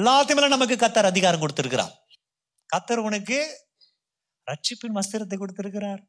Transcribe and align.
எல்லாத்தையும் 0.00 0.34
மேல 0.34 0.48
நமக்கு 0.48 0.76
கத்தர் 0.76 1.10
அதிகாரம் 1.12 1.40
கொடுத்திருக்கிறார். 1.40 1.92
கத்தர் 2.70 3.02
உனக்கு 3.08 3.38
ரட்சிப்பின் 4.46 4.96
வஸ்திரத்தை 4.98 5.36
கொடுத்திருக்கிறார். 5.38 6.00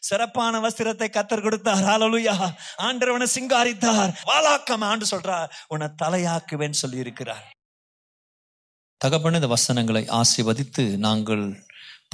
சிறப்பான 0.00 0.60
வஸ்திரத்தை 0.60 1.08
கத்தர் 1.16 1.42
கொடுத்தார். 1.42 1.84
ஆலலுயா 1.84 2.34
ஆண்டவனை 2.76 3.26
சிங்காரித்தார். 3.34 4.12
வாலாக்கம் 4.30 4.84
ஆண்டு 4.84 5.06
சொல்றார். 5.10 5.48
உன்னை 5.68 5.88
தலையாக்குவேன் 6.02 6.80
சொல்லி 6.82 6.98
இருக்கிறார் 6.98 7.46
தகப்பன 9.04 9.36
இந்த 9.36 9.46
வசனங்களை 9.46 10.06
ஆசிர்வதித்து 10.20 10.96
நாங்கள் 10.96 11.66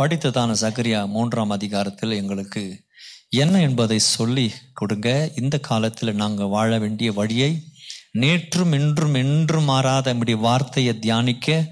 படித்ததான 0.03 0.57
சகரியா 0.61 1.07
மூன்றாம் 1.09 1.51
அதிகாரத்தில் 1.51 2.11
எங்களுக்கு 2.11 2.85
என்ன 3.29 3.61
என்பதை 3.61 3.99
சொல்லி 3.99 4.53
கொடுங்க. 4.75 5.31
இந்த 5.37 5.59
காலத்தில் 5.59 6.15
நாங்கள் 6.15 6.47
வாழ 6.47 6.79
வேண்டிய 6.79 7.13
வழியை 7.13 7.74
நேற்றும் 8.19 8.75
இன்றும் 8.75 9.15
என்றும் 9.15 9.65
மாறாத 9.65 10.09
நம்முடைய 10.09 10.41
வார்த்தையை 10.41 10.99
தியானிக்க 10.99 11.67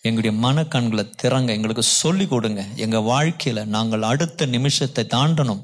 எங்களுடைய 0.00 0.46
மனக்கண்களை 0.48 1.12
திறங்க 1.22 1.48
எங்களுக்கு 1.48 1.82
சொல்லி 1.82 2.26
கொடுங்க. 2.26 2.64
எங்கள் 2.76 3.00
வாழ்க்கையில் 3.00 3.66
நாங்கள் 3.66 4.02
அடுத்த 4.02 4.46
நிமிஷத்தை 4.46 5.04
தாண்டணும். 5.08 5.62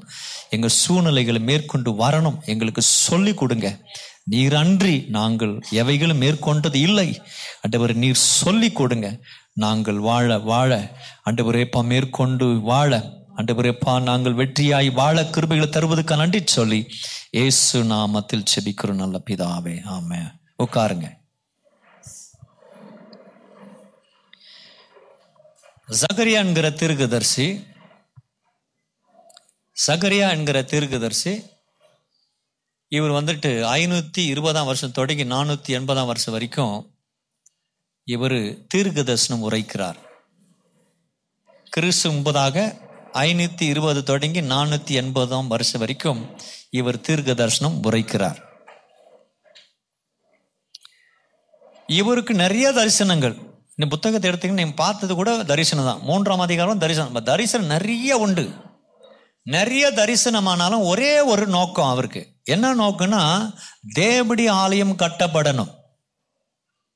எங்கள் 0.49 0.69
சூழ்நிலைகளை 0.69 1.41
மேற்கொண்டு 1.41 1.91
வரணும். 1.91 2.43
எங்களுக்கு 2.45 2.81
சொல்லி 2.81 3.33
கொடுங்க. 3.33 3.77
நீர் 4.23 4.55
அன்றி 4.55 5.05
நாங்கள் 5.07 5.63
எவைகளும் 5.71 6.21
மேற்கொண்டது 6.21 6.75
இல்லை. 6.75 7.21
அண்டவர் 7.61 7.95
நீர் 7.95 8.15
சொல்லி 8.15 8.71
கொடுங்க. 8.71 9.17
நாங்கள் 9.53 9.99
வாழ 9.99 10.37
வாழ. 10.37 10.91
அண்டவரேப்பா 11.29 11.83
மேற்கொண்டு 11.83 12.59
வாழ. 12.59 13.03
அண்டவரேப்பா 13.37 13.93
நாங்கள் 14.01 14.33
வெற்றியாய் 14.33 14.89
வாழ 14.93 15.21
கிருபைகளை 15.21 15.67
தருவதுக்கு 15.75 16.15
நன்றி 16.15 16.41
சொல்லி 16.45 16.79
இயேசு 17.31 17.83
நாமத்தில் 17.83 18.49
செபிக்கிறோம் 18.51 19.01
நல்ல 19.03 19.17
பிதாவே. 19.29 19.73
ஆமே 19.95 20.19
உட்காருங்க. 20.63 21.07
சகரியா 26.01 26.39
என்கிற 26.45 26.69
தீர்க்கதர்சி 26.69 27.47
சகரியா 29.87 30.29
என்கிற 30.35 30.61
தீர்க்கதர்சி 30.61 31.33
இவர் 32.87 33.11
வந்துட்டு 33.11 33.51
ஐநூத்தி 33.79 34.23
இருபதாம் 34.33 34.65
வருஷம் 34.65 34.91
தொடங்கி 34.91 35.25
நானூத்தி 35.25 35.71
எண்பதாம் 35.79 36.05
வருஷம் 36.05 36.33
வரைக்கும் 36.33 36.75
இவர் 38.03 38.39
தீர்க்க 38.67 39.03
தரிசனம் 39.03 39.45
உரைக்கிறார். 39.49 39.99
கிறிஸ்து 41.69 42.11
முன்பதாக 42.11 42.83
ஐநூத்தி 43.15 43.61
இருபது 43.61 44.03
தொடங்கி 44.03 44.41
நானூத்தி 44.41 44.89
எண்பதாம் 44.89 45.47
வருஷம் 45.47 45.79
வரைக்கும் 45.79 46.37
இவர் 46.69 47.01
தீர்க்க 47.01 47.33
தரிசனம் 47.33 47.83
உரைக்கிறார். 47.83 48.43
இவருக்கு 51.87 52.33
நிறைய 52.33 52.71
தரிசனங்கள். 52.71 53.35
இந்த 53.67 53.85
புத்தகத்தை 53.89 54.31
எடுத்தீங்கன்னா 54.31 54.53
நீங்க 54.53 54.71
பார்த்தது 54.71 55.15
கூட 55.15 55.43
தரிசனம் 55.43 55.85
தான். 55.85 55.99
மூன்றாம் 56.01 56.39
அதிகாரம் 56.39 56.77
தரிசனம். 56.77 57.23
தரிசனம் 57.23 57.67
நிறைய 57.67 58.17
உண்டு. 58.17 58.49
நிறைய 59.43 59.91
தரிசனமானாலும் 59.91 60.85
ஒரே 60.85 61.21
ஒரு 61.21 61.47
நோக்கம் 61.47 61.87
அவருக்கு. 61.87 62.27
என்ன 62.43 62.75
நோக்கம்னா 62.75 63.53
தேவடி 63.95 64.49
ஆலயம் 64.49 64.97
கட்டப்படணும். 64.97 65.73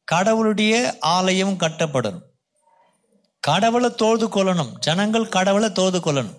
கடவுளுடைய 0.03 0.97
ஆலயம் 0.99 1.57
கட்டப்படணும். 1.57 2.27
கடவுளை 3.39 3.89
தோது 3.89 4.27
கொள்ளணும். 4.27 4.71
ஜனங்கள் 4.79 5.29
கடவுளை 5.29 5.69
தோது 5.69 5.99
கொள்ளணும். 5.99 6.37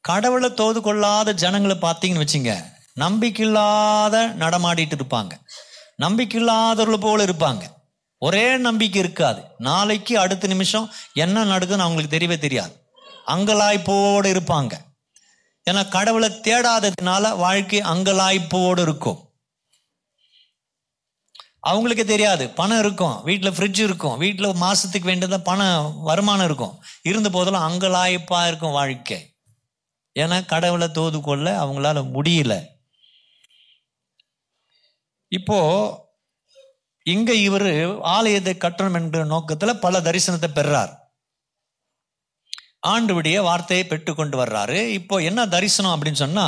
கடவுளை 0.00 0.50
தோது 0.50 0.80
கொள்ளாத 0.80 1.32
ஜனங்களை 1.32 1.76
பார்த்தீங்கன்னு 1.76 2.28
வச்சுங்க 2.28 2.64
நம்பிக்கையில்லாத 3.00 4.34
நடமாடிட்டு 4.38 4.92
இருப்பாங்க. 4.96 5.30
நம்பிக்கையில்லாதவர்கள் 6.02 7.00
போல 7.00 7.24
இருப்பாங்க. 7.24 7.62
ஒரே 8.18 8.56
நம்பிக்கை 8.56 9.00
இருக்காது. 9.00 9.42
நாளைக்கு 9.58 10.18
அடுத்த 10.18 10.46
நிமிஷம் 10.46 10.92
என்ன 11.12 11.44
நடக்குதுன்னு 11.44 11.78
அவங்களுக்கு 11.78 12.18
தெரியவே 12.18 12.38
தெரியாது. 12.38 12.84
அங்கலாய்ப்போடு 13.26 14.36
இருப்பாங்க. 14.36 14.72
ஏன்னா 15.70 15.88
கடவுளை 15.88 16.28
தேடாததுனால 16.28 17.36
வாழ்க்கை 17.36 17.80
அங்கலாய்ப்போடு 17.80 18.80
இருக்கும். 18.80 19.25
அவங்களுக்கு 21.66 22.04
தெரியாது. 22.04 22.44
பணம் 22.50 22.78
இருக்கும். 22.78 23.22
வீட்டில் 23.22 23.50
ஃப்ரிட்ஜ் 23.50 23.78
இருக்கும். 23.78 24.18
வீட்டில் 24.18 24.58
மாசத்துக்கு 24.64 25.08
வேண்டியதாக 25.10 25.42
பணம் 25.42 26.00
வருமானம் 26.02 26.44
இருக்கும். 26.44 26.74
இருந்த 27.02 27.30
போதெல்லாம் 27.30 27.72
அங்கலாய்ப்பா 27.72 28.46
இருக்கும் 28.46 28.70
வாழ்க்கை. 28.70 29.36
ஏன்னா 30.18 30.44
கடவுளை 30.46 30.88
தோது 30.88 31.20
கொள்ள 31.20 31.64
அவங்களால 31.64 32.02
முடியல. 32.14 32.54
இப்போ 35.28 35.58
இங்க 37.04 37.34
இவர் 37.34 38.00
ஆலயத்தை 38.00 38.56
கட்டணம் 38.56 38.94
என்ற 38.94 39.24
நோக்கத்தில் 39.24 39.78
பல 39.78 40.00
தரிசனத்தை 40.00 40.48
பெறார். 40.52 40.92
ஆண்டுடைய 42.86 43.40
வார்த்தையை 43.40 43.86
பெற்றுக்கொண்டு 43.86 44.44
வர்றாரு. 44.44 44.86
இப்போ 45.00 45.16
என்ன 45.18 45.46
தரிசனம் 45.46 45.92
அப்படின்னு 45.92 46.22
சொன்னா 46.24 46.46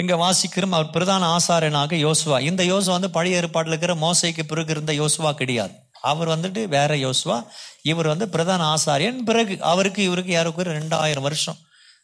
இங்க 0.00 0.16
வாசிக்கிறோம் 0.16 0.70
அவர் 0.70 0.90
பிரதான 0.90 1.36
ஆசாரனாக 1.36 2.10
யோசுவா. 2.10 2.40
இந்த 2.40 2.64
யோசுவா 2.64 2.84
வந்து 2.84 3.10
பழைய 3.10 3.36
ஏற்பாட்டில் 3.36 3.80
இருக்கிற 3.80 4.10
மோசைக்கு 4.10 4.42
பிறகு 4.42 4.70
இருந்த 4.70 4.92
யோசுவா 4.92 5.34
கிடையாது. 5.34 5.72
அவர் 6.00 6.28
வந்துட்டு 6.28 6.64
வேற 6.64 6.94
யோசுவா. 6.94 7.46
இவர் 7.82 8.06
வந்து 8.06 8.28
பிரதான 8.28 8.74
ஆசாரியன். 8.74 9.18
பிறகு 9.18 9.62
அவருக்கு 9.62 10.02
இவருக்கு 10.02 10.32
யாருக்கு 10.32 10.62
ரெண்டாயிரம் 10.62 11.20
வருஷம். 11.20 11.56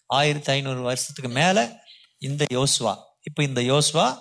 ஆயிரத்தி 0.06 0.52
ஐநூறு 0.52 0.80
வருஷத்துக்கு 0.80 1.30
மேல 1.30 1.82
இந்த 2.18 2.44
யோசுவா. 2.52 2.96
இப்போ 3.22 3.42
இந்த 3.42 3.60
யோசுவா 3.60 4.18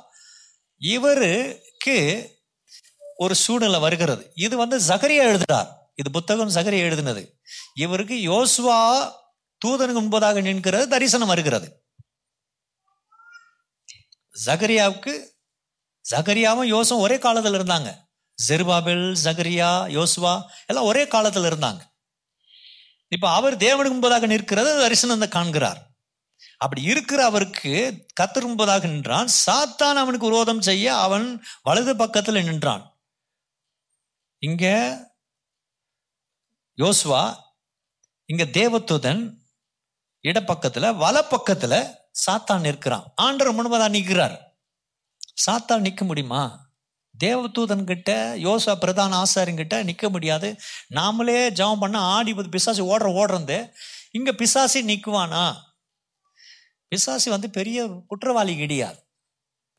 இவருக்கு 0.78 2.32
ஒரு 3.18 3.36
சூழ்நிலை 3.36 3.80
வருகிறது. 3.80 4.32
இது 4.36 4.58
வந்து 4.58 4.82
சகரியா 4.88 5.26
எழுதுறார். 5.26 5.68
இது 5.96 6.12
புத்தகம் 6.12 6.52
சகரியா 6.52 6.84
எழுதினது. 6.88 7.32
இவருக்கு 7.76 8.16
யோசுவா 8.16 9.12
தூதனுக்கு 9.66 10.02
முன்பதாக 10.02 10.42
நிற்கிறது 10.42 10.88
தரிசனம் 10.88 11.28
வருகிறது. 11.28 11.85
ஜகரியாவுக்கு 14.46 15.14
ஜகரியாவும் 16.12 16.72
யோசும் 16.74 17.00
ஒரே 17.00 17.18
காலத்தில் 17.18 17.54
இருந்தாங்க. 17.54 18.04
ஜெருபாபில் 18.48 19.16
ஜகரியா 19.24 19.72
யோசுவா 19.98 20.44
எல்லாம் 20.66 20.84
ஒரே 20.84 21.08
காலத்தில் 21.08 21.44
இருந்தாங்க. 21.44 21.82
இப்போ 23.08 23.30
அவர் 23.32 23.58
தேவனுக்கு 23.58 23.96
முன்பதாக 23.96 24.28
நிற்கிறது 24.28 24.72
தரிசனத்தை 24.80 25.28
காண்கிறார். 25.28 25.82
அப்படி 26.58 26.82
இருக்கிற 26.82 27.24
அவருக்கு 27.26 28.06
கத்தர் 28.22 28.86
நின்றான். 28.86 29.28
சாத்தான் 29.46 29.94
அவனுக்கு 29.94 30.30
விரோதம் 30.30 30.62
செய்ய 30.62 30.98
அவன் 30.98 31.46
வலது 31.62 31.96
பக்கத்தில் 31.96 32.44
நின்றான். 32.44 33.00
இங்க 34.40 34.66
யோசுவா 36.78 37.36
இங்க 38.26 38.44
தேவத்துதன் 38.44 39.38
இடப்பக்கத்துல 40.24 40.86
வலப்பக்கத்துல 41.04 42.04
சாத்தான் 42.26 42.60
நிற்கிறான். 42.60 43.14
ஆண்டர் 43.22 43.56
முன்பதா 43.58 43.90
நிற்கிறார். 43.90 44.56
சாத்தான் 45.46 45.80
நிற்க 45.80 46.06
முடியுமா? 46.06 46.64
தேவதூதன் 47.24 47.84
கிட்ட 47.84 48.34
யோசா 48.36 48.76
பிரதான 48.76 49.24
ஆசாரியம் 49.24 49.84
நிற்க 49.84 50.10
முடியாது. 50.10 50.60
நாமளே 50.90 51.50
ஜெபம் 51.50 51.80
பண்ண 51.80 52.00
ஆடி 52.00 52.34
பிசாசி 52.34 52.82
ஓடுற 52.92 53.08
ஓடுறது 53.22 53.72
இங்கே 54.12 54.32
பிசாசி 54.32 54.82
நிற்குவானா? 54.82 55.54
பிசாசி 56.92 57.30
வந்து 57.30 57.50
பெரிய 57.50 58.04
குற்றவாளி 58.08 58.58
கிடையாது. 58.58 59.00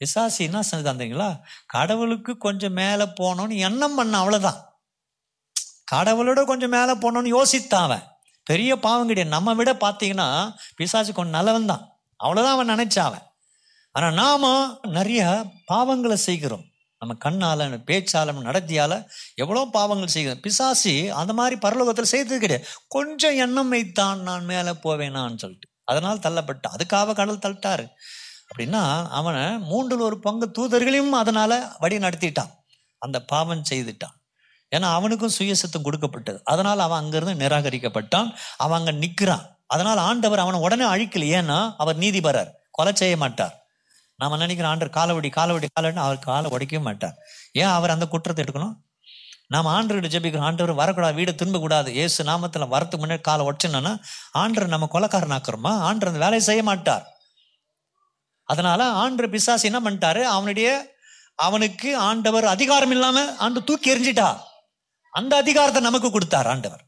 பிசாசி 0.00 0.38
என்ன 0.38 0.60
செஞ்சுதாந்தீங்களா 0.70 1.40
கடவுளுக்கு 1.66 2.36
கொஞ்சம் 2.36 2.72
மேலே 2.72 3.02
போனோம்னு 3.02 3.56
எண்ணம் 3.56 3.94
பண்ண 3.94 4.24
அவ்வளோதான் 4.24 4.64
கடவுளோட 5.94 6.44
கொஞ்சம் 6.44 6.68
மேலே 6.68 6.92
போனோம்னு 6.92 7.42
யோசித்தான் 7.42 7.86
அவன். 7.88 8.02
பெரிய 8.42 8.78
பாவம் 8.78 9.06
கிடையாது. 9.06 9.34
நம்ம 9.36 9.54
விட 9.54 9.72
பார்த்தீங்கன்னா 9.72 10.54
பிசாசி 10.78 11.12
கொஞ்சம் 11.12 11.30
நல்லவன் 11.30 11.66
தான் 11.66 11.95
அவ்வளோதான் 12.24 12.54
அவன் 12.56 12.68
நினைச்சாவன் 12.68 13.24
ஆனால் 13.90 14.12
நாம 14.12 14.78
நிறைய 14.82 15.44
பாவங்களை 15.72 16.14
செய்கிறோம். 16.14 16.64
நம்ம 16.98 17.14
கண்ணால 17.24 17.78
பேச்சால 17.86 18.32
நடத்தியால் 18.48 19.06
எவ்வளோ 19.34 19.68
பாவங்கள் 19.72 20.08
செய்கிறோம். 20.08 20.40
பிசாசி 20.46 21.08
அந்த 21.08 21.32
மாதிரி 21.32 21.56
பரலோகத்தில் 21.68 22.02
செய்தது 22.02 22.38
கிடையாது. 22.38 22.68
கொஞ்சம் 22.88 23.36
எண்ணம் 23.36 23.68
வைத்தான் 23.68 24.20
நான் 24.20 24.44
மேலே 24.44 24.70
போவேனான்னு 24.70 25.36
சொல்லிட்டு. 25.36 25.68
அதனால் 25.84 26.18
தள்ளப்பட்டான். 26.18 26.74
அதுக்காக 26.76 27.12
கடல் 27.12 27.38
தள்ளிட்டாரு. 27.38 27.86
அப்படின்னா 28.48 29.08
அவனை 29.08 29.58
மூன்றில் 29.58 29.98
ஒரு 29.98 30.18
பங்கு 30.18 30.46
தூதர்களையும் 30.58 31.10
அதனால் 31.10 31.76
வழி 31.78 31.98
நடத்திட்டான். 31.98 32.52
அந்த 32.98 33.24
பாவம் 33.24 33.62
செய்துட்டான். 33.70 34.16
ஏன்னா 34.76 34.92
அவனுக்கும் 34.92 35.36
சுயசத்தம் 35.38 35.82
கொடுக்கப்பட்டது. 35.82 36.40
அதனால் 36.44 36.78
அவன் 36.78 37.04
அங்கேருந்து 37.04 37.40
நிராகரிக்கப்பட்டான். 37.44 38.34
அவன் 38.56 38.78
அங்கே 38.78 38.92
நிற்கிறான் 38.92 39.55
அதனால் 39.66 39.98
ஆண்டவர் 39.98 40.38
அவனை 40.38 40.60
உடனே 40.60 40.84
அழிக்கல. 40.84 41.28
ஏன்னா 41.38 41.74
அவர் 41.78 41.98
நீதிபரர். 41.98 42.50
கொலை 42.70 42.94
செய்ய 42.94 43.16
மாட்டார். 43.16 43.64
நாம 44.14 44.36
நினைக்கிற 44.36 44.76
ஆண்டர் 44.76 44.96
காலவடி 44.98 45.30
காலவடி 45.36 45.68
காலவடி 45.80 45.94
அவர் 45.94 46.18
காலை 46.18 46.50
உடைக்கவே 46.50 46.80
மாட்டார். 46.80 47.16
ஏன் 47.52 47.66
அவர் 47.66 47.90
அந்த 47.90 48.08
குற்றத்தை 48.08 48.44
எடுக்கணும்? 48.44 48.74
நாம் 49.48 49.66
ஆண்டர்கிட்ட 49.66 50.08
ஜெபிக்கிறோம். 50.14 50.40
ஆண்டவர் 50.40 50.74
வரக்கூடாது 50.74 51.14
வீடு 51.14 51.32
திரும்பக்கூடாது 51.32 51.88
ஏசு 51.92 52.24
நாமத்தில் 52.24 52.72
வரத்துக்கு 52.74 53.02
முன்னாடி 53.02 53.20
காலை 53.20 53.46
உடச்சுனா 53.46 53.98
ஆண்டர் 54.38 54.66
நம்ம 54.66 54.88
கொலைக்காரனாக்குறோமா? 54.92 55.72
ஆண்டர் 55.88 56.10
அந்த 56.10 56.18
வேலையை 56.18 56.40
செய்ய 56.40 56.62
மாட்டார். 56.62 57.12
அதனால 58.42 59.10
ஆண்டர் 59.10 59.30
பிசாசு 59.30 59.72
என்ன 59.72 59.90
பண்ணிட்டாரு? 59.90 60.22
அவனுடைய 60.22 60.94
அவனுக்கு 61.34 61.96
ஆண்டவர் 61.96 62.44
அதிகாரம் 62.44 62.90
இல்லாம 62.90 63.36
ஆண்டு 63.36 63.64
தூக்கி 63.64 63.94
எறிஞ்சிட்டா 63.94 64.40
அந்த 65.10 65.36
அதிகாரத்தை 65.36 65.82
நமக்கு 65.82 66.10
கொடுத்தார் 66.10 66.46
ஆண்டவர். 66.46 66.85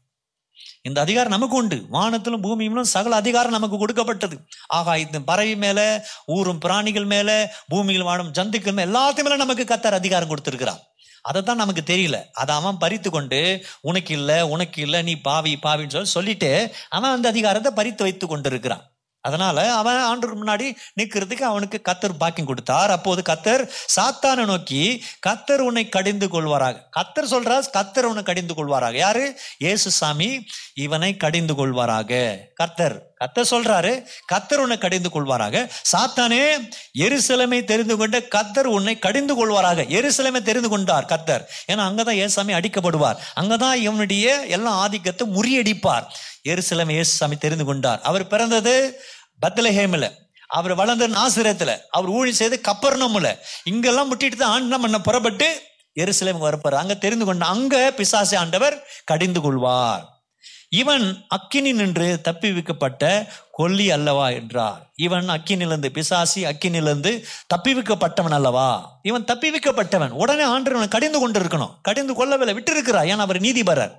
இந்த 0.81 1.01
அதிகாரம் 1.01 1.31
நமக்கு 1.31 1.55
உண்டு. 1.55 1.77
வானத்திலும் 1.91 2.43
பூமியிலும் 2.45 2.91
சகல 2.95 3.15
அதிகாரம் 3.15 3.51
நமக்கு 3.51 3.77
கொடுக்கப்பட்டது. 3.77 4.35
ஆகாயத்தின் 4.73 5.25
பறவை 5.25 5.55
மேல 5.55 5.79
ஊரும் 6.25 6.57
பிராணிகள் 6.57 7.05
மேல 7.05 7.29
பூமியில் 7.67 8.01
வாழும் 8.01 8.31
ஜந்துக்கள் 8.31 8.73
மேல 8.73 8.87
எல்லாத்தையும் 8.89 9.23
மேல 9.23 9.35
நமக்கு 9.35 9.63
கத்தார் 9.63 9.99
அதிகாரம் 10.01 10.27
கொடுத்திருக்கிறார். 10.27 10.81
அதை 11.21 11.41
தான் 11.41 11.61
நமக்கு 11.63 11.81
தெரியல. 11.93 12.17
அதை 12.33 12.55
அவன் 12.55 12.77
பறித்து 12.77 13.09
கொண்டு 13.11 13.65
உனக்கு 13.81 14.13
இல்லை 14.13 14.41
உனக்கு 14.41 14.81
இல்லை 14.81 15.01
நீ 15.01 15.15
பாவி 15.15 15.59
பாவின்னு 15.63 15.95
சொல்லி 15.95 16.15
சொல்லிட்டு 16.17 16.73
அவன் 16.89 17.11
அந்த 17.11 17.27
அதிகாரத்தை 17.29 17.71
பறித்து 17.71 18.03
வைத்து 18.03 18.27
கொண்டிருக்கிறான். 18.27 18.85
அதனால 19.21 19.73
அவன் 19.73 19.99
ஆண்டு 19.99 20.43
முன்னாடி 20.43 20.75
நிற்கிறதுக்கு 21.01 21.41
அவனுக்கு 21.41 21.81
கத்தர் 21.83 22.17
பாக்கியம் 22.17 22.47
கொடுத்தார். 22.47 22.91
அப்போது 22.91 23.21
கத்தர் 23.29 23.69
சாத்தானை 23.95 24.45
நோக்கி 24.45 25.03
கத்தர் 25.27 25.57
உன்னை 25.57 25.89
கடிந்து 25.89 26.27
கொள்வாராக. 26.27 26.75
கத்தர் 26.99 27.31
சொல்றார் 27.31 27.69
கத்தர் 27.73 28.09
உன்னை 28.11 28.23
கடிந்து 28.23 28.53
கொள்வாராக. 28.53 28.93
யாரு? 28.93 29.39
இயேசு 29.57 29.91
சாமி 29.91 30.45
இவனை 30.73 31.17
கடிந்து 31.17 31.53
கொள்வாராக. 31.53 32.37
கத்தர் 32.63 32.97
கத்தர் 33.23 33.51
சொல்றாரு 33.51 34.05
கத்தர் 34.33 34.55
உன்னை 34.55 34.77
கடிந்து 34.77 35.09
கொள்வாராக. 35.09 35.69
சாத்தானே 35.91 36.69
எருசலமை 36.97 37.63
தெரிந்து 37.63 37.97
கொண்ட 37.97 38.19
கத்தர் 38.19 38.63
உன்னை 38.63 38.99
கடிந்து 38.99 39.35
கொள்வாராக. 39.35 39.83
எருசலமை 39.83 40.41
தெரிந்து 40.41 40.69
கொண்டார் 40.69 41.05
கத்தர். 41.05 41.71
ஏன்னா 41.71 41.81
அங்கதான் 41.89 42.29
ஏசாமி 42.29 42.53
அடிக்கப்படுவார். 42.59 43.15
அங்கதான் 43.41 43.73
இவனுடைய 43.73 44.45
எல்லா 44.45 44.71
ஆதிக்கத்தை 44.71 45.27
முறியடிப்பார். 45.27 46.03
எருசலமை 46.49 47.03
ஏசாமி 47.03 47.37
தெரிந்து 47.37 47.65
கொண்டார். 47.65 48.01
அவர் 48.01 48.27
பிறந்தது 48.27 49.01
பத்லஹேமில். 49.47 50.11
அவர் 50.47 50.75
வளர்ந்த 50.75 51.07
நாசிரத்தில். 51.07 51.77
அவர் 51.89 52.09
ஊழி 52.09 52.31
செய்து 52.31 52.61
கப்பர்ணமுல. 52.67 53.37
இங்கெல்லாம் 53.63 54.15
முட்டிட்டு 54.15 54.35
தான் 54.35 54.51
ஆண்டு 54.51 54.81
என்ன 54.81 55.01
புறப்பட்டு 55.01 55.61
எருசலேமுக்கு 55.99 56.49
வரப்பார் 56.49 56.73
அங்க 56.73 56.93
தெரிந்து 56.93 57.25
கொண்ட 57.25 57.45
அங்க 57.45 57.93
பிசாசி 57.97 58.35
ஆண்டவர் 58.35 58.87
கடிந்து 59.03 59.41
கொள்வார். 59.41 60.18
இவன் 60.69 61.25
அக்கினி 61.27 61.73
நின்று 61.73 62.21
தப்பிவிக்கப்பட்ட 62.23 63.27
கொல்லி 63.51 63.91
அல்லவா 63.91 64.29
என்றார். 64.29 64.89
இவன் 64.95 65.29
அக்கினிலிருந்து 65.29 65.89
பிசாசி 65.93 66.51
அக்கினிலிருந்து 66.51 67.23
தப்பிவிக்கப்பட்டவன் 67.55 68.33
அல்லவா? 68.33 68.99
இவன் 69.01 69.23
தப்பிவிக்கப்பட்டவன். 69.23 70.09
உடனே 70.09 70.43
ஆண்டவன் 70.43 70.87
கடிந்து 70.87 71.19
கொண்டு 71.19 71.39
இருக்கணும் 71.39 71.71
கடிந்து 71.81 72.13
கொள்ளவில்லை 72.13 72.53
விட்டு 72.53 72.71
இருக்கிறார் 72.71 73.05
ஏன்னா 73.05 73.17
அவர் 73.17 73.39
நீதிபரர். 73.39 73.95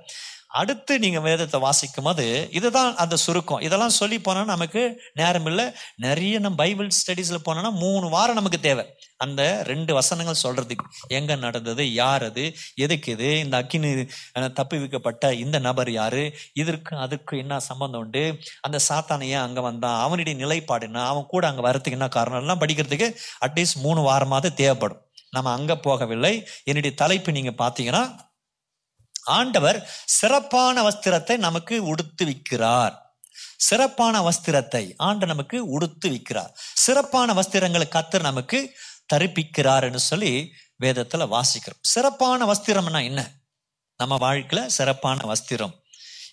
அடுத்து 0.51 0.99
நீங்க 0.99 1.21
வேதத்தை 1.21 1.61
வாசிக்கும் 1.61 2.05
போது 2.05 2.49
இதுதான் 2.53 2.97
அந்த 2.97 3.17
சுருக்கம். 3.17 3.61
இதெல்லாம் 3.61 3.99
சொல்லி 4.01 4.21
போனா 4.21 4.45
நமக்கு 4.45 5.03
நேரம் 5.13 5.47
இல்லை. 5.47 5.67
நிறைய 5.97 6.39
நம்ம 6.39 6.57
பைபிள் 6.57 6.89
ஸ்டடீஸில் 6.99 7.45
போனோம்னா 7.45 7.71
மூணு 7.73 8.09
வாரம் 8.09 8.35
நமக்கு 8.35 8.61
தேவை. 8.61 8.87
அந்த 9.17 9.63
ரெண்டு 9.63 9.95
வசனங்கள் 9.95 10.43
சொல்றதுக்கு. 10.43 10.85
எங்க 11.09 11.35
நடந்தது? 11.35 11.93
யார் 11.93 12.23
அது? 12.23 12.57
எதுக்கு 12.75 13.13
இது? 13.13 13.39
இந்த 13.39 13.57
அக்கினி 13.57 13.89
தப்புவிக்கப்பட்ட 13.89 14.53
தப்பி 14.53 14.79
வைக்கப்பட்ட 14.79 15.35
இந்த 15.35 15.59
நபர் 15.59 15.91
யாரு? 15.91 16.33
இதற்கு 16.53 16.97
அதுக்கு 16.97 17.39
என்ன 17.39 17.61
சம்பந்தம் 17.61 18.01
உண்டு? 18.01 18.25
அந்த 18.61 18.79
சாத்தானை 18.89 19.23
ஏன் 19.23 19.47
அங்க 19.47 19.61
வந்தான்? 19.61 20.03
அவனுடைய 20.03 20.39
நிலைப்பாடு 20.39 20.85
என்ன? 20.85 21.07
அவன் 21.07 21.27
கூட 21.27 21.47
அங்க 21.47 21.71
வரத்துக்கு 21.71 21.99
என்ன 21.99 22.09
காரணம்? 22.09 22.41
எல்லாம் 22.41 22.61
படிக்கிறதுக்கு 22.61 23.17
அட்லீஸ்ட் 23.47 23.83
மூணு 23.83 24.01
வாரமாவது 24.11 24.53
தேவைப்படும். 24.53 25.05
நம்ம 25.31 25.53
அங்க 25.53 25.81
போகவில்லை. 25.87 26.35
என்னுடைய 26.65 26.97
தலைப்பு 26.97 27.33
நீங்க 27.33 27.51
பாத்தீங்கன்னா 27.65 28.29
ஆண்டவர் 29.25 29.89
சிறப்பான 30.07 30.89
வஸ்திரத்தை 30.89 31.37
நமக்கு 31.37 31.95
உடுத்து 31.95 32.25
விற்கிறார். 32.25 32.95
சிறப்பான 33.57 34.31
வஸ்திரத்தை 34.31 34.93
ஆண்டு 34.97 35.27
நமக்கு 35.27 35.81
உடுத்து 35.81 36.09
விற்கிறார். 36.09 36.51
சிறப்பான 36.75 37.33
வஸ்திரங்களை 37.33 37.85
கத்தர் 37.91 38.21
நமக்கு 38.21 38.77
தரிப்பிக்கிறார் 39.15 39.83
என்று 39.83 40.01
சொல்லி 40.01 40.53
வேதத்துல 40.81 41.41
வாசிக்கிறோம். 41.41 41.81
சிறப்பான 41.81 42.45
வஸ்திரம்னா 42.45 43.05
என்ன? 43.05 43.31
நம்ம 43.97 44.17
வாழ்க்கையில 44.17 44.67
சிறப்பான 44.67 45.33
வஸ்திரம். 45.33 45.73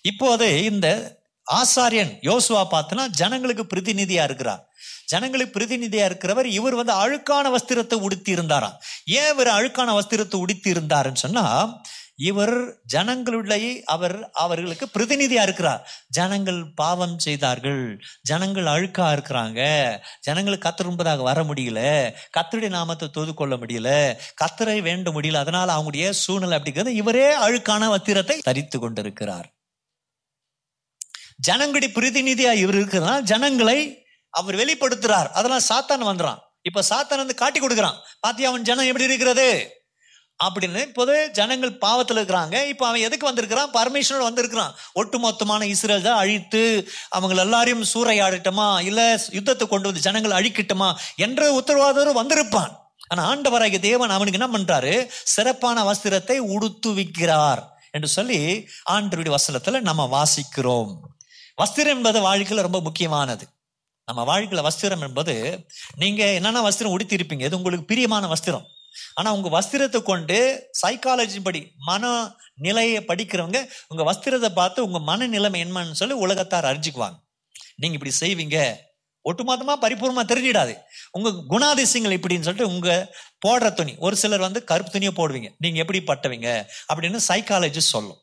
இப்போது 0.02 0.64
இந்த 0.64 1.16
ஆசாரியன் 1.52 2.12
யோசுவா 2.22 2.66
பார்த்தனா 2.70 3.06
ஜனங்களுக்கு 3.06 3.66
பிரதிநிதியா 3.76 4.22
இருக்கிறார். 4.22 4.68
ஜனங்களுக்கு 5.06 5.60
பிரதிநிதியா 5.60 6.04
இருக்கிறவர் 6.10 6.44
இவர் 6.44 6.74
வந்து 6.74 6.92
அழுக்கான 6.92 7.56
வஸ்திரத்தை 7.56 7.94
உடுத்தி 7.94 8.30
இருந்தாராம். 8.30 8.80
ஏன் 9.04 9.32
இவர் 9.32 9.46
அழுக்கான 9.46 10.00
வஸ்திரத்தை 10.00 10.36
உடுத்தி 10.36 10.72
இருந்தாருன்னு 10.72 11.14
சொன்னா 11.14 11.76
இவர் 12.18 12.80
ஜனங்களுடைய 12.84 13.82
அவர் 13.84 14.30
அவர்களுக்கு 14.30 14.88
பிரதிநிதியா 14.98 15.42
இருக்கிறார். 15.42 15.90
ஜனங்கள் 16.08 16.72
பாவம் 16.74 17.18
செய்தார்கள். 17.18 18.00
ஜனங்கள் 18.22 18.64
அழுக்கா 18.64 19.18
இருக்கிறாங்க. 19.18 19.60
ஜனங்களுக்கு 20.20 20.68
கத்திரும்பதாக 20.68 21.22
வர 21.22 21.42
முடியல. 21.42 22.10
கத்தருடைய 22.38 22.68
நாமத்தை 22.68 23.08
தொது 23.08 23.34
கொள்ள 23.34 23.56
முடியல. 23.56 24.16
கத்தரை 24.44 24.80
வேண்ட 24.80 25.10
முடியல. 25.10 25.34
அதனால 25.34 25.74
அவங்களுடைய 25.74 26.10
சூழ்நிலை 26.10 26.58
அப்படிங்கிறது 26.58 26.86
இவரே 26.86 27.38
அழுக்கான 27.38 27.94
வத்திரத்தை 27.94 28.38
தரித்து 28.38 28.78
கொண்டிருக்கிறார். 28.78 29.54
ஜனங்களுடைய 31.36 31.94
பிரதிநிதியா 31.94 32.52
இவர் 32.52 32.74
இருக்கிறதுனால 32.74 33.20
ஜனங்களை 33.20 34.06
அவர் 34.30 34.54
வெளிப்படுத்துறார். 34.54 35.28
அதெல்லாம் 35.28 35.68
சாத்தான் 35.68 36.16
வந்துறான் 36.16 36.38
இப்ப 36.62 36.82
சாத்தான் 36.90 37.16
வந்து 37.16 37.34
காட்டி 37.34 37.60
கொடுக்குறான். 37.60 37.94
பாத்தியா 38.20 38.48
அவன் 38.48 38.62
ஜனம் 38.62 38.84
எப்படி 38.84 39.04
இருக்கிறது? 39.04 39.72
அப்படின்னு 40.44 40.80
இப்போது 40.88 41.14
ஜனங்கள் 41.38 41.72
பாவத்தில் 41.84 42.18
இருக்கிறாங்க. 42.18 42.56
இப்போ 42.72 42.84
அவன் 42.88 43.04
எதுக்கு 43.06 43.28
வந்திருக்கிறான்? 43.28 43.70
பரமேஸ்வரன் 43.78 44.28
வந்திருக்கிறான். 44.28 44.74
ஒட்டுமொத்தமான 45.00 45.66
இஸ்ரேல் 45.74 46.06
தான் 46.08 46.20
அழித்து 46.22 46.62
அவங்க 47.16 47.42
எல்லாரையும் 47.46 47.84
சூறையாடட்டுமா? 47.94 48.68
இல்லை 48.90 49.06
யுத்தத்தை 49.38 49.66
கொண்டு 49.68 49.88
வந்து 49.90 50.06
ஜனங்கள் 50.08 50.36
அழிக்கட்டுமா? 50.38 50.90
என்ற 51.26 51.50
உத்தரவாதரும் 51.60 52.20
வந்திருப்பான். 52.20 52.72
ஆனால் 53.10 53.26
ஆண்டவராகிய 53.32 53.80
தேவன் 53.88 54.14
அவனுக்கு 54.14 54.40
என்ன 54.40 54.50
பண்ணுறாரு 54.54 54.94
சிறப்பான 55.34 55.84
வஸ்திரத்தை 55.90 56.38
உடுத்துவிக்கிறார் 56.54 57.62
என்று 57.96 58.08
சொல்லி 58.16 58.40
ஆண்டருடைய 58.94 59.34
வசனத்தில் 59.38 59.86
நம்ம 59.90 60.02
வாசிக்கிறோம். 60.16 60.90
வஸ்திரம் 61.62 61.94
என்பது 61.96 62.18
வாழ்க்கையில் 62.20 62.66
ரொம்ப 62.66 62.80
முக்கியமானது. 62.80 63.44
நம்ம 64.08 64.20
வாழ்க்கையில் 64.30 64.66
வஸ்திரம் 64.66 65.04
என்பது 65.06 65.34
நீங்கள் 66.02 66.34
என்னென்ன 66.38 66.60
வஸ்திரம் 66.68 66.94
உடுத்திருப்பீங்க 66.96 67.46
இது 67.48 67.58
உங்களுக்கு 67.60 67.90
பிரியமான 67.92 68.26
வஸ்திரம். 68.34 68.66
ஆனா 69.14 69.32
உங்க 69.32 69.60
வஸ்திரத்தை 69.60 70.02
கொண்டு 70.02 70.70
சைக்காலஜி 70.86 71.40
படி 71.42 71.72
மன 71.76 72.34
நிலையை 72.54 73.04
படிக்கிறவங்க 73.08 73.68
உங்க 73.88 74.12
வஸ்திரத்தை 74.12 74.48
பார்த்து 74.48 74.84
உங்க 74.84 74.98
மன 74.98 75.26
நிலைமை 75.26 75.64
என்னன்னு 75.64 75.92
சொல்லி 75.92 76.14
உலகத்தார் 76.14 76.64
அறிஞ்சுக்குவாங்க. 76.64 77.18
நீங்க 77.76 77.98
இப்படி 77.98 78.14
செய்வீங்க 78.20 78.86
ஒட்டுமொத்தமா 79.24 79.74
பரிபூர்ணமா 79.84 80.22
தெரிஞ்சிடாது. 80.24 80.74
உங்க 81.10 81.30
குணாதிசயங்கள் 81.50 82.16
இப்படின்னு 82.18 82.46
சொல்லிட்டு 82.46 82.72
உங்க 82.72 83.14
போடுற 83.46 83.74
துணி 83.74 83.94
ஒரு 83.98 84.16
சிலர் 84.16 84.40
வந்து 84.40 84.64
கருப்பு 84.64 84.90
துணியை 84.90 85.12
போடுவீங்க. 85.16 85.54
நீங்க 85.58 85.78
எப்படி 85.78 86.00
பட்டவீங்க 86.06 86.48
அப்படின்னு 86.92 87.18
சைக்காலஜி 87.28 87.78
சொல்லும். 87.78 88.20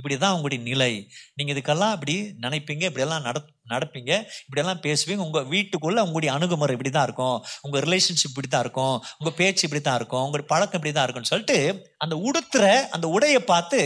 இப்படி 0.00 0.16
தான் 0.24 0.34
உங்களுடைய 0.36 0.60
நிலை. 0.70 0.92
நீங்கள் 1.38 1.54
இதுக்கெல்லாம் 1.54 1.94
இப்படி 1.98 2.16
நினைப்பீங்க 2.44 2.84
இப்படியெல்லாம் 2.90 3.24
நட 3.28 3.38
நடப்பீங்க 3.72 4.12
இப்படியெல்லாம் 4.44 4.80
பேசுவீங்க. 4.86 5.24
உங்கள் 5.28 5.48
வீட்டுக்குள்ளே 5.54 6.00
உங்களுடைய 6.06 6.30
அணுகுமுறை 6.36 6.74
இப்படி 6.76 6.92
தான் 6.94 7.06
இருக்கும். 7.08 7.36
உங்கள் 7.66 7.82
ரிலேஷன்ஷிப் 7.86 8.32
இப்படி 8.34 8.48
தான் 8.54 8.64
இருக்கும். 8.66 8.96
உங்கள் 9.20 9.36
பேச்சு 9.40 9.64
இப்படி 9.66 9.82
தான் 9.88 9.98
இருக்கும். 10.00 10.24
உங்களுடைய 10.26 10.48
பழக்கம் 10.54 10.80
இப்படி 10.80 10.94
தான் 10.96 11.06
இருக்கும்னு 11.06 11.32
சொல்லிட்டு 11.34 11.58
அந்த 12.04 12.16
உடுத்துற 12.28 12.64
அந்த 12.96 13.08
உடையை 13.16 13.42
பார்த்து 13.52 13.80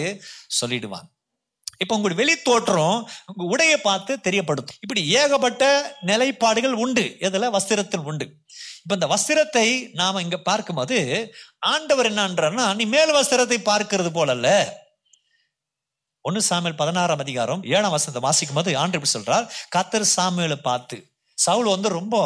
சொல்லிடுவாங்க. 0.60 1.08
இப்போ 1.82 1.94
உங்களுடைய 1.96 2.18
வெளி 2.20 2.34
தோற்றம் 2.48 2.98
உங்கள் 3.30 3.48
உடையை 3.52 3.78
பார்த்து 3.88 4.12
தெரியப்படுத்தும். 4.26 4.78
இப்படி 4.84 5.02
ஏகப்பட்ட 5.20 5.64
நிலைப்பாடுகள் 6.10 6.76
உண்டு. 6.84 7.04
இதில் 7.26 7.54
வஸ்திரத்தில் 7.56 8.06
உண்டு. 8.10 8.26
இப்போ 8.84 8.94
இந்த 8.98 9.08
வஸ்திரத்தை 9.14 9.66
நாம் 10.00 10.22
இங்கே 10.24 10.40
பார்க்கும்போது 10.48 10.98
ஆண்டவர் 11.72 12.08
என்னன்றார்னா 12.10 12.66
நீ 12.78 12.86
மேல் 12.94 13.16
வஸ்திரத்தை 13.18 13.58
பார்க்கறது 13.70 14.12
போலல்ல. 14.18 14.48
ஒன்னு 16.28 16.40
சாமியல் 16.48 16.76
பதினாறாம் 16.80 17.22
அதிகாரம் 17.22 17.62
ஏழாம் 17.72 17.94
வசந்த 17.94 18.20
வாசிக்கும் 18.26 18.58
போது 18.58 18.70
ஆண்டு 18.82 18.96
எப்படி 18.96 19.10
சொல்றார் 19.14 19.46
கத்தர் 19.74 20.06
சாமியலை 20.16 20.56
பார்த்து. 20.68 20.96
சவுல் 21.38 21.68
வந்து 21.72 21.88
ரொம்ப 21.96 22.16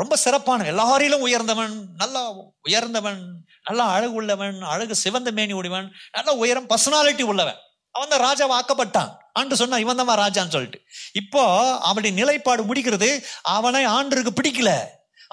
ரொம்ப 0.00 0.14
சிறப்பான 0.22 0.64
எல்லாரிலும் 0.72 1.24
உயர்ந்தவன் 1.26 1.74
நல்லா 2.00 2.22
உயர்ந்தவன் 2.68 3.20
நல்லா 3.68 3.84
அழகு 3.96 4.16
உள்ளவன் 4.20 4.58
அழகு 4.72 4.94
சிவந்த 5.02 5.30
மேனி 5.38 5.54
உடையவன் 5.60 5.88
நல்ல 6.16 6.34
உயரம் 6.42 6.68
பர்சனாலிட்டி 6.72 7.26
உள்ளவன். 7.32 7.60
அவன் 7.94 8.12
தான் 8.14 8.24
ராஜாவை 8.26 8.56
ஆக்கப்பட்டான். 8.58 9.12
ஆண்டு 9.38 9.60
சொன்னா 9.62 9.80
இவன் 9.84 10.00
தான் 10.02 10.12
ராஜான்னு 10.24 10.54
சொல்லிட்டு. 10.56 10.80
இப்போ 11.20 11.44
அவனுடைய 11.88 12.12
நிலைப்பாடு 12.20 12.64
முடிக்கிறது 12.70 13.10
அவனை 13.56 13.84
ஆண்டருக்கு 13.96 14.34
பிடிக்கல. 14.40 14.72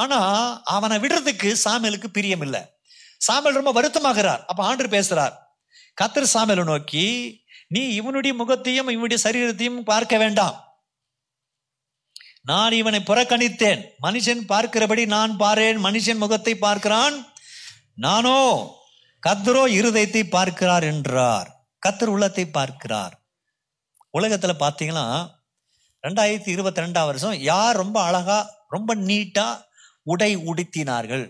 ஆனா 0.03 0.21
அவனை 0.75 0.97
விடுறதுக்கு 1.05 1.51
சாமியலுக்கு 1.65 2.09
பிரியம் 2.19 2.45
இல்லை 2.47 2.63
சாமியல் 3.29 3.59
ரொம்ப 3.61 3.73
வருத்தமாகிறார். 3.79 4.41
அப்ப 4.51 4.61
ஆண்டு 4.69 4.95
பேசுறார் 4.97 5.35
கத்தர் 6.01 6.31
சாமியலை 6.33 6.63
நோக்கி 6.63 7.05
நீ 7.67 7.81
இவனுடைய 7.89 8.33
முகத்தையும் 8.35 8.89
இவனுடைய 8.95 9.19
சரீரத்தையும் 9.23 9.79
பார்க்க 9.83 10.17
வேண்டாம். 10.17 10.57
நான் 12.41 12.71
இவனை 12.71 12.99
புறக்கணித்தேன். 12.99 13.81
மனுஷன் 14.01 14.43
பார்க்கிறபடி 14.51 15.03
நான் 15.05 15.31
பாரேன். 15.39 15.79
மனுஷன் 15.87 16.21
முகத்தை 16.23 16.53
பார்க்கிறான். 16.57 17.15
நானோ 17.95 18.39
கத்தரோ 19.23 19.63
இருதயத்தை 19.79 20.23
பார்க்கிறார் 20.29 20.83
என்றார். 20.83 21.49
கத்தர் 21.83 22.11
உள்ளத்தை 22.15 22.45
பார்க்கிறார். 22.45 23.15
உலகத்தில் 24.09 24.61
பார்த்தீங்கன்னா 24.63 25.07
ரெண்டாயிரத்தி 26.03 26.49
இருபத்தி 26.49 26.81
ரெண்டாம் 26.81 27.05
வருஷம் 27.05 27.35
யார் 27.51 27.75
ரொம்ப 27.75 27.97
அழகா 28.01 28.39
ரொம்ப 28.69 28.95
நீட்டா 28.95 29.47
உடை 30.03 30.31
உடுத்தினார்கள் 30.37 31.25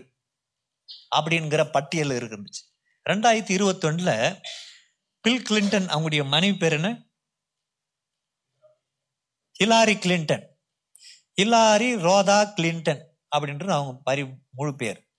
அப்படிங்கிற 1.16 1.62
பட்டியல் 1.70 2.10
இருந்துச்சு. 2.10 2.62
ரெண்டாயிரத்தி 3.06 3.54
இருபத்தொன்னுல 3.58 4.36
பில் 5.20 5.44
கிளின்டன் 5.50 5.86
அவங்களுடைய 5.92 6.26
மனைவி 6.26 6.56
பேர் 6.56 6.72
என்ன? 6.72 7.06
Hillary 9.60 9.94
Clinton 9.94 10.44
Hillary 11.36 12.00
Rodham 12.00 12.52
Clinton 12.56 13.02
அப்படின்றது 13.36 13.70
அவங்க 13.70 14.00
பரி 14.02 14.24
முழு 14.50 14.74
பேர். 14.74 15.10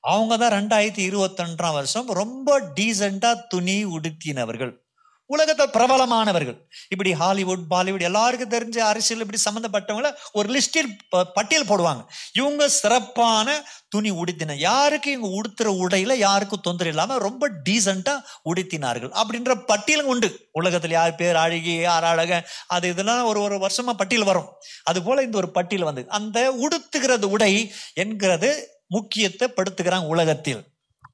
அவங்க 0.00 0.36
தான் 0.36 0.52
ரெண்டாயிரத்தி 0.52 1.02
இருபத்தொன்றாம் 1.10 1.72
வருஷம் 1.72 2.08
ரொம்ப 2.08 2.60
டீசெண்டாக 2.60 3.42
துணி 3.48 3.84
உடுத்தினவர்கள். 3.84 4.83
உலகத்தில் 5.26 5.68
பிரபலமானவர்கள். 5.68 6.58
இப்படி 6.88 7.12
ஹாலிவுட் 7.12 7.60
பாலிவுட் 7.70 8.02
எல்லாருக்கும் 8.02 8.48
தெரிஞ்ச 8.48 8.78
அரசியல் 8.78 9.26
இப்படி 9.26 9.60
சம்மந்தப்பட்டவங்கள 9.60 10.14
ஒரு 10.32 10.52
லிஸ்டில் 10.52 10.98
ப- 11.08 11.24
பட்டியல் 11.24 11.64
போடுவாங்க. 11.64 12.04
இவங்க 12.32 12.68
சிறப்பான 12.68 13.64
துணி 13.88 14.10
உடுத்தின 14.10 14.54
யாருக்கு 14.54 15.10
இவங்க 15.10 15.40
உடுத்துற 15.42 15.66
உடையில 15.66 16.14
யாருக்கும் 16.14 16.60
தொந்தரவு 16.60 16.96
இல்லாமல் 16.96 17.22
ரொம்ப 17.22 17.50
டீசெண்டாக 17.70 18.22
உடுத்தினார்கள். 18.54 19.16
அப்படின்ற 19.16 19.64
பட்டியலும் 19.66 20.06
உண்டு. 20.06 20.48
உலகத்தில் 20.52 20.90
யார் 20.90 21.14
பேர் 21.14 21.36
அழகி 21.36 21.74
யார் 21.74 22.04
அழக 22.04 22.48
அது 22.66 22.88
இதெல்லாம் 22.88 23.24
ஒரு 23.24 23.40
ஒரு 23.40 23.56
வருஷமா 23.56 23.92
பட்டியல் 23.96 24.24
வரும். 24.24 24.48
அது 24.82 25.02
போல 25.02 25.22
இந்த 25.22 25.36
ஒரு 25.36 25.50
பட்டியல் 25.50 25.84
வந்து 25.84 26.08
அந்த 26.08 26.50
உடுத்துகிறது 26.50 27.24
உடை 27.24 27.72
என்கிறது 27.94 28.68
முக்கியத்தை 28.86 29.48
படுத்துகிறாங்க 29.48 30.06
உலகத்தில். 30.06 30.64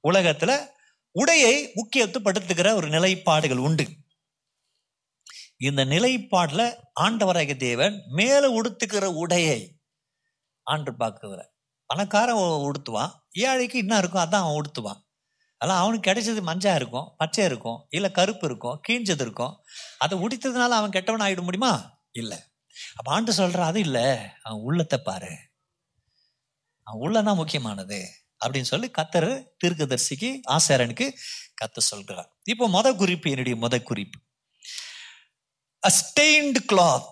உலகத்தில் 0.00 0.61
உடையை 1.19 1.69
முக்கியத்துவப்படுத்துகிற 1.75 2.75
ஒரு 2.75 2.88
நிலைப்பாடுகள் 2.88 3.57
உண்டு. 3.57 3.88
இந்த 5.59 5.85
நிலைப்பாடுல 5.85 6.75
ஆண்டவராக 7.00 7.57
தேவன் 7.57 8.02
மேலே 8.11 8.61
உடுத்துக்கிற 8.61 9.26
உடையை 9.26 9.69
ஆண்டு 10.62 10.93
பார்க்குற 10.93 11.47
பணக்காரன் 11.87 12.37
உடுத்துவான். 12.37 13.11
ஏழைக்கு 13.33 13.79
என்ன 13.79 13.99
இருக்கும் 13.99 14.23
அதான் 14.23 14.35
அவன் 14.35 14.62
உடுத்துவான். 14.62 15.09
அதெல்லாம் 15.57 15.83
அவனுக்கு 15.83 16.11
கிடைச்சது 16.11 16.43
மஞ்சா 16.43 16.75
இருக்கும் 16.75 17.14
பச்சை 17.17 17.45
இருக்கும் 17.45 17.87
இல்லை 17.90 18.11
கருப்பு 18.11 18.47
இருக்கும் 18.47 18.81
கீஞ்சது 18.88 19.21
இருக்கும். 19.21 19.57
அதை 19.99 20.19
உடித்ததுனால 20.19 20.69
அவன் 20.69 20.90
கெட்டவன் 20.90 21.33
ஆகிட 21.33 21.43
முடியுமா? 21.43 22.02
இல்லை. 22.12 22.38
அப்ப 22.97 23.12
ஆண்டு 23.12 23.35
சொல்ற 23.35 23.57
அது 23.57 23.81
இல்லை. 23.81 24.17
அவன் 24.43 24.61
உள்ளத்தை 24.61 24.99
பாரு. 24.99 25.31
அவன் 26.83 27.00
உள்ளதான் 27.00 27.35
முக்கியமானது. 27.35 28.20
அப்படின்னு 28.47 28.71
சொல்லி 28.73 28.91
கத்தர் 28.99 29.47
தீர்க்கதரிசிக்கு 29.65 30.41
ஆசாரனுக்கு 30.49 31.07
கத்த 31.61 31.79
சொல்கிறார் 31.79 32.33
இப்போ 32.45 32.69
மத 32.69 32.93
குறிப்பு 32.93 33.31
என்னுடைய 33.31 33.59
மத 33.59 33.83
குறிப்பு. 33.83 34.19
ஸ்டெயின்டு 35.83 36.61
கிளாத் 36.73 37.09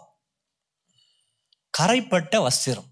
கரைப்பட்ட 1.71 2.49
வஸ்திரம். 2.49 2.87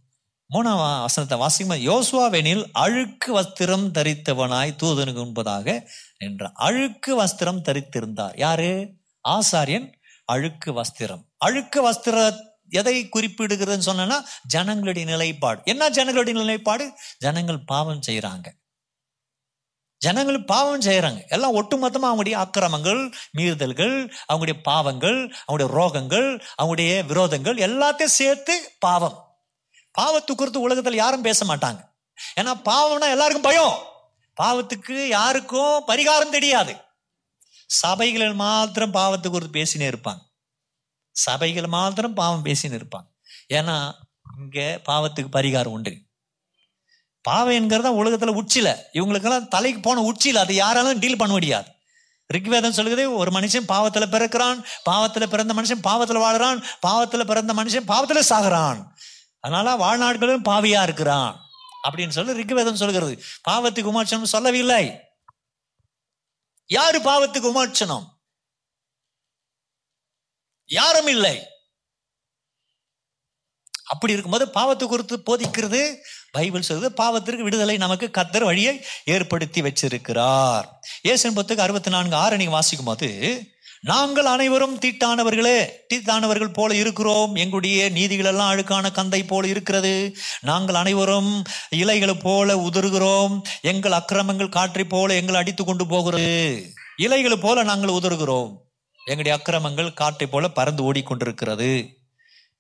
மூணாம் 0.55 1.01
வசனத்தை 1.01 1.39
வாசிக்கும் 1.39 1.85
யோசுவாவெனில் 1.87 2.65
அழுக்கு 2.73 3.41
வஸ்திரம் 3.41 3.87
தரித்தவனாய் 3.95 4.77
தூதனுக்கு 4.83 5.23
முன்பதாக 5.23 5.87
நின்றான் 6.19 6.53
அழுக்கு 6.55 7.23
வஸ்திரம் 7.23 7.63
தரித்திருந்தார். 7.65 8.39
யாரு? 8.39 8.95
ஆசாரியன் 9.29 9.93
அழுக்கு 10.25 10.83
வஸ்திரம். 10.83 11.25
அழுக்கு 11.37 11.91
வஸ்திர 11.91 12.39
எதை 12.69 13.09
குறிப்பிடுகிறதுன்னு 13.15 13.79
சொன்னா 13.79 14.25
ஜனங்களுடைய 14.47 15.09
நிலைப்பாடு. 15.09 15.61
என்ன 15.65 15.89
ஜனங்களுடைய 15.89 16.41
நிலைப்பாடு? 16.41 16.93
ஜனங்கள் 17.19 17.65
பாவம் 17.65 18.01
செய்யறாங்க 18.07 18.47
ஜனங்கள் 19.99 20.45
பாவம் 20.45 20.81
செய்கிறாங்க 20.81 21.29
எல்லாம் 21.29 21.55
ஒட்டுமொத்தமாக 21.55 22.11
அவங்களுடைய 22.13 22.33
அக்கிரமங்கள் 22.33 23.13
மீறுதல்கள் 23.39 24.13
அவங்களுடைய 24.33 24.63
பாவங்கள் 24.63 25.35
அவங்களுடைய 25.49 25.69
ரோகங்கள் 25.79 26.43
அவங்களுடைய 26.63 27.05
விரோதங்கள் 27.13 27.57
எல்லாத்தையும் 27.57 28.15
சேர்த்து 28.21 28.77
பாவம். 28.79 29.39
பாவத்துக்கு 29.99 30.35
குறித்து 30.35 30.61
உலகத்தில் 30.61 30.95
யாரும் 30.95 31.23
பேச 31.23 31.57
மாட்டாங்க. 31.57 31.81
ஏன்னா 32.41 32.53
பாவம்னா 32.65 33.11
எல்லாருக்கும் 33.11 33.43
பயம். 33.43 33.79
பாவத்துக்கு 34.43 35.07
யாருக்கும் 35.07 35.87
பரிகாரம் 35.87 36.31
தெரியாது. 36.31 36.77
சபைகளில் 37.67 38.35
மாத்திரம் 38.35 38.95
பாவத்துக்கு 38.95 39.31
குறித்து 39.31 39.61
பேசினே 39.61 39.95
இருப்பாங்க. 39.95 40.26
சபைகள் 41.17 41.67
மாத்திரம் 41.67 42.15
பாவம் 42.15 42.45
பேசின்னு 42.45 42.81
இருப்பாங்க. 42.81 43.07
ஏன்னா 43.55 43.93
இங்கே 44.39 44.75
பாவத்துக்கு 44.75 45.29
பரிகாரம் 45.33 45.75
உண்டு. 45.77 45.99
பாவம் 47.21 47.53
என்கிறதா 47.53 47.91
உலகத்தில் 47.91 48.65
உச்சில. 48.65 48.77
இவங்களுக்கெல்லாம் 48.93 49.49
தலைக்கு 49.49 49.81
போன 49.81 50.13
உச்சில. 50.13 50.35
அது 50.35 50.55
யாராலும் 50.55 50.99
டீல் 50.99 51.17
பண்ண 51.17 51.33
முடியாது. 51.33 51.69
ரிக்வேதம் 52.35 52.77
சொல்லுது 52.77 53.15
ஒரு 53.15 53.31
மனுஷன் 53.31 53.67
பாவத்தில் 53.67 54.11
பிறக்கிறான் 54.11 54.65
பாவத்தில் 54.83 55.29
பிறந்த 55.29 55.55
மனுஷன் 55.55 55.81
பாவத்தில் 55.81 56.17
வாழ்கிறான் 56.17 56.65
பாவத்தில் 56.81 57.27
பிறந்த 57.27 57.55
மனுஷன் 57.55 57.87
பாவத்தில் 57.87 58.23
சாகிறான். 58.23 58.97
அதனால 59.41 59.77
வாழ்நாட்களும் 59.77 60.47
பாவியா 60.49 60.83
இருக்கிறான். 60.83 61.41
அப்படின்னு 61.89 62.09
சொல்லி 62.09 62.43
ரிக்வேதம் 62.43 62.75
சொல்கிறது 62.75 63.23
பாவத்துக்கு 63.51 63.91
உமாட்சனம் 63.91 64.23
சொல்லவில்லை. 64.23 65.01
யாரு 66.67 66.99
பாவத்துக்கு 66.99 67.51
உமாட்சனம் 67.55 68.16
யாரும் 70.67 71.07
இல்லை. 71.07 71.47
அப்படி 73.85 74.13
இருக்கும்போது 74.13 74.51
பாவத்தை 74.51 74.89
குறித்து 74.89 75.23
போதிக்கிறது 75.27 75.95
பைபிள் 76.31 76.63
சொல்றது 76.63 76.95
பாவத்திற்கு 77.03 77.41
விடுதலை 77.41 77.77
நமக்கு 77.77 78.11
கத்தர் 78.13 78.45
வழியை 78.45 78.85
ஏற்படுத்தி 79.05 79.63
வச்சிருக்கிறார். 79.63 80.65
ஏசன் 81.03 81.37
பத்துக்கு 81.37 81.57
அறுபத்தி 81.57 81.91
நான்கு 81.91 82.17
ஆறு 82.17 82.37
நீங்க 82.37 82.53
வாசிக்கும் 82.53 82.87
போது 82.87 83.11
நாங்கள் 83.81 84.25
அனைவரும் 84.25 84.79
தீட்டானவர்களே 84.79 85.71
தீட்டானவர்கள் 85.95 86.53
போல 86.53 86.75
இருக்கிறோம். 86.75 87.35
எங்களுடைய 87.35 87.89
நீதிகள் 87.89 88.25
எல்லாம் 88.25 88.51
அழுக்கான 88.53 88.93
கந்தை 88.93 89.25
போல 89.25 89.47
இருக்கிறது. 89.47 90.17
நாங்கள் 90.41 90.75
அனைவரும் 90.75 91.45
இலைகளை 91.71 92.15
போல 92.15 92.55
உதறுகிறோம். 92.55 93.41
எங்கள் 93.63 93.93
அக்கிரமங்கள் 93.93 94.49
காற்றை 94.49 94.85
போல 94.85 95.15
எங்களை 95.15 95.41
அடித்து 95.41 95.65
கொண்டு 95.65 95.87
போகிறது. 95.87 96.67
இலைகளை 96.97 97.37
போல 97.37 97.63
நாங்கள் 97.63 97.91
உதறுகிறோம். 97.91 98.65
எங்களுடைய 99.11 99.35
அக்கிரமங்கள் 99.37 99.97
காற்றை 100.01 100.27
போல 100.29 100.49
பறந்து 100.49 100.83
ஓடிக்கொண்டிருக்கிறது. 100.87 101.71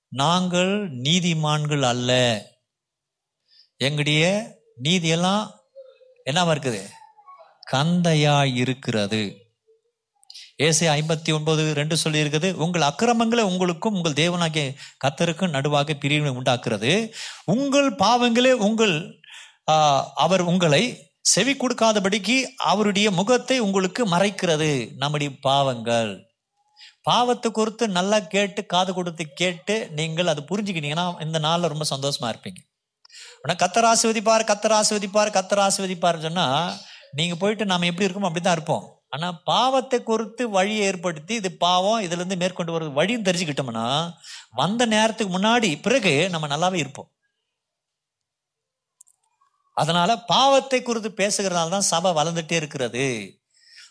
நாங்கள் 0.08 0.72
நீதிமான்கள் 1.06 1.84
அல்ல. 1.92 2.10
எங்களுடைய 3.86 4.24
நீதியெல்லாம் 4.82 5.42
என்னவா 6.30 6.52
இருக்குது? 6.54 6.82
கந்தையா 7.72 8.36
இருக்கிறது. 8.62 9.22
ஏசை 10.66 10.86
ஐம்பத்தி 10.88 11.30
ஒன்பது 11.38 11.62
ரெண்டு 11.78 11.96
சொல்லி 12.02 12.20
இருக்குது 12.24 12.48
உங்கள் 12.64 12.86
அக்கிரமங்களை 12.90 13.44
உங்களுக்கும் 13.50 13.96
உங்கள் 13.98 14.18
தேவனாகிய 14.20 14.62
கத்தருக்கும் 15.04 15.54
நடுவாக 15.56 15.94
பிரிவினை 16.04 16.32
உண்டாக்குறது 16.38 16.92
உங்கள் 17.44 17.90
பாவங்களே 18.04 18.52
உங்கள் 18.68 18.96
அவர் 20.24 20.44
உங்களை 20.52 20.82
செவி 21.32 21.52
கொடுக்காதபடிக்கு 21.52 22.36
அவருடைய 22.70 23.10
முகத்தை 23.10 23.58
உங்களுக்கு 23.66 24.02
மறைக்கிறது. 24.14 24.70
நம்முடைய 25.02 25.32
பாவங்கள். 25.40 26.12
பாவத்தை 27.08 27.48
குறித்து 27.58 27.84
நல்லா 27.98 28.18
கேட்டு 28.34 28.60
காது 28.74 28.90
கொடுத்து 28.94 29.24
கேட்டு 29.40 29.74
நீங்கள் 29.98 30.32
அது 30.32 30.42
புரிஞ்சுக்கிட்டீங்கன்னா 30.50 31.06
இந்த 31.26 31.38
நாளில் 31.46 31.72
ரொம்ப 31.72 31.86
சந்தோஷமா 31.92 32.28
இருப்பீங்க. 32.32 32.60
ஆனால் 33.42 33.60
கத்தர் 33.62 33.88
ஆசிர்வதிப்பார் 33.92 34.44
கத்தர் 34.50 34.76
ஆசிர்வதிப்பார் 34.78 35.36
கத்தர் 35.36 35.64
ஆசிர்வதிப்பார் 35.66 36.24
சொன்னால் 36.26 36.72
நீங்கள் 37.18 37.40
போயிட்டு 37.42 37.64
நாம் 37.72 37.88
எப்படி 37.90 38.06
இருக்கோமோ 38.06 38.28
அப்படிதான் 38.30 38.56
இருப்போம். 38.58 38.86
ஆனால் 39.14 39.36
பாவத்தை 39.50 39.98
குறித்து 40.08 40.44
வழியை 40.56 40.80
ஏற்படுத்தி 40.86 41.34
இது 41.40 41.50
பாவம் 41.66 42.00
இதுலேருந்து 42.06 42.40
மேற்கொண்டு 42.40 42.74
வர்றது 42.74 42.98
வழியும் 42.98 43.26
தெரிஞ்சுக்கிட்டோம்னா 43.28 43.84
வந்த 44.60 44.82
நேரத்துக்கு 44.94 45.32
முன்னாடி 45.36 45.70
பிறகு 45.86 46.14
நம்ம 46.32 46.48
நல்லாவே 46.54 46.78
இருப்போம். 46.84 47.08
அதனால 49.76 50.10
பாவத்தை 50.34 50.78
குறித்து 50.82 51.10
பேசுகிறதுனால 51.22 51.74
தான் 51.76 51.90
சபை 51.92 52.10
வளர்ந்துட்டே 52.18 52.56
இருக்கிறது. 52.60 53.06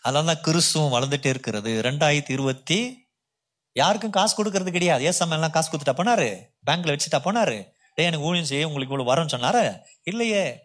அதனால 0.04 0.26
தான் 0.30 0.44
கிறிஸ்துவம் 0.46 0.94
வளர்ந்துட்டே 0.96 1.28
இருக்கிறது. 1.34 1.72
ரெண்டாயிரத்தி 1.88 2.32
இருபத்தி 2.36 2.78
யாருக்கும் 3.76 4.10
காசு 4.10 4.34
கொடுக்கறது 4.36 4.70
கிடையாது. 4.70 5.04
ஏசம் 5.04 5.30
எல்லாம் 5.30 5.50
காசு 5.50 5.70
கொடுத்துட்டா 5.70 5.94
போனாரு? 5.94 6.28
பேங்க்ல 6.66 6.92
வச்சுட்டா 6.92 7.18
போனாரு? 7.18 7.56
டேய் 7.94 8.06
எனக்கு 8.06 8.26
ஊழியம் 8.26 8.46
செய்ய 8.46 8.68
உங்களுக்கு 8.68 8.94
இவ்வளவு 8.94 9.04
வரும் 9.04 9.32
சொன்னாரு? 9.34 9.78
இல்லையே. 10.02 10.58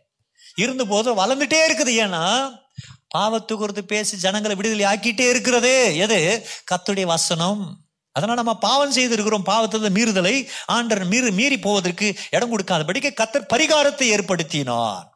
இருந்த 0.55 0.85
போது 0.85 1.09
வளர்ந்துட்டே 1.15 1.59
இருக்குது. 1.71 1.91
ஏன்னா 2.03 2.23
பாவத்து 3.17 3.53
குறித்து 3.53 3.83
பேசி 3.83 4.17
ஜனங்களை 4.17 4.55
விடுதலை 4.55 4.85
ஆக்கிட்டே 4.85 5.29
இருக்கிறது. 5.29 5.97
எது? 5.97 6.47
கத்துடைய 6.71 7.05
வசனம். 7.05 7.77
அதனால 8.11 8.41
நம்ம 8.41 8.59
பாவம் 8.59 8.93
செய்திருக்கிறோம். 8.93 9.43
பாவத்தை 9.43 9.81
மீறுதலை 9.81 10.47
ஆண்டர் 10.71 11.05
மீறி 11.05 11.31
மீறி 11.31 11.59
போவதற்கு 11.59 12.15
இடம் 12.31 12.57
கொடுக்காதபடிக்கு 12.57 13.11
கத்தர் 13.21 13.51
பரிகாரத்தை 13.55 14.09
ஏற்படுத்தினார். 14.17 15.09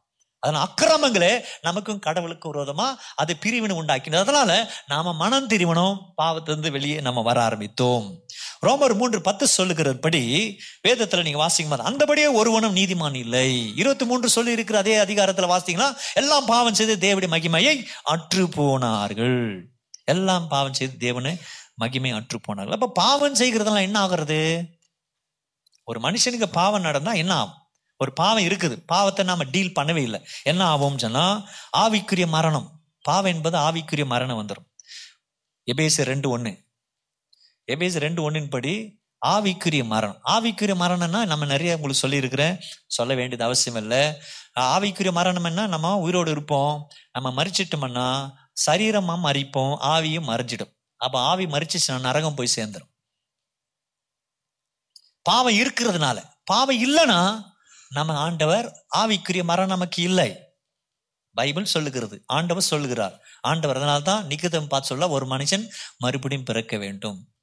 அதனால் 0.46 0.66
அக்கிரமங்களே 0.68 1.32
நமக்கும் 1.68 2.02
கடவுளுக்கு 2.06 2.48
விரோதமாக 2.52 3.00
அது 3.22 3.34
பிரிவினை 3.44 3.75
உண்டாக்கினது 3.82 4.24
அதனால் 4.25 4.56
நாம் 4.92 5.10
மனம் 5.24 5.50
திரிவனும் 5.52 6.00
பாவத்திலிருந்து 6.22 6.72
வெளியே 6.78 6.98
நம்ம 7.08 7.24
வர 7.30 7.38
ஆரம்பித்தோம். 7.48 8.06
ரோமர் 8.66 8.98
மூன்று 9.00 9.20
பத்து 9.28 9.46
சொல்லுகிறபடி 9.58 10.24
வேதத்தில் 10.86 11.25
நீங்கள் 11.28 11.44
வாசிக்கும் 11.44 11.74
போது 11.74 11.88
அந்தபடியே 11.90 12.30
ஒருவனும் 12.40 12.78
நீதிமான் 12.80 13.18
இல்லை. 13.25 13.50
இருபத்தி 13.82 14.06
மூன்று 14.12 14.30
சொல்லி 14.36 14.56
இருக்கிற 14.58 14.78
அதே 14.84 14.96
அதிகாரத்தில் 15.06 15.52
வாசித்தீங்கன்னா 15.54 15.90
எல்லாம் 16.22 16.50
பாவம் 16.54 16.78
செய்து 16.80 16.96
தேவடி 17.06 17.30
மகிமையை 17.36 17.75
அற்று 18.14 18.46
போனார்கள் 18.58 19.40
எல்லாம் 20.14 20.48
பாவம் 20.54 20.78
செய்து 20.80 20.96
தேவனை 21.06 21.36
மகிமை 21.84 22.12
அற்று 22.18 22.38
போனார்கள் 22.48 22.75
அப்போ 22.78 22.90
பாவம் 23.02 23.40
செய்கிறதெல்லாம் 23.40 23.88
என்ன 23.90 23.98
ஆகுறது? 24.06 24.42
ஒரு 25.88 26.00
மனுஷனுக்கு 26.06 26.48
பாவம் 26.60 26.86
நடந்தால் 26.88 27.22
என்ன 27.24 27.34
ஆகும்? 27.42 27.62
ஒரு 28.02 28.12
பாவம் 28.20 28.46
இருக்குது. 28.48 28.75
பாவத்தை 28.94 29.24
நாம் 29.25 29.50
டீல் 29.56 29.75
பண்ணவே 29.80 30.02
இல்லை. 30.08 30.20
என்ன 30.44 30.62
ஆகும் 30.74 31.02
சொன்னா 31.06 31.25
ஆவிக்குரிய 31.78 32.28
மரணம். 32.36 32.68
பாவம் 33.06 33.32
என்பது 33.34 33.58
ஆவிக்குரிய 33.58 34.06
மரணம் 34.14 34.40
வந்துடும் 34.42 34.68
எபேசு 35.72 36.02
ரெண்டு 36.12 36.28
ஒன்று 36.30 36.52
எபேசு 37.72 37.98
ரெண்டு 38.06 38.22
ஒன்றின் 38.24 38.54
படி 38.56 38.74
ஆவிக்குரிய 39.25 39.84
மரணம். 39.92 40.20
ஆவிக்குரிய 40.34 40.74
மரணம்னா 40.82 41.20
நம்ம 41.32 41.44
நிறைய 41.46 41.75
உங்களுக்கு 41.75 42.02
சொல்லியிருக்கிறேன். 42.02 42.56
சொல்ல 42.88 43.14
வேண்டியது 43.20 43.44
அவசியம் 43.44 43.80
இல்லை. 43.82 44.02
ஆவிக்குரிய 44.74 45.12
மரணம்னா 45.20 45.64
நம்ம 45.74 45.94
உயிரோடு 46.06 46.32
இருப்போம். 46.32 46.74
நம்ம 47.16 47.30
மறிச்சிட்டோம்னா 47.38 48.08
சரீரமாக 48.66 49.24
மறிப்போம் 49.28 49.74
ஆவியும் 49.94 50.28
மறைஞ்சிடும். 50.32 50.72
அப்போ 51.02 51.18
ஆவி 51.32 51.46
மறிச்சிச்சுன்னா 51.46 52.00
நரகம் 52.00 52.36
போய் 52.36 52.56
சேர்ந்துடும் 52.56 52.92
பாவம் 55.22 55.58
இருக்கிறதுனால. 55.62 56.18
பாவம் 56.44 56.82
இல்லைன்னா 56.86 57.20
நம்ம 57.89 58.13
ஆண்டவர் 58.18 58.88
ஆவிக்குரிய 58.98 59.44
மரணம் 59.44 59.70
நமக்கு 59.70 60.04
இல்லை. 60.04 60.54
பைபிள் 61.32 61.65
சொல்லுகிறது. 61.65 62.24
ஆண்டவர் 62.25 62.63
சொல்லுகிறார். 62.63 63.22
ஆண்டவர் 63.42 63.77
அதனால்தான் 63.77 64.22
தான் 64.22 64.30
நிக்கிதம் 64.30 64.68
பார்த்து 64.68 64.88
சொல்ல 64.88 65.10
ஒரு 65.10 65.25
மனுஷன் 65.25 65.68
மறுபடியும் 65.98 66.44
பிறக்க 66.44 66.77
வேண்டும். 66.77 67.34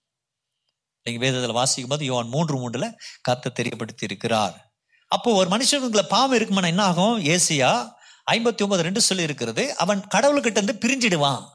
நீங்கள் 1.02 1.28
வேதத்தில் 1.28 1.54
வாசிக்கும் 1.54 1.88
போது 1.88 2.04
யோன் 2.04 2.28
மூன்று 2.28 2.56
மூன்றுல 2.58 2.92
கத்த 3.28 3.46
தெரியப்படுத்தி 3.54 4.02
இருக்கிறார் 4.02 4.70
அப்போ 5.08 5.34
ஒரு 5.34 5.50
மனுஷனுக்குள்ள 5.50 6.02
பாவம் 6.08 6.38
இருக்குமானா 6.38 6.66
என்ன 6.66 6.82
ஆகும்? 6.82 7.24
ஏசியா 7.24 7.92
ஐம்பத்தி 8.30 8.62
ஒன்பது 8.62 8.82
ரெண்டு 8.82 9.00
சொல்லி 9.00 9.22
இருக்கிறது 9.22 9.76
அவன் 9.76 10.04
கடவுள்கிட்ட 10.14 10.62
இருந்து 10.62 10.78
பிரிஞ்சிடுவான். 10.80 11.48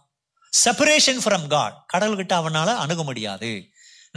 செப்பரேஷன் 0.65 1.21
ஃப்ரம் 1.25 1.47
காட் 1.47 1.89
கடவுள்கிட்ட 1.93 2.33
அவனால 2.33 2.65
அணுக 2.65 3.03
முடியாது. 3.03 3.63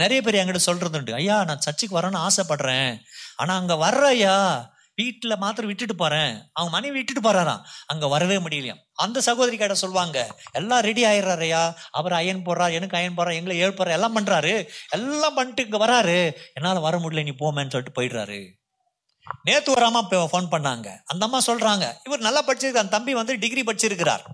நிறைய 0.01 0.19
பேர் 0.21 0.39
என்கிட்ட 0.41 0.67
சொல்றது 0.69 0.97
உண்டு. 0.97 1.13
ஐயா 1.13 1.37
நான் 1.43 1.65
சர்ச்சுக்கு 1.65 1.95
வரேன்னு 1.99 2.27
ஆசைப்படுறேன். 2.27 2.99
ஆனா 3.35 3.53
அங்க 3.55 3.73
வர்ற 3.73 4.01
ஐயா 4.15 4.37
வீட்டுல 5.01 5.35
மாத்திரம் 5.37 5.69
விட்டுட்டு 5.69 5.95
போறேன். 5.95 6.31
அவங்க 6.53 6.75
மனைவி 6.75 6.95
விட்டுட்டு 6.95 7.23
போறாராம். 7.27 7.61
அங்க 7.85 8.07
வரவே 8.07 8.35
முடியலையா 8.35 8.75
அந்த 8.93 9.21
சகோதரி 9.21 9.57
கிட்ட 9.57 9.73
சொல்லுவாங்க 9.73 10.17
எல்லாம் 10.51 10.79
ரெடி 10.79 11.03
ஆயிடுறாருயா 11.05 11.61
அவர் 11.91 12.13
அயன் 12.13 12.43
போடுறாரு 12.45 12.71
எனக்கு 12.71 12.97
அயன் 12.97 13.17
போடுறா 13.17 13.33
எங்களை 13.33 13.63
எழுப்புறாரு 13.63 13.95
எல்லாம் 13.97 14.15
பண்றாரு. 14.15 14.53
எல்லாம் 14.89 15.33
பண்ணிட்டு 15.33 15.63
இங்க 15.63 15.79
வராரு. 15.85 16.19
என்னால 16.53 16.79
வர 16.79 16.97
முடியல 16.97 17.23
நீ 17.23 17.33
போமேன்னு 17.39 17.73
சொல்லிட்டு 17.73 18.01
போயிடுறாரு. 18.01 18.39
நேத்து 19.43 19.71
ஒரு 19.71 19.83
அம்மா 19.83 20.01
ஃபோன் 20.09 20.47
பண்ணாங்க. 20.51 20.87
அந்த 21.05 21.25
அம்மா 21.27 21.39
சொல்றாங்க 21.47 21.85
இவர் 22.03 22.25
நல்லா 22.27 22.41
படிச்சிருக்கார். 22.41 22.83
அந்த 22.83 22.93
தம்பி 22.97 23.13
வந்து 23.13 23.39
டிகிரி 23.39 23.61
படிச்சிருக்கிறார். 23.61 24.25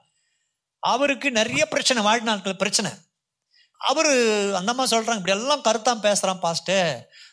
அவருக்கு 0.79 1.31
நிறைய 1.31 1.65
பிரச்சனை 1.65 2.03
வாழ்நாட்கள் 2.03 2.61
பிரச்சனை. 2.63 2.91
அவர் 3.77 4.11
அந்தம்மா 4.59 4.83
சொல்கிறாங்க 4.91 5.19
இப்படியெல்லாம் 5.19 5.19
இப்படி 5.19 5.35
எல்லாம் 5.37 5.65
கருத்தாம் 5.67 6.03
பேசுறான் 6.05 6.41
பாஸ்ட்டு 6.45 6.77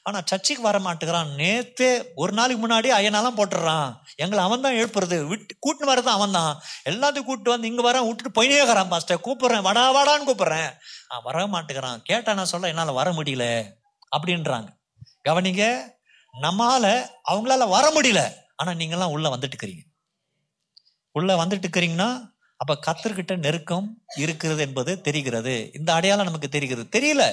ஆனால் 0.09 0.25
சர்ச்சுக்கு 0.31 0.63
வர 0.63 0.79
மாட்டேங்கிறான். 0.79 1.31
நேற்று 1.41 1.87
ஒரு 2.23 2.33
நாளைக்கு 2.39 2.61
முன்னாடி 2.65 2.89
ஐயனாலாம் 2.97 3.39
போட்டுடுறான். 3.39 3.89
எங்களை 4.23 4.41
அவன் 4.45 4.65
தான் 4.67 4.79
எழுப்புறது. 4.81 5.17
விட்டு 5.31 5.55
கூட்டின்னு 5.67 5.91
வரது 5.91 6.11
அவன் 6.17 6.37
தான் 6.39 6.53
எல்லாத்தையும் 6.91 7.29
கூப்பிட்டு 7.29 7.55
வந்து 7.55 7.71
இங்கே 7.71 7.85
வரேன் 7.89 8.07
விட்டுட்டு 8.09 8.37
போயினேக்கிறான் 8.39 8.91
பாஸ்ட்டை 8.93 9.17
கூப்பிட்றேன் 9.27 9.65
வடா 9.69 9.85
வாடான்னு 9.97 10.29
கூப்பிட்றேன். 10.31 10.71
அவன் 11.15 11.27
வர 11.29 11.47
மாட்டேங்கிறான். 11.55 12.03
கேட்டா 12.11 12.35
நான் 12.41 12.53
சொல்ல 12.53 12.73
என்னால் 12.73 12.99
வர 13.01 13.11
முடியல. 13.19 13.47
அப்படின்றாங்க. 14.17 14.69
கவனிங்க 15.29 15.65
நம்மால் 16.35 16.93
அவங்களால 17.33 17.69
வர 17.77 17.87
முடியல. 17.97 18.23
ஆனால் 18.61 18.79
நீங்களாம் 18.83 19.15
உள்ளே 19.17 19.29
வந்துட்டு 19.35 19.55
இருக்கிறீங்க 19.55 19.83
வந்துட்டுக்கிறீங்கன்னா 21.17 21.43
வந்துட்டு 21.43 22.34
அப்ப 22.57 22.79
கத்தர்கிட்ட 22.87 23.37
நெருக்கம் 23.37 24.03
இருக்கிறது 24.17 24.61
என்பது 24.61 25.01
தெரிகிறது. 25.01 25.71
இந்த 25.75 25.93
அடையாளம் 25.93 26.25
நமக்கு 26.25 26.49
தெரிகிறது. 26.49 27.01
தெரியல. 27.01 27.25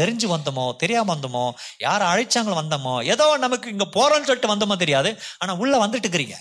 தெரிஞ்சு 0.00 0.26
வந்தோமோ 0.28 0.76
தெரியாம 0.76 1.14
வந்தோமோ 1.14 1.44
யார் 1.78 2.02
அழைச்சாங்களோ 2.02 2.56
வந்தோமோ 2.62 3.04
ஏதோ 3.04 3.36
நமக்கு 3.36 3.70
இங்க 3.70 3.84
போறோம்னு 3.84 4.28
சொல்லிட்டு 4.28 4.54
வந்தோமோ 4.54 4.76
தெரியாது. 4.76 5.18
ஆனா 5.38 5.56
உள்ள 5.56 5.86
வந்துட்டு 5.86 6.06
இருக்கிறீங்க. 6.06 6.36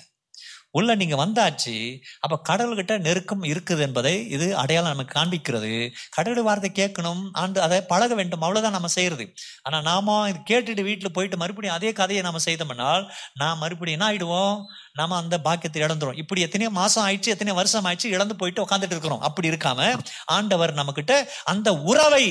உள்ள 0.78 0.96
நீங்க 1.02 1.16
வந்தாச்சு 1.24 1.76
அப்ப 2.24 2.40
கடவுள்கிட்ட 2.50 2.94
நெருக்கம் 3.08 3.44
இருக்குது 3.52 3.84
என்பதை 3.88 4.14
இது 4.36 4.48
அடையாளம் 4.62 4.94
நமக்கு 4.94 5.16
காண்பிக்கிறது. 5.18 5.72
கடவுள் 6.18 6.48
வார்த்தை 6.48 6.72
கேட்கணும் 6.80 7.22
ஆண்டு 7.42 7.60
அதை 7.66 7.80
பழக 7.92 8.14
வேண்டும் 8.20 8.44
அவ்வளவுதான் 8.46 8.76
நம்ம 8.78 8.92
செய்யறது. 8.98 9.26
ஆனா 9.68 9.78
நாம 9.90 10.16
இது 10.32 10.40
கேட்டுட்டு 10.52 10.84
வீட்டுல 10.90 11.12
போயிட்டு 11.18 11.38
மறுபடியும் 11.44 11.78
அதே 11.78 11.92
கதையை 12.00 12.24
நம்ம 12.28 12.42
செய்தோம்னால் 12.48 13.06
நான் 13.44 13.62
மறுபடியும் 13.64 13.98
என்ன 13.98 14.10
ஆயிடுவோம்? 14.10 14.58
நாம 15.00 15.16
அந்த 15.22 15.36
பாக்கியத்தை 15.46 15.80
இழந்துரும் 15.86 16.20
இப்படி 16.24 16.42
எத்தனையோ 16.48 16.72
மாசம் 16.82 17.06
ஆயிடுச்சு 17.06 17.34
எத்தனையோ 17.36 17.58
வருஷம் 17.62 17.88
ஆயிடுச்சு 17.90 18.14
இழந்து 18.16 18.36
போயிட்டு 18.42 18.64
உட்காந்துட்டு 18.66 18.96
இருக்கிறோம். 18.96 19.24
அப்படி 19.30 19.50
இருக்காம 19.52 19.90
ஆண்டவர் 20.38 20.78
நம்மக்கிட்ட 20.80 21.16
அந்த 21.54 21.70
உறவை 21.92 22.26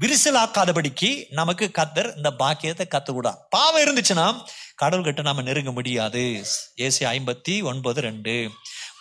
விரிசலாக்காதபடிக்கு 0.00 1.26
நமக்கு 1.30 1.70
கத்தர் 1.78 2.16
இந்த 2.16 2.32
பாக்கியத்தை 2.32 2.86
கத்து 2.90 3.12
விடா 3.12 3.36
பாவம் 3.48 3.82
இருந்துச்சுன்னா 3.82 4.44
கடவுள்கிட்ட 4.82 5.22
நம்ம 5.22 5.42
நெருங்க 5.42 5.72
முடியாது. 5.72 6.44
ஏசி 6.76 7.00
ஐம்பத்தி 7.00 7.62
ஒன்பது 7.62 8.00
ரெண்டு. 8.00 8.50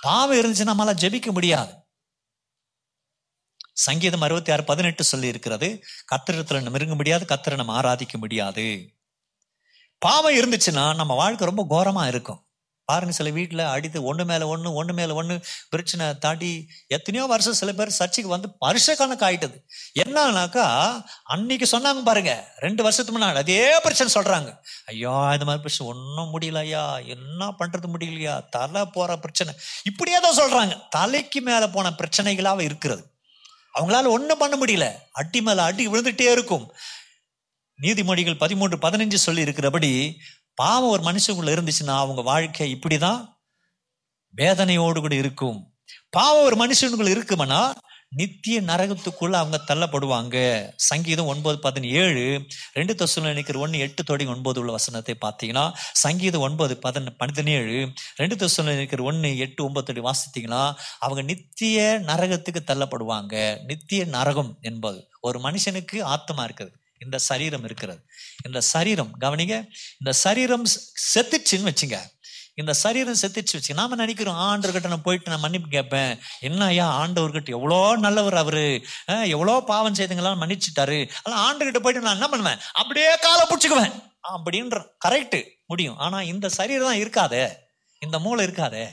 பாவம் 0.01 0.37
இருந்துச்சுன்னா 0.37 0.71
நம்மளால 0.71 0.93
ஜெபிக்க 0.93 1.25
முடியாது. 1.25 1.73
சங்கீதம் 3.73 4.21
அறுபத்தி 4.21 4.51
ஆறு 4.51 4.63
பதினெட்டு 4.63 5.03
சொல்லி 5.03 5.27
இருக்கிறது 5.27 5.83
கத்திரத்துல 6.15 6.69
நெருங்க 6.69 6.95
முடியாது 6.95 7.25
கத்திர 7.25 7.55
நம்ம 7.55 7.81
ஆராதிக்க 7.81 8.13
முடியாது. 8.13 8.89
பாவம் 9.97 10.35
இருந்துச்சுன்னா 10.35 10.95
நம்ம 10.95 11.13
வாழ்க்கை 11.13 11.51
ரொம்ப 11.51 11.65
கோரமா 11.69 12.07
இருக்கும். 12.07 12.42
பாருங்க 12.89 13.13
சில 13.17 13.29
வீட்டில் 13.37 13.61
அடித்து 13.73 13.99
ஒன்று 14.09 14.23
மேலே 14.25 14.45
ஒன்று 14.53 14.69
ஒன்று 14.79 14.93
மேலே 14.97 15.13
ஒன்று 15.19 15.35
பிரச்சனை 15.73 16.05
தாண்டி 16.25 16.49
எத்தனையோ 16.95 17.25
வருஷம் 17.25 17.57
சில 17.59 17.71
பேர் 17.79 17.95
சர்ச்சைக்கு 17.97 18.31
வந்து 18.33 18.49
வருஷ 18.65 18.95
கணக்கு 19.01 19.25
ஆயிட்டது. 19.27 19.57
என்னன்னாக்கா 20.03 20.65
அன்னைக்கு 21.35 21.67
சொன்னாங்க 21.73 22.01
பாருங்க 22.09 22.33
ரெண்டு 22.65 22.83
வருஷத்துக்கு 22.83 23.17
முன்னாடி 23.17 23.41
அதே 23.43 23.61
பிரச்சனை 23.85 24.11
சொல்கிறாங்க 24.15 24.51
ஐயா 24.85 25.15
இந்த 25.35 25.47
மாதிரி 25.49 25.63
பிரச்சனை 25.65 25.87
ஒன்றும் 25.93 26.33
முடியல 26.33 26.61
ஐயா 26.67 26.83
என்ன 27.15 27.51
பண்ணுறது 27.59 27.93
முடியலையா 27.95 28.35
தலை 28.49 28.83
போகிற 28.85 29.17
பிரச்சனை. 29.25 29.53
இப்படியே 29.91 30.19
தான் 30.19 30.39
சொல்கிறாங்க 30.41 30.75
தலைக்கு 30.89 31.41
மேலே 31.41 31.67
போன 31.67 31.93
பிரச்சனைகளாக 32.01 32.61
இருக்கிறது. 32.69 33.03
அவங்களால 33.77 34.09
ஒன்றும் 34.17 34.41
பண்ண 34.41 34.55
முடியல. 34.61 34.87
அடி 35.21 35.41
மேலே 35.41 35.61
அடி 35.69 35.83
விழுந்துட்டே 35.87 36.27
இருக்கும். 36.31 36.65
நீதிமொழிகள் 37.79 38.41
பதிமூன்று 38.41 38.77
பதினஞ்சு 38.77 39.17
சொல்லி 39.27 39.41
இருக்கிறபடி 39.43 39.89
பாவம் 40.55 40.89
ஒரு 40.89 41.03
மனுஷனுக்குள்ள 41.03 41.53
இருந்துச்சுன்னா 41.55 41.95
அவங்க 42.03 42.21
வாழ்க்கை 42.21 42.69
இப்படி 42.69 42.97
தான் 42.97 43.39
வேதனையோடு 44.37 44.99
கூட 44.99 45.15
இருக்கும். 45.15 45.73
பாவம் 46.09 46.45
ஒரு 46.45 46.55
மனுஷனுக்குள்ள 46.63 47.11
இருக்குமானா 47.15 47.73
நித்திய 48.15 48.61
நரகத்துக்குள்ள 48.61 49.31
அவங்க 49.31 49.57
தள்ளப்படுவாங்க. 49.67 50.35
சங்கீதம் 50.75 51.25
ஒன்பது 51.25 51.59
பதினேழு 51.59 52.25
ரெண்டு 52.73 52.93
தொசுல 52.93 53.21
நினைக்கிற 53.21 53.59
ஒன்று 53.59 53.79
எட்டு 53.79 54.03
தொடங்கி 54.03 54.33
ஒன்பது 54.33 54.59
உள்ள 54.59 54.71
வசனத்தை 54.71 55.15
பார்த்தீங்கன்னா 55.25 55.73
சங்கீதம் 55.93 56.41
ஒன்பது 56.41 56.79
பதின 56.83 57.15
பதினேழு 57.17 57.89
ரெண்டு 58.15 58.35
தொசுல 58.35 58.63
நினைக்கிற 58.63 59.03
ஒன்று 59.03 59.37
எட்டு 59.37 59.63
ஒன்பது 59.63 59.93
வாசித்தீங்கன்னா 60.09 60.75
அவங்க 60.99 61.21
நித்திய 61.21 62.03
நரகத்துக்கு 62.05 62.61
தள்ளப்படுவாங்க. 62.71 63.63
நித்திய 63.65 64.05
நரகம் 64.05 64.57
என்பது 64.61 65.09
ஒரு 65.21 65.39
மனுஷனுக்கு 65.39 65.97
ஆத்தமா 66.15 66.45
இருக்குது. 66.49 66.73
இந்த 67.03 67.17
சரீரம் 67.29 67.65
இருக்கிறது. 67.69 68.01
இந்த 68.45 68.61
சரீரம் 68.73 69.11
கவனிங்க 69.21 69.55
இந்த 69.99 70.13
சரீரம் 70.25 70.65
செத்துச்சுன்னு 71.13 71.71
வச்சுங்க. 71.71 71.97
இந்த 72.61 72.73
சரீரம் 72.81 73.19
செத்துச்சு 73.21 73.55
வச்சு 73.57 73.77
நாம 73.79 73.95
நினைக்கிறோம் 73.95 74.39
ஆண்டவர்கிட்ட 74.47 74.87
நான் 74.87 75.05
போயிட்டு 75.05 75.31
நான் 75.31 75.43
மன்னிப்பு 75.45 75.69
கேட்பேன். 75.69 76.11
என்ன 76.39 76.65
ஐயா 76.65 76.87
ஆண்டவர்கிட்ட 77.03 77.49
எவ்வளோ 77.57 77.79
நல்லவர் 78.05 78.37
அவரு. 78.43 78.65
எவ்வளோ 79.35 79.55
பாவம் 79.71 79.99
செய்துங்களாம் 79.99 80.41
மன்னிச்சுட்டாரு. 80.43 80.99
அதெல்லாம் 81.21 81.45
ஆண்டுகிட்ட 81.45 81.79
போயிட்டு 81.79 82.07
நான் 82.07 82.17
என்ன 82.19 82.29
பண்ணுவேன்? 82.33 82.61
அப்படியே 82.73 83.11
காலை 83.25 83.45
பிடிச்சிக்குவேன். 83.47 83.95
அப்படின்ற 84.33 84.77
கரெக்ட் 85.07 85.39
முடியும். 85.65 85.97
ஆனா 85.97 86.21
இந்த 86.33 86.49
சரீரம் 86.49 86.89
தான் 86.89 87.01
இருக்காதே. 87.03 87.45
இந்த 87.99 88.19
மூளை 88.19 88.45
இருக்காதே. 88.47 88.85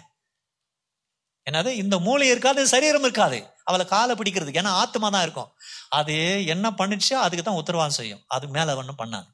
என்னது? 1.46 1.66
இந்த 1.66 1.98
மூளை 1.98 2.28
இருக்காது 2.28 2.66
சரீரம் 2.66 3.02
இருக்காது. 3.02 3.38
அவளை 3.64 3.86
காலை 3.86 4.14
பிடிக்கிறதுக்கு 4.14 4.62
ஏன்னா 4.62 4.72
ஆத்மா 4.82 5.08
தான் 5.08 5.22
இருக்கும். 5.22 5.50
அது 5.88 6.46
என்ன 6.46 6.70
பண்ணுச்சோ 6.70 7.12
அதுக்கு 7.12 7.44
தான் 7.44 7.54
உத்தரவாதம் 7.54 7.98
செய்யும். 8.00 8.22
அதுக்கு 8.26 8.58
மேலே 8.58 8.72
ஒன்றும் 8.74 9.00
பண்ணாது. 9.02 9.28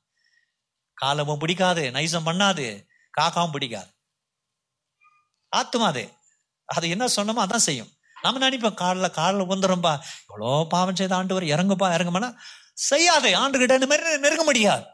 காலமும் 0.95 1.38
பிடிக்காது 1.38 1.90
நைசம் 1.90 2.27
பண்ணாது 2.27 2.87
காக்காவும் 3.19 3.51
பிடிக்காது. 3.51 3.90
ஆத்மா 5.51 5.87
அது. 5.87 6.05
அது 6.64 6.88
என்ன 6.88 7.05
சொன்னமோ 7.16 7.42
அதான் 7.47 7.66
செய்யும். 7.69 7.90
நம்ம 8.23 8.49
நினைப்போம் 8.49 8.75
காலில் 8.75 9.11
காலில் 9.11 9.51
வந்துடும்பா 9.51 9.92
எவ்வளோ 10.29 10.66
பாவம் 10.69 10.97
செய்த 10.97 11.16
ஆண்டு 11.16 11.35
வரை 11.35 11.53
இறங்குப்பா 11.53 11.88
இறங்குமானா? 11.97 12.31
செய்யாது. 12.75 13.37
ஆண்டு 13.37 13.59
கிட்ட 13.59 13.75
இந்த 13.75 13.87
மாதிரி 13.87 14.19
நெருங்க 14.19 14.45
முடியாது. 14.45 14.85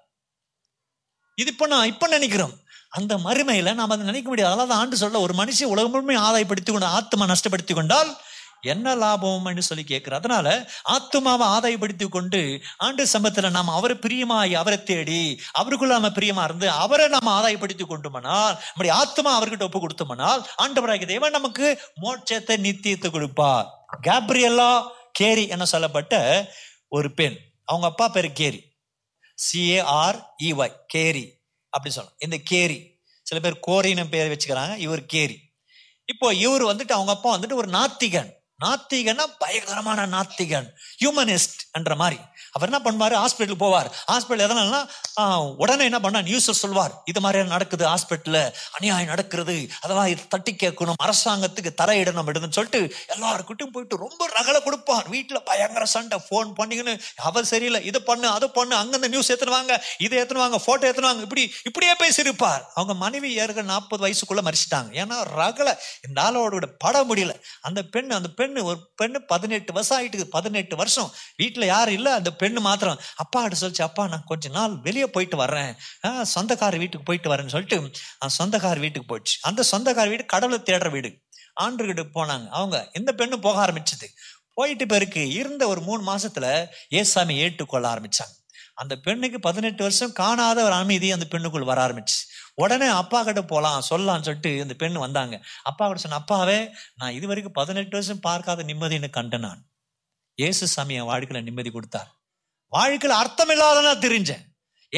இது 1.34 1.50
இப்போ 1.50 1.66
நான் 1.66 1.86
இப்போ 1.86 2.06
நினைக்கிறோம். 2.08 2.54
அந்த 2.96 3.16
மறுமையில 3.26 3.74
நாம் 3.74 3.94
அதை 3.94 4.04
நினைக்க 4.10 4.28
முடியாது. 4.28 4.52
அதாவது 4.54 4.74
ஆண்டு 4.80 4.96
சொல்ல 4.96 5.20
ஒரு 5.26 5.34
மனுஷன் 5.34 5.72
உலகம் 5.74 5.90
முழுமையும் 5.90 6.24
ஆதாயப்படுத்தி 6.24 6.70
கொண்டு 6.72 6.86
ஆத்மா 6.98 7.26
நஷ்டப்படுத்தி 7.26 7.74
கொண்டால் 7.74 8.12
என்ன 8.60 8.94
லாபம் 8.94 9.44
என்று 9.44 9.62
சொல்லி 9.62 9.84
கேட்கிறார். 9.84 10.20
அதனால 10.20 10.48
ஆத்மாவை 10.82 11.46
ஆதாயப்படுத்தி 11.46 12.08
கொண்டு 12.08 12.60
ஆண்டு 12.76 13.06
சம்பத்தில் 13.12 13.50
நாம் 13.50 13.68
அவரை 13.68 13.96
பிரியமாய் 13.96 14.52
அவரை 14.52 14.82
தேடி 14.82 15.40
அவருக்குள்ள 15.52 15.98
நம்ம 15.98 16.08
பிரியமா 16.08 16.44
இருந்து 16.44 16.70
அவரை 16.70 17.08
நாம் 17.08 17.32
ஆதாயப்படுத்தி 17.36 17.84
கொண்டோம்னால் 17.84 18.54
நம்முடைய 18.64 18.92
ஆத்மா 18.94 19.30
அவர்கிட்ட 19.38 19.62
ஒப்பு 19.62 19.82
கொடுத்தோம்னால் 19.84 20.42
ஆண்டவராகிய 20.62 21.06
தேவன் 21.06 21.30
நமக்கு 21.30 21.80
மோட்சத்தை 22.02 22.56
நித்தியத்தை 22.66 23.10
கொடுப்பார். 23.10 23.66
கேப்ரியல்லா 24.02 24.70
கேரி 25.12 25.46
என 25.48 25.64
சொல்லப்பட்ட 25.64 26.14
ஒரு 26.88 27.10
பெண். 27.14 27.36
அவங்க 27.64 27.86
அப்பா 27.86 28.08
பேர் 28.08 28.32
கேரி. 28.32 28.60
C A R 29.38 30.18
EY 30.42 30.78
carry. 30.86 31.24
அப்படி 31.72 31.94
சொல்லணும். 31.96 32.16
இந்த 32.18 32.38
கேரி. 32.44 32.78
சில 33.26 33.40
பேர் 33.40 33.60
கோரின்னு 33.66 34.08
பேர் 34.10 34.32
வச்சுக்கிறாங்க. 34.32 34.76
இவர் 34.76 35.06
கேரி. 35.06 35.38
இப்போ 36.06 36.34
இவர் 36.34 36.64
வந்துட்டு 36.64 36.92
அவங்க 36.92 37.12
அப்பா 37.12 37.38
வந்துட்டு 37.38 37.52
ஒரு 37.52 37.68
நாத்திகன். 37.68 38.30
நாத்திகன்னா 38.62 39.24
பயங்கரமான 39.42 40.06
நாத்திகன் 40.16 40.68
ஹியூமனிஸ்ட் 41.02 41.60
என்ற 41.78 41.94
மாதிரி. 42.02 42.18
அவர் 42.56 42.70
என்ன 42.70 42.80
பண்ணுவார்? 42.86 43.14
ஹாஸ்பிட்டல் 43.22 43.60
போவார். 43.62 43.88
ஹாஸ்பிட்டல் 44.10 44.42
எதனால்னா 44.46 44.80
உடனே 45.62 45.84
என்ன 45.90 46.00
பண்ணா 46.06 46.20
நியூஸ் 46.28 46.50
சொல்வார். 46.62 46.94
இது 47.10 47.20
மாதிரி 47.24 47.48
நடக்குது 47.54 47.84
ஹாஸ்பிட்டலில் 47.92 48.52
அநியாயம் 48.78 49.12
நடக்கிறது. 49.12 49.56
அதெல்லாம் 49.80 50.28
தட்டி 50.34 50.52
கேட்கணும். 50.62 50.98
அரசாங்கத்துக்கு 51.06 51.70
தலையிடணும் 51.82 52.28
எடுன்னு 52.32 52.56
சொல்லிட்டு 52.58 52.80
எல்லாருக்கிட்டும் 53.14 53.72
போயிட்டு 53.76 54.02
ரொம்ப 54.04 54.28
ரகலை 54.38 54.60
கொடுப்பார். 54.62 55.08
வீட்டில் 55.14 55.46
பயங்கர 55.50 55.84
சண்டை. 55.94 56.18
ஃபோன் 56.26 56.50
பண்ணிக்கின்னு 56.58 56.94
அவர் 57.28 57.50
சரியில்லை. 57.52 57.80
இது 57.90 58.02
பண்ணு 58.10 58.28
அது 58.36 58.50
பண்ணு. 58.58 58.74
அங்கிருந்து 58.80 59.12
நியூஸ் 59.14 59.32
ஏற்றுனுவாங்க 59.32 59.72
இதை 60.06 60.14
ஏற்றுனுவாங்க 60.22 60.58
ஃபோட்டோ 60.64 60.70
போட்டோ 60.82 61.10
இப்படி 61.26 61.42
இப்படியே 61.68 61.94
பேசியிருப்பார். 62.02 62.62
அவங்க 62.74 62.94
மனைவி 63.04 63.30
ஏற்க 63.42 63.62
நாற்பது 63.70 64.02
வயசுக்குள்ள 64.06 64.40
மறிச்சிட்டாங்க 64.48 64.90
ஏன்னா 65.02 65.16
ரகலை 65.40 65.74
இந்த 66.06 66.18
ஆளோட 66.26 66.66
பட 66.84 66.96
முடியல. 67.10 67.32
அந்த 67.68 67.80
பெண் 67.94 68.10
அந்த 68.18 68.28
பெண் 68.38 68.51
பெண்ணு 68.52 68.62
ஒரு 68.62 68.90
பெண்ணு 69.02 69.18
பதினெட்டு 69.18 69.72
வருஷம் 69.72 70.06
ஆகிட்டு 70.06 70.24
பதினெட்டு 70.24 70.76
வருஷம். 70.76 71.10
வீட்டில் 71.36 71.66
யாரும் 71.66 71.94
இல்லை 71.94 72.12
அந்த 72.12 72.30
பெண்ணு 72.38 72.60
மாத்திரம். 72.60 72.98
அப்பாட்ட 72.98 73.52
சொல்லிச்சு 73.60 73.82
அப்பா 73.82 74.08
நான் 74.08 74.22
கொஞ்ச 74.26 74.48
நாள் 74.48 74.80
வெளியே 74.82 75.06
போயிட்டு 75.06 75.36
வர்றேன். 75.36 75.74
சொந்தக்கார 76.06 76.78
வீட்டுக்கு 76.78 77.02
போயிட்டு 77.04 77.34
வரேன்னு 77.34 77.48
சொல்லிட்டு 77.48 77.90
சொந்தக்கார 78.42 78.78
வீட்டுக்கு 78.78 79.16
போயிடுச்சு. 79.16 79.36
அந்த 79.40 79.64
சொந்தக்கார 79.72 80.08
வீடு 80.08 80.24
கடவுளை 80.24 80.62
தேடுற 80.64 80.90
வீடு. 80.90 81.08
ஆண்டுகிட்ட 81.60 82.04
போனாங்க. 82.14 82.48
அவங்க 82.48 82.90
இந்த 82.92 83.12
பெண்ணு 83.16 83.36
போக 83.36 83.66
ஆரம்பிச்சது. 83.66 84.06
போயிட்டு 84.54 84.86
பிறகு 84.86 85.28
இருந்த 85.30 85.68
ஒரு 85.68 85.80
மூணு 85.80 86.14
மாசத்துல 86.14 86.66
ஏசாமி 86.90 87.36
ஏற்றுக்கொள்ள 87.36 87.94
ஆரம்பிச்சாங்க. 87.94 88.40
அந்த 88.74 88.96
பெண்ணுக்கு 88.96 89.40
பதினெட்டு 89.40 89.82
வருஷம் 89.82 90.12
காணாத 90.12 90.64
ஒரு 90.64 90.72
அமைதி 90.72 91.12
அந்த 91.12 91.26
பெண்ணுக்குள் 91.30 91.64
வர 91.64 91.86
ஆரம்பிச்சு. 91.86 92.20
உடனே 92.58 92.88
அப்பா 93.00 93.18
கிட்ட 93.26 93.42
போகலாம் 93.52 93.86
சொல்லலாம்னு 93.90 94.26
சொல்லிட்டு 94.28 94.52
இந்த 94.64 94.74
பெண் 94.82 95.02
வந்தாங்க. 95.04 95.36
அப்பா 95.70 95.84
கிட்ட 95.86 96.02
சொன்ன 96.04 96.20
அப்பாவே 96.22 96.58
நான் 97.00 97.16
இது 97.18 97.26
வரைக்கும் 97.30 97.58
பதினெட்டு 97.60 97.96
வருஷம் 97.98 98.24
பார்க்காத 98.28 98.64
நிம்மதின்னு 98.70 99.10
கண்டேன் 99.18 99.46
நான். 99.48 99.60
இயேசு 100.38 100.66
சாமி 100.74 100.94
என் 101.00 101.10
வாழ்க்கையில 101.10 101.42
நிம்மதி 101.48 101.70
கொடுத்தார். 101.70 102.10
வாழ்க்கையில் 102.72 103.20
அர்த்தம் 103.22 103.52
இல்லாதனா 103.54 103.92
தெரிஞ்சேன். 104.06 104.44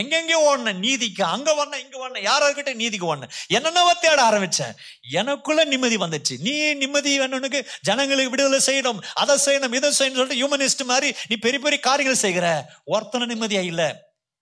எங்கெங்கே 0.00 0.36
ஓடின 0.46 0.72
நீதிக்கு 0.84 1.22
அங்க 1.34 1.50
வரணும் 1.58 1.82
இங்க 1.82 1.96
வரணும் 2.02 2.24
யாரோக்கிட்ட 2.28 2.70
நீதிக்கு 2.80 3.08
ஓடினேன் 3.10 3.34
என்னென்னவோ 3.56 3.92
தேட 4.04 4.20
ஆரம்பிச்சேன். 4.28 4.72
எனக்குள்ள 5.20 5.64
நிம்மதி 5.72 5.96
வந்துச்சு. 6.04 6.34
நீ 6.46 6.54
நிம்மதி 6.80 7.12
வேணும்னுக்கு 7.20 7.60
ஜனங்களுக்கு 7.88 8.32
விடுதலை 8.32 8.60
செய்யணும் 8.68 9.02
அதை 9.22 9.36
செய்யணும் 9.44 9.76
இதை 9.78 9.90
செய்யணும் 9.98 10.20
சொல்லிட்டு 10.20 10.40
ஹியூமனிஸ்ட் 10.40 10.84
மாதிரி 10.92 11.10
நீ 11.30 11.36
பெரிய 11.44 11.60
பெரிய 11.66 11.80
காரியங்கள் 11.88 12.24
செய்கிற. 12.24 12.48
ஒருத்தன 12.94 13.28
நிம்மதியா 13.32 13.62
இல்லை. 13.72 13.88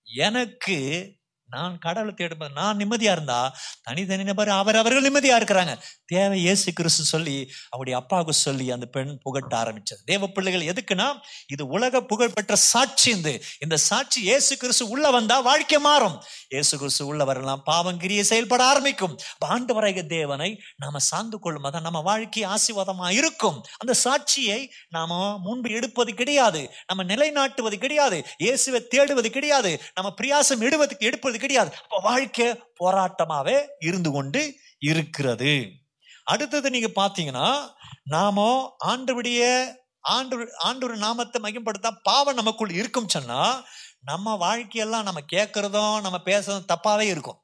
எனக்கு 0.06 0.78
நான் 1.52 1.78
கடவுளை 1.78 2.14
தேடும்போது 2.16 2.52
நான் 2.52 2.76
நிம்மதியா 2.76 3.12
இருந்தா 3.16 3.56
தனித்தனி 3.82 4.24
நபர் 4.24 4.48
அவர் 4.48 4.76
அவர்கள் 4.76 5.06
நிம்மதியா 5.08 5.36
இருக்கிறாங்க. 5.40 5.74
தேவை 6.06 6.40
இயேசு 6.40 6.72
கிறிஸ்து 6.72 7.04
சொல்லி 7.04 7.50
அவருடைய 7.68 7.98
அப்பாவுக்கு 7.98 8.32
சொல்லி 8.32 8.70
அந்த 8.70 8.86
பெண் 8.86 9.18
புகட்ட 9.22 9.54
ஆரம்பிச்சது. 9.62 10.00
தேவ 10.04 10.26
பிள்ளைகள் 10.26 10.68
எதுக்குன்னா 10.72 11.08
இது 11.46 11.66
உலக 11.66 12.02
புகழ்பெற்ற 12.02 12.56
சாட்சி 12.56 13.10
இந்த 13.10 13.30
இந்த 13.60 13.76
சாட்சி 13.76 14.20
இயேசு 14.20 14.56
கிறிஸ்து 14.56 14.88
உள்ள 14.88 15.10
வந்தா 15.10 15.40
வாழ்க்கை 15.40 15.78
மாறும். 15.78 16.16
இயேசு 16.48 16.78
கிறிஸ்து 16.78 17.06
உள்ள 17.06 17.24
வரலாம் 17.24 17.62
பாவம் 17.62 18.00
செயல்பட 18.22 18.64
ஆரம்பிக்கும். 18.64 19.18
ஆண்டு 19.38 20.04
தேவனை 20.06 20.60
நாம 20.76 20.98
சார்ந்து 20.98 21.38
கொள்ளும் 21.38 21.64
அதான் 21.64 21.86
நம்ம 21.88 22.00
வாழ்க்கை 22.00 22.42
ஆசீர்வாதமாக 22.44 23.12
இருக்கும். 23.12 23.58
அந்த 23.78 23.94
சாட்சியை 24.04 24.68
நாம 24.88 25.38
முன்பு 25.38 25.70
எடுப்பது 25.70 26.14
கிடையாது. 26.14 26.70
நம்ம 26.86 27.04
நிலைநாட்டுவது 27.14 27.74
கிடையாது. 27.74 28.24
இயேசுவை 28.38 28.80
தேடுவது 28.94 29.30
கிடையாது. 29.30 29.82
நம்ம 29.94 30.14
பிரியாசம் 30.20 30.60
எடுவதுக்கு 30.60 30.98
எடுப்பது 30.98 31.38
கிடையாது. 31.44 31.70
அப்ப 31.82 32.00
வாழ்க்கை 32.08 32.48
போராட்டமாவே 32.80 33.56
இருந்து 33.88 34.10
கொண்டு 34.12 34.42
இருக்கிறது. 34.90 35.54
அடுத்தது 36.32 36.66
நீங்க 36.74 36.90
பாத்தீங்கன்னா 37.00 37.48
நாம 38.14 38.44
ஆண்டுபடிய 38.92 39.42
ஆண்டு 40.14 40.36
ஆண்டு 40.68 40.96
நாமத்தை 41.06 41.38
மகிம்படுத்தா 41.42 41.90
பாவம் 42.02 42.38
நமக்குள் 42.40 42.78
இருக்கும் 42.80 43.12
சொன்னா 43.16 43.40
நம்ம 44.10 44.34
வாழ்க்கையெல்லாம் 44.44 45.06
நம்ம 45.08 45.20
கேட்கறதும் 45.32 45.96
நம்ம 46.06 46.18
பேசுறதும் 46.24 46.70
தப்பாவே 46.72 47.06
இருக்கும். 47.14 47.38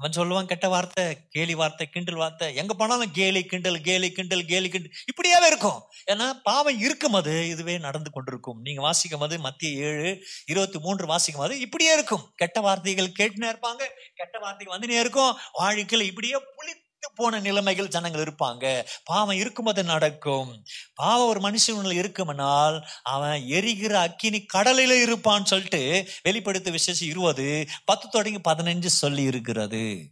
அவன் 0.00 0.16
சொல்லுவான் 0.18 0.44
கெட்ட 0.44 0.68
வார்த்தை 0.68 1.04
கேலி 1.28 1.54
வார்த்தை 1.54 1.86
கிண்டல் 1.88 2.14
வார்த்தை. 2.14 2.56
எங்க 2.56 2.74
போனாலும் 2.74 3.10
கேலி 3.10 3.44
கிண்டல் 3.44 3.80
கேலி 3.80 4.12
கிண்டல் 4.12 4.44
கேலி 4.44 4.68
கிண்டல். 4.68 4.92
இப்படியாவே 5.10 5.46
இருக்கும். 5.46 5.82
ஏன்னா 6.12 6.30
பாவம் 6.42 6.78
இருக்கும் 6.78 7.14
அது. 7.14 7.48
இதுவே 7.48 7.78
நடந்து 7.78 8.10
கொண்டிருக்கும். 8.10 8.60
நீங்க 8.60 8.80
வாசிக்கும் 8.80 9.20
போது 9.20 9.38
மத்திய 9.38 9.86
ஏழு 9.86 10.24
இருபத்தி 10.46 10.78
மூன்று 10.78 11.06
வாசிக்கும் 11.06 11.42
போது 11.42 11.60
இப்படியே 11.60 11.92
இருக்கும். 11.92 12.32
கெட்ட 12.36 12.60
வார்த்தைகள் 12.60 13.16
கேட்டுனே 13.18 13.48
இருப்பாங்க. 13.52 13.82
கெட்ட 14.14 14.38
வார்த்தைகள் 14.38 14.78
வந்துனே 14.78 15.00
இருக்கும். 15.00 15.36
வாழ்க்கையில் 15.52 16.08
இப்படியே 16.08 16.36
புளி 16.36 16.72
போன 17.14 17.40
நிலைமைகள் 17.40 17.88
ஜனங்கள் 17.88 18.24
இருப்பாங்க. 18.24 18.86
பாவம் 19.04 19.36
இருக்கும்போது 19.36 19.84
நடக்கும். 19.84 20.62
பாவம் 20.94 21.28
ஒரு 21.28 21.40
மனுஷனுள்ள 21.40 21.92
இருக்குமானால் 21.92 22.86
அவன் 23.02 23.46
எரிகிற 23.46 24.00
அக்கினி 24.00 24.46
கடலில 24.54 24.92
இருப்பான்னு 25.02 25.44
சொல்லிட்டு 25.44 26.08
வெளிப்படுத்த 26.22 26.70
விசேஷம் 26.70 27.08
இருபது 27.08 27.66
பத்து 27.84 28.08
தொடங்கி 28.08 28.40
பதினஞ்சு 28.50 28.86
சொல்லி 28.86 29.22
இருக்கிறது 29.22 30.10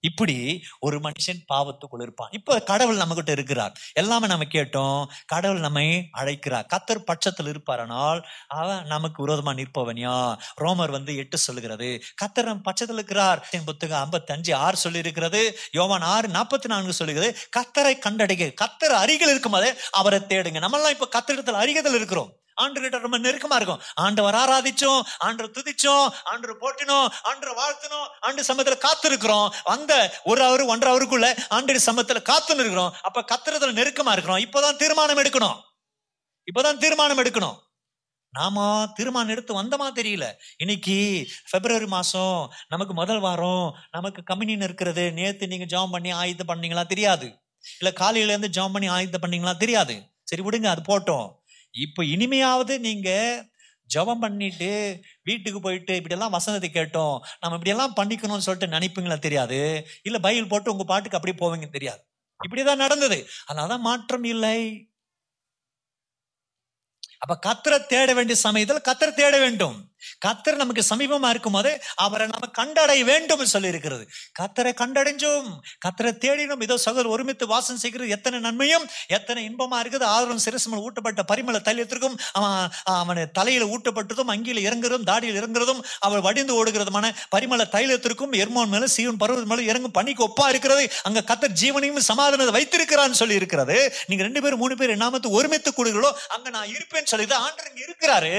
இப்படி 0.00 0.62
ஒரு 0.80 0.98
மனுஷன் 0.98 1.40
பாவத்துக்குள் 1.54 2.02
இருப்பான் 2.02 2.30
இப்ப 2.30 2.60
கடவுள் 2.60 2.96
நம்ம 2.96 3.14
கிட்ட 3.14 3.32
இருக்கிறார். 3.32 3.72
எல்லாமே 3.92 4.26
நம்ம 4.26 4.44
கேட்டோம். 4.44 5.06
கடவுள் 5.26 5.60
நம்மை 5.60 6.08
அழைக்கிறார். 6.10 6.66
கத்தர் 6.74 7.04
பட்சத்தில் 7.04 7.46
இருப்பாரனால் 7.46 8.22
அவன் 8.48 8.86
நமக்கு 8.86 9.28
விரோதமா 9.28 9.54
நிற்பவனியா? 9.54 10.36
ரோமர் 10.60 10.90
வந்து 10.90 11.16
எட்டு 11.16 11.38
சொல்லுகிறது. 11.38 12.02
கத்தர் 12.24 12.42
நம் 12.42 12.62
பட்சத்தில் 12.62 12.96
இருக்கிறார். 12.96 13.48
என் 13.50 13.64
புத்தகம் 13.64 14.08
ஐம்பத்தஞ்சு 14.10 14.54
ஆறு 14.54 14.76
சொல்லி 14.76 14.98
இருக்கிறது 14.98 15.58
யோவான் 15.72 16.00
ஆறு 16.00 16.28
நாற்பத்தி 16.28 16.64
நான்கு 16.66 16.92
சொல்லுகிறது. 16.92 17.36
கத்தரை 17.56 17.94
கண்டடைக 18.08 18.54
கத்தர் 18.60 18.94
அருகில் 19.02 19.28
இருக்கும்போதே 19.28 19.72
அவரை 19.90 20.18
தேடுங்க 20.18 20.60
நம்மெல்லாம் 20.66 20.90
இப்ப 20.90 21.08
கத்தரிடத்தில் 21.18 21.62
அருகத்தில் 21.62 21.94
இருக்கிறோம். 21.94 22.32
ஆண்டு 22.58 22.88
ரொம்ப 22.90 23.18
நெருக்கமா 23.18 23.56
இருக்கும். 23.56 23.82
ஆண்டவர் 23.94 24.34
ஆராதிச்சோம் 24.34 25.02
ஆண்டு 25.18 25.46
துதிச்சோம் 25.48 26.08
ஆண்டு 26.24 26.56
போட்டினோம் 26.60 27.08
ஆண்டு 27.22 27.54
வாழ்த்தினோம் 27.60 28.08
ஆண்டு 28.20 28.42
சமத்துல 28.42 28.76
காத்திருக்கிறோம். 28.78 29.48
அந்த 29.64 30.20
ஒரு 30.24 30.42
அவர் 30.44 30.62
ஒன்றரை 30.62 30.90
அவருக்குள்ள 30.94 31.28
ஆண்டு 31.48 31.80
சமத்துல 31.86 32.22
காத்து 32.22 32.54
இருக்கிறோம். 32.54 32.94
அப்ப 33.02 33.24
கத்துறதுல 33.32 33.78
நெருக்கமா 33.80 34.12
இருக்கிறோம். 34.12 34.42
இப்போதான் 34.44 34.76
தீர்மானம் 34.76 35.18
எடுக்கணும். 35.18 35.56
இப்போதான் 36.48 36.76
தீர்மானம் 36.76 37.22
எடுக்கணும். 37.24 37.56
நாம 38.32 38.86
தீர்மானம் 38.94 39.28
எடுத்து 39.28 39.52
வந்தமா 39.62 39.86
தெரியல. 39.94 40.24
இன்னைக்கு 40.56 40.96
பிப்ரவரி 41.50 41.86
மாசம் 41.86 42.52
நமக்கு 42.68 42.94
முதல் 42.94 43.20
வாரம் 43.20 43.76
நமக்கு 43.90 44.22
கம்யூனியன் 44.22 44.62
இருக்கிறது. 44.62 45.12
நேத்து 45.12 45.46
நீங்க 45.46 45.64
ஜாம் 45.64 45.90
பண்ணி 45.90 46.10
ஆயுதம் 46.10 46.48
பண்ணீங்களா 46.48 46.86
தெரியாது. 46.86 47.28
இல்ல 47.80 47.92
காலையில 47.92 48.32
இருந்து 48.32 48.50
ஜாம் 48.50 48.72
பண்ணி 48.72 48.88
ஆயுதம் 48.88 49.22
பண்ணீங்களா 49.22 49.56
தெரியாது. 49.56 49.96
சரி 50.24 50.42
விடுங்க 50.42 50.66
அது 50.66 50.82
போட்டோம். 50.88 51.28
இப்போ 51.74 52.04
இனிமையாவது 52.04 52.78
நீங்க 52.78 53.10
ஜெபம் 53.94 54.20
பண்ணிட்டு 54.20 55.00
வீட்டுக்கு 55.22 55.60
போயிட்டு 55.60 55.96
இப்படியெல்லாம் 55.96 56.30
வசனத்தை 56.30 56.70
கேட்டோம் 56.70 57.18
நம்ம 57.40 57.56
இப்படியெல்லாம் 57.56 57.94
பண்ணிக்கணும்னு 57.96 58.38
சொல்லிட்டு 58.38 58.74
நினைப்பீங்களா 58.78 59.18
தெரியாது? 59.18 59.86
இல்லை 60.02 60.20
பைபிள் 60.20 60.46
போட்டு 60.46 60.72
உங்க 60.72 60.84
பாட்டுக்கு 60.84 61.18
அப்படியே 61.18 61.38
போவீங்க 61.42 61.70
தெரியாது. 61.70 62.02
இப்படிதான் 62.40 62.76
நடந்தது. 62.76 63.26
அதனாலதான் 63.48 63.80
மாற்றம் 63.80 64.24
இல்லை. 64.24 64.58
அப்ப 67.18 67.38
கத்திர 67.46 67.86
தேட 67.86 68.14
வேண்டிய 68.14 68.36
சமயத்தில் 68.36 68.86
கத்திர 68.88 69.14
தேட 69.14 69.38
வேண்டும். 69.38 69.87
கத்தர் 70.26 70.60
நமக்கு 70.62 70.84
சமீபமா 70.92 71.28
இருக்கும் 71.34 71.56
போது 71.58 71.72
அவரை 72.04 72.26
நம்ம 72.32 72.46
கண்டடைய 72.60 73.04
வேண்டும் 73.12 73.44
சொல்லி 73.54 73.68
இருக்கிறது 73.72 74.04
கத்தரை 74.38 74.72
கண்டடைஞ்சோம். 74.80 75.48
கத்தரை 75.84 76.10
தேடினோம். 76.24 76.62
இதோ 76.66 76.76
சகோதரர் 76.84 77.12
ஒருமித்து 77.14 77.44
வாசம் 77.52 77.80
செய்கிறது. 77.82 78.08
எத்தனை 78.16 78.38
நன்மையும் 78.46 78.84
எத்தனை 79.16 79.40
இன்பமா 79.48 79.78
இருக்குது. 79.82 80.04
ஆதரவும் 80.14 80.42
சிரசமல் 80.44 80.82
ஊட்டப்பட்ட 80.86 81.22
பரிமள 81.30 81.58
தைலத்திற்கும் 81.68 82.16
அவன் 82.38 82.54
அவன் 83.02 83.20
தலையில 83.38 83.68
ஊட்டப்பட்டதும் 83.74 84.32
அங்கில 84.34 84.62
இறங்குறதும் 84.68 85.06
தாடியில் 85.10 85.38
இறங்குறதும் 85.40 85.80
அவர் 86.06 86.24
வடிந்து 86.26 86.54
ஓடுகிறதுமான 86.58 87.12
பரிமள 87.34 87.66
தைலத்திற்கும் 87.74 88.34
எர்மோன் 88.42 88.72
மேல 88.74 88.88
சீவன் 88.96 89.20
பருவத் 89.22 89.50
மேல 89.52 89.66
இறங்கும் 89.70 89.96
பணிக்கு 89.98 90.26
ஒப்பா 90.28 90.46
இருக்கிறது 90.54 90.84
அங்க 91.08 91.24
கத்தர் 91.30 91.58
ஜீவனையும் 91.62 92.08
சமாதானத்தை 92.10 92.54
வைத்திருக்கிறான்னு 92.58 93.20
சொல்லி 93.22 93.40
இருக்கிறது 93.40 93.78
நீங்க 94.08 94.22
ரெண்டு 94.28 94.42
பேரும் 94.44 94.62
மூணு 94.64 94.76
பேர் 94.80 94.94
நாமத்து 95.04 95.36
ஒருமித்து 95.38 95.72
கூடுகளோ 95.78 96.12
அங்க 96.36 96.48
நான் 96.56 96.70
இருப்பேன்னு 96.76 97.10
சொல்லி 97.12 97.26
ஆண்டர் 97.46 97.68
இங்க 97.70 97.82
இருக்கிறாரு. 97.88 98.34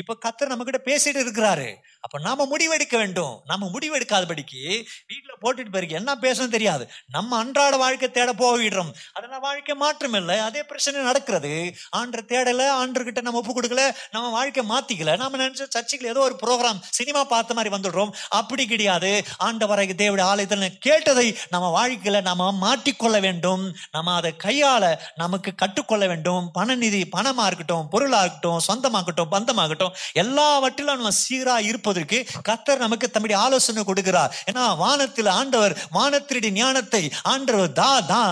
இப்ப 0.00 0.16
கத்தர் 0.24 0.50
நம்ம 0.52 0.64
கிட்ட 0.66 0.80
பேசிட்டு 0.98 1.22
இருக்கிறாரு. 1.24 1.74
அப்ப 2.00 2.18
நாம 2.18 2.46
முடிவெடுக்க 2.46 2.96
வேண்டும். 2.96 3.42
நம்ம 3.46 3.70
முடிவெடுக்காதபடிக்கு 3.72 4.62
வீட்டுல 5.10 5.32
போட்டுட்டு 5.42 5.70
பிறகு 5.70 5.94
என்ன 5.94 6.14
பேசணும் 6.14 6.48
தெரியாது. 6.48 6.90
நம்ம 7.06 7.38
அன்றாட 7.38 7.76
வாழ்க்கை 7.76 8.10
தேட 8.10 8.32
போயிடுறோம் 8.32 8.92
அதெல்லாம் 9.12 9.40
வாழ்க்கை 9.40 9.74
மாற்றம் 9.74 10.12
இல்லை 10.12 10.38
அதே 10.38 10.62
பிரச்சனை 10.62 11.00
நடக்கிறது. 11.00 11.74
ஆண்டு 11.90 12.22
தேடல 12.22 12.62
ஆண்டுகிட்ட 12.80 13.22
நம்ம 13.22 13.40
ஒப்பு 13.40 13.60
கொடுக்கல 13.60 13.94
நம்ம 14.10 14.28
வாழ்க்கை 14.30 14.64
மாத்திக்கல. 14.68 15.16
நம்ம 15.16 15.48
நினைச்ச 15.48 15.66
சர்ச்சைகள் 15.76 16.06
ஏதோ 16.06 16.20
ஒரு 16.20 16.36
ப்ரோக்ராம் 16.46 16.80
சினிமா 16.90 17.24
பார்த்த 17.24 17.54
மாதிரி 17.54 17.74
வந்துடுறோம். 17.76 18.12
அப்படி 18.28 18.66
கிடையாது. 18.66 19.24
ஆண்டவரை 19.44 19.86
தேவடைய 20.02 20.20
ஆலயத்தில் 20.20 20.78
கேட்டதை 20.78 21.36
நம்ம 21.50 21.66
வாழ்க்கையில 21.78 22.22
நம்ம 22.22 22.52
மாட்டிக்கொள்ள 22.64 23.20
வேண்டும். 23.20 23.76
நம்ம 23.90 24.14
அதை 24.14 24.34
கையாள 24.44 24.96
நமக்கு 25.14 25.54
கற்றுக்கொள்ள 25.54 26.06
வேண்டும். 26.06 26.50
பண 26.52 26.74
நிதி 26.74 27.02
பணமா 27.16 27.46
இருக்கட்டும் 27.46 27.88
பொருளாக 27.88 28.24
இருக்கட்டும் 28.24 28.60
சொந்தமாகட்டும் 28.68 29.32
பந்தமாகட்டும் 29.32 29.94
எல்லாவற்றிலும் 30.12 30.94
நம்ம 30.94 31.10
சீராக 31.10 31.62
இருப்போம் 31.62 31.86
கேட்பதற்கு 31.88 32.18
கத்தர் 32.48 32.82
நமக்கு 32.84 33.06
தம்முடைய 33.10 33.36
ஆலோசனை 33.44 33.82
கொடுக்கிறார். 33.90 34.30
ஏன்னா 34.50 34.64
வானத்தில் 34.82 35.30
ஆண்டவர் 35.38 35.74
வானத்தினுடைய 35.96 36.52
ஞானத்தை 36.60 37.02
ஆண்டவர் 37.32 37.72
தா 37.80 37.90
தா 38.10 38.22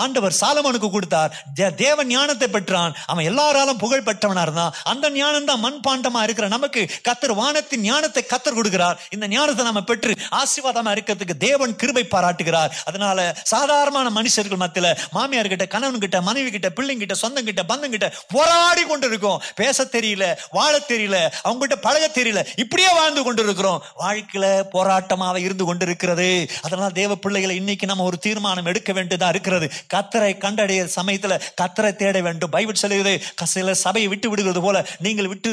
ஆண்டவர் 0.00 0.34
சாலமனுக்கு 0.40 0.88
கொடுத்தார். 0.96 1.30
தேவ 1.58 1.70
தேவன் 1.84 2.10
ஞானத்தை 2.14 2.48
பெற்றான். 2.56 2.92
அவன் 3.12 3.28
எல்லாராலும் 3.30 3.80
புகழ் 3.82 4.06
பெற்றவனா 4.08 4.42
இருந்தான். 4.46 4.74
அந்த 4.92 5.10
ஞானம் 5.18 5.48
தான் 5.50 5.62
மண்பாண்டமா 5.66 6.20
இருக்கிற 6.26 6.46
நமக்கு 6.56 6.82
கத்தர் 7.08 7.34
வானத்தின் 7.40 7.84
ஞானத்தை 7.88 8.22
கத்தர் 8.32 8.58
கொடுக்கிறார். 8.58 8.98
இந்த 9.14 9.26
ஞானத்தை 9.34 9.64
நம்ம 9.68 9.82
பெற்று 9.90 10.12
ஆசீர்வாதமா 10.40 10.92
இருக்கிறதுக்கு 10.96 11.36
தேவன் 11.48 11.76
கிருபை 11.82 12.04
பாராட்டுகிறார். 12.14 12.72
அதனால 12.90 13.18
சாதாரணமான 13.54 14.06
மனுஷர்கள் 14.18 14.62
மத்தியில 14.64 14.90
மாமியார் 15.16 15.52
கிட்ட 15.52 15.66
கணவன் 15.74 16.04
கிட்ட 16.04 16.20
மனைவி 16.28 16.50
கிட்ட 16.56 16.68
பிள்ளைங்க 16.78 17.02
கிட்ட 17.04 17.16
சொந்தம் 17.24 17.48
கிட்ட 17.50 17.62
பந்தம் 17.70 17.94
கிட்ட 17.94 18.08
போராடி 18.34 18.82
கொண்டு 18.90 19.08
இருக்கும் 19.10 19.40
பேச 19.60 19.86
தெரியல 19.96 20.24
வாழ 20.58 20.74
தெரியல. 20.92 21.16
அவங்க 21.46 21.62
கிட்ட 21.74 21.86
பழக 21.86 22.06
தெரியல 22.16 22.40
இப்படியே 22.62 22.90
வாழ்ந்து 22.98 23.22
கொண்டிருக்கிறோம். 23.26 23.80
வாழ்க்கையில 24.02 24.46
போராட்டமாக 24.74 25.42
இருந்து 25.46 25.64
கொண்டிருக்கிறது. 25.68 26.28
அதனால 26.66 26.88
தேவ 27.00 27.12
பிள்ளைகளை 27.24 27.54
இன்னைக்கு 27.60 27.86
நம்ம 27.90 28.04
ஒரு 28.10 28.18
தீர்மானம் 28.26 28.68
எடுக்க 28.72 28.90
வேண்டியதா 28.98 29.28
இருக்கிறது. 29.34 29.66
கத்தரை 29.94 30.32
கண்டடைய 30.44 30.80
சமயத்துல 30.98 31.36
கத்தரை 31.60 31.92
தேட 32.02 32.16
வேண்டும். 32.26 32.52
பைபிள் 32.56 32.82
சொல்லுகிறது 32.82 33.14
சில 33.54 33.74
சபையை 33.84 34.08
விட்டு 34.12 34.28
விடுகிறது 34.30 34.60
போல 34.66 34.76
நீங்கள் 35.06 35.30
விட்டு 35.32 35.50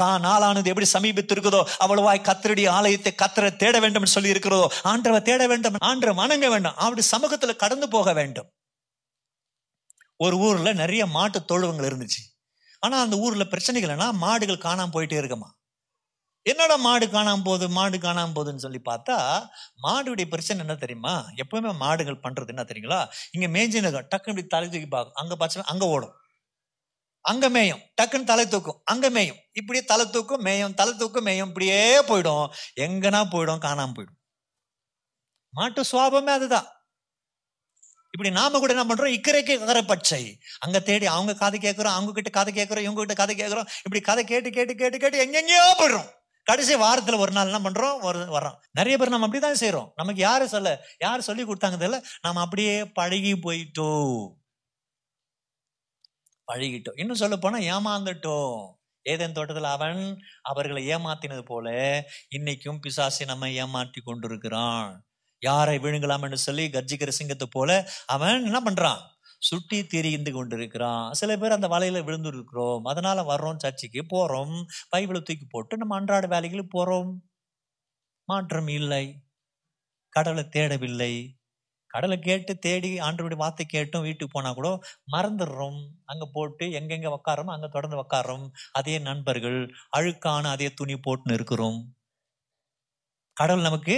கா 0.00 0.08
நாளானது 0.26 0.70
எப்படி 0.72 0.88
சமீபித்திருக்கிறதோ 0.96 1.32
இருக்குதோ 1.34 1.60
அவ்வளவாய் 1.84 2.26
கத்தருடைய 2.28 2.68
ஆலயத்தை 2.78 3.12
கத்தரை 3.22 3.50
தேட 3.62 3.76
வேண்டும் 3.84 4.02
என்று 4.02 4.14
சொல்லி 4.16 4.34
இருக்கிறதோ 4.34 4.66
ஆண்டவை 4.92 5.20
தேட 5.28 5.42
வேண்டும் 5.52 5.78
ஆண்டரை 5.90 6.12
வணங்க 6.22 6.48
வேண்டும் 6.54 6.78
அவருடைய 6.84 7.06
சமூகத்துல 7.14 7.54
கடந்து 7.62 7.88
போக 7.96 8.12
வேண்டும். 8.20 8.48
ஒரு 10.24 10.36
ஊர்ல 10.46 10.72
நிறைய 10.82 11.02
மாட்டு 11.16 11.38
தொழுவங்கள் 11.52 11.88
இருந்துச்சு. 11.90 12.22
ஆனால் 12.84 13.04
அந்த 13.04 13.16
ஊரில் 13.16 13.50
பிரச்சனைகள்னா 13.50 14.08
மாடுகள் 14.24 14.64
காணாமல் 14.66 14.94
போயிட்டே 14.94 15.18
இருக்குமா? 15.22 15.48
என்னடா 16.46 16.76
மாடு 16.76 17.06
காணாம 17.06 17.44
போகுது 17.44 17.66
மாடு 17.68 17.98
காணாம 17.98 18.34
போகுதுன்னு 18.34 18.64
சொல்லி 18.64 18.80
பார்த்தா 18.84 19.16
மாடுடைய 19.84 20.26
பிரச்சனை 20.28 20.60
என்ன 20.60 20.74
தெரியுமா? 20.74 21.14
எப்பவுமே 21.42 21.70
மாடுகள் 21.76 22.22
பண்றது 22.22 22.46
என்ன 22.46 22.64
தெரியுங்களா? 22.64 23.00
இங்க 23.32 23.46
மேய்ஞ்சின 23.48 23.92
டக்குன்னு 24.12 24.34
இப்படி 24.34 24.46
தலை 24.46 24.68
தூக்கி 24.68 24.88
பார்க்கும் 24.88 25.14
அங்க 25.14 25.34
பார்த்தா 25.40 25.64
அங்க 25.64 25.86
ஓடும். 25.86 26.14
அங்க 27.24 27.46
மேயும். 27.48 27.82
டக்குன்னு 28.02 28.24
தலை 28.24 28.44
தூக்கும். 28.48 28.80
அங்க 28.84 29.10
மேயும். 29.10 29.38
இப்படியே 29.52 29.84
தலை 29.84 30.04
தூக்கும் 30.10 30.44
மேயும். 30.44 30.74
தலை 30.74 30.92
தூக்கும் 30.96 31.26
மேயும். 31.26 31.48
இப்படியே 31.48 31.78
போயிடும். 32.02 32.46
எங்கன்னா 32.80 33.22
போயிடும் 33.30 33.64
காணாம 33.66 33.94
போயிடும். 33.94 34.18
மாட்டு 35.54 35.82
சுவாபமே 35.92 36.32
அதுதான். 36.32 36.68
இப்படி 38.14 38.32
நாம 38.34 38.58
கூட 38.58 38.74
என்ன 38.74 38.94
பண்றோம்? 38.94 39.14
இக்கரைக்கு 39.16 39.64
கரை 39.64 39.82
பச்சை. 39.82 40.38
அங்க 40.58 40.80
தேடி 40.80 41.06
அவங்க 41.06 41.34
கதை 41.34 41.58
கேட்கிறோம் 41.60 41.92
அவங்க 41.92 42.12
கிட்ட 42.12 42.30
கதை 42.30 42.52
கேட்கிறோம் 42.52 42.82
இவங்க 42.82 43.00
கிட்ட 43.00 43.14
கதை 43.14 43.34
கேட்கிறோம் 43.36 43.66
இப்படி 43.76 44.00
கதை 44.00 44.24
கேட்டு 44.24 44.50
கேட்டு 44.50 44.74
கேட்டு 44.74 44.98
கேட்டு 44.98 45.22
எங்கெங்கேயோ 45.24 45.82
போயிடும் 45.82 46.10
கடைசி 46.46 46.74
வாரத்துல 46.74 47.18
ஒரு 47.18 47.32
நாள் 47.32 47.52
என்ன 47.52 47.70
பண்றோம்? 47.70 48.06
வர்றோம். 48.06 48.56
நிறைய 48.70 48.98
பேர் 48.98 49.08
நம்ம 49.08 49.28
அப்படிதான் 49.28 49.60
செய்யறோம் 49.60 49.90
நமக்கு 49.94 50.20
யாரு 50.20 50.48
சொல்ல 50.48 50.86
யார் 50.98 51.20
சொல்லி 51.20 51.44
கொடுத்தாங்க 51.44 51.78
தெரியல. 51.82 52.00
நாம 52.22 52.40
அப்படியே 52.40 52.84
பழகி 52.84 53.32
போயிட்டோம். 53.32 54.28
பழகிட்டோம். 56.52 57.00
இன்னும் 57.00 57.16
சொல்ல 57.16 57.36
போனா 57.36 57.58
ஏமாந்துட்டோம். 57.76 58.74
ஏதேன் 59.02 59.32
தோட்டத்தில் 59.32 59.72
அவன் 59.76 60.18
அவர்களை 60.42 60.86
ஏமாத்தினது 60.86 61.42
போல 61.42 61.70
இன்னைக்கும் 62.38 62.80
பிசாசி 62.82 63.24
நம்ம 63.26 63.50
ஏமாற்றி 63.50 64.00
கொண்டிருக்கிறான். 64.00 65.04
யாரை 65.44 65.76
விழுங்கலாம் 65.78 66.22
என்று 66.22 66.38
சொல்லி 66.38 66.64
கர்ஜிக்கிற 66.68 67.10
சிங்கத்தை 67.10 67.48
போல 67.50 67.70
அவன் 68.08 68.46
என்ன 68.46 68.60
பண்றான்? 68.60 69.02
சுட்டி 69.42 69.78
திரிந்து 69.86 70.32
கொண்டிருக்கிறான். 70.32 71.06
சில 71.12 71.30
பேர் 71.36 71.52
அந்த 71.52 71.68
வலையில 71.68 72.04
விழுந்து 72.04 72.28
இருக்கிறோம் 72.28 72.84
அதனால 72.84 73.22
வர்றோம் 73.22 73.62
சர்ச்சுக்கு 73.64 74.02
போறோம். 74.14 74.54
பைபிளை 74.92 75.22
தூக்கி 75.22 75.46
போட்டு 75.48 75.76
நம்ம 75.76 75.96
அன்றாட 75.96 76.26
வேலைகளுக்கு 76.26 76.76
போறோம். 76.78 77.10
மாற்றம் 78.28 78.68
இல்லை. 78.70 79.04
கடலை 80.12 80.44
தேடவில்லை. 80.48 81.12
கடலை 81.90 82.16
கேட்டு 82.18 82.52
தேடி 82.58 82.90
ஆண்டவருடைய 83.00 83.36
வார்த்தை 83.36 83.66
கேட்டும். 83.66 84.02
வீட்டுக்கு 84.02 84.34
போனா 84.34 84.52
கூட 84.52 84.68
மறந்துடுறோம். 85.12 85.80
அங்க 86.04 86.26
போட்டு 86.32 86.66
எங்கெங்க 86.80 87.10
உக்காரோமோ 87.16 87.54
அங்க 87.56 87.68
தொடர்ந்து 87.68 88.02
உக்காரோம் 88.02 88.46
அதே 88.72 88.96
நண்பர்கள் 89.00 89.60
அழுக்கான 89.96 90.50
அதே 90.50 90.70
துணி 90.74 90.96
போட்டுன்னு 91.06 91.32
இருக்கிறோம். 91.32 91.80
கடவுள் 93.36 93.62
நமக்கு 93.62 93.96